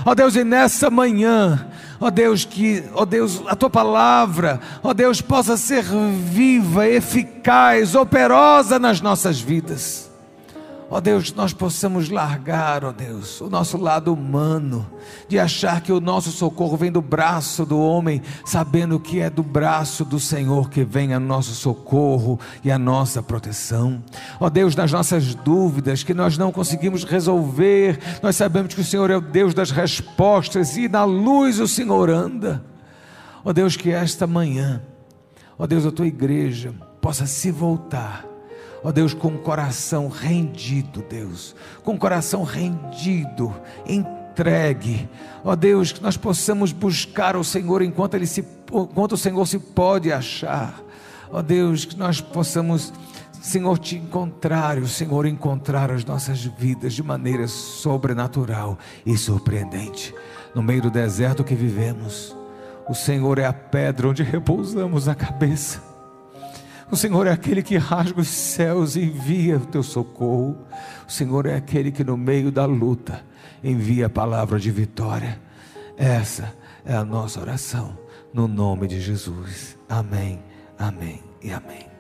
Ó 0.05 0.14
Deus, 0.14 0.35
e 0.35 0.43
nessa 0.43 0.91
manhã, 0.91 1.66
ó 2.01 2.11
Deus, 2.11 2.45
que, 2.45 2.85
ó 2.95 3.05
Deus, 3.05 3.43
a 3.47 3.55
tua 3.55 3.70
palavra, 3.70 4.59
ó 4.83 4.95
Deus, 4.95 5.20
possa 5.20 5.57
ser 5.57 5.85
viva, 5.85 6.89
eficaz, 6.89 7.95
operosa 7.95 8.79
nas 8.79 9.01
nossas 9.01 9.39
vidas. 9.39 10.01
Ó 10.95 11.01
Deus, 11.01 11.32
nós 11.32 11.55
possamos 11.55 12.11
largar, 12.11 12.84
ó 12.84 12.93
Deus, 12.93 13.40
o 13.40 13.49
nosso 13.49 13.78
lado 13.78 14.12
humano, 14.12 14.86
de 15.26 15.38
achar 15.38 15.80
que 15.80 15.90
o 15.90 16.03
nosso 16.03 16.30
socorro 16.30 16.76
vem 16.76 16.93
do 16.93 17.01
braço 17.01 17.64
do 17.64 17.80
homem, 17.80 18.20
sabendo 18.45 19.01
que 19.01 19.18
é 19.18 19.30
do 19.30 19.43
braço 19.43 20.05
do 20.05 20.20
Senhor 20.20 20.68
que 20.68 20.84
vem 20.84 21.14
o 21.14 21.18
nosso 21.18 21.55
socorro 21.55 22.38
e 22.62 22.70
a 22.70 22.78
nossa 22.78 23.22
proteção. 23.22 24.05
Ó 24.38 24.51
Deus, 24.51 24.76
nas 24.76 24.93
nossas 24.93 25.34
dúvidas 25.34 26.03
que 26.03 26.12
nós 26.12 26.36
não 26.36 26.53
conseguimos 26.53 27.05
resolver, 27.05 27.99
nós 28.22 28.36
sabemos 28.36 28.74
que 28.74 28.82
o 28.82 28.84
Senhor 28.84 29.11
é 29.11 29.16
o 29.16 29.22
Deus 29.22 29.55
das 29.55 29.70
respostas 29.70 30.76
e 30.76 30.90
na 30.90 31.05
luz 31.05 31.59
o 31.59 31.66
Senhor 31.66 32.11
anda. 32.11 32.62
Ó 33.43 33.51
Deus, 33.51 33.78
que 33.78 33.90
esta 33.90 34.26
manhã, 34.26 34.82
ó 35.59 35.66
Deus, 35.66 35.86
a 35.86 35.90
tua 35.90 36.07
igreja 36.07 36.74
possa 37.01 37.24
se 37.24 37.51
voltar 37.51 38.30
ó 38.83 38.91
Deus, 38.91 39.14
com 39.14 39.28
o 39.28 39.39
coração 39.39 40.09
rendido, 40.09 41.05
Deus, 41.09 41.55
com 41.85 41.95
o 41.95 41.99
coração 41.99 42.43
rendido, 42.43 43.55
entregue, 43.87 45.09
ó 45.45 45.55
Deus, 45.55 45.93
que 45.93 46.03
nós 46.03 46.16
possamos 46.16 46.72
buscar 46.72 47.37
o 47.37 47.45
Senhor 47.45 47.83
enquanto, 47.83 48.14
ele 48.14 48.26
se, 48.26 48.45
enquanto 48.72 49.12
o 49.12 49.16
Senhor 49.16 49.47
se 49.47 49.59
pode 49.59 50.12
achar, 50.12 50.83
ó 51.30 51.41
Deus, 51.43 51.85
que 51.85 51.97
nós 51.97 52.20
possamos, 52.20 52.93
Senhor, 53.41 53.78
te 53.78 53.97
encontrar 53.97 54.78
e 54.78 54.80
o 54.80 54.89
Senhor 54.89 55.26
encontrar 55.26 55.91
as 55.91 56.05
nossas 56.05 56.45
vidas 56.45 56.95
de 56.95 57.03
maneira 57.03 57.47
sobrenatural 57.47 58.78
e 59.07 59.16
surpreendente, 59.16 60.14
no 60.55 60.62
meio 60.62 60.83
do 60.83 60.91
deserto 60.91 61.45
que 61.45 61.55
vivemos. 61.55 62.37
O 62.89 62.95
Senhor 62.95 63.39
é 63.39 63.47
a 63.47 63.53
pedra 63.53 64.09
onde 64.09 64.24
repousamos 64.24 65.07
a 65.07 65.14
cabeça. 65.14 65.91
O 66.91 66.97
Senhor 66.97 67.26
é 67.26 67.30
aquele 67.30 67.62
que 67.62 67.76
rasga 67.76 68.20
os 68.20 68.28
céus 68.28 68.97
e 68.97 69.03
envia 69.03 69.57
o 69.57 69.66
teu 69.66 69.83
socorro. 69.83 70.59
O 71.07 71.11
Senhor 71.11 71.47
é 71.47 71.55
aquele 71.55 71.91
que 71.91 72.05
no 72.05 72.16
meio 72.16 72.51
da 72.51 72.64
luta 72.64 73.24
envia 73.62 74.07
a 74.07 74.11
palavra 74.11 74.59
de 74.59 74.70
vitória. 74.70 75.41
Essa 75.97 76.55
é 76.85 76.95
a 76.95 77.05
nossa 77.05 77.41
oração, 77.41 77.97
no 78.33 78.49
nome 78.49 78.87
de 78.89 79.01
Jesus. 79.01 79.78
Amém, 79.89 80.43
amém 80.78 81.22
e 81.43 81.53
amém. 81.53 81.91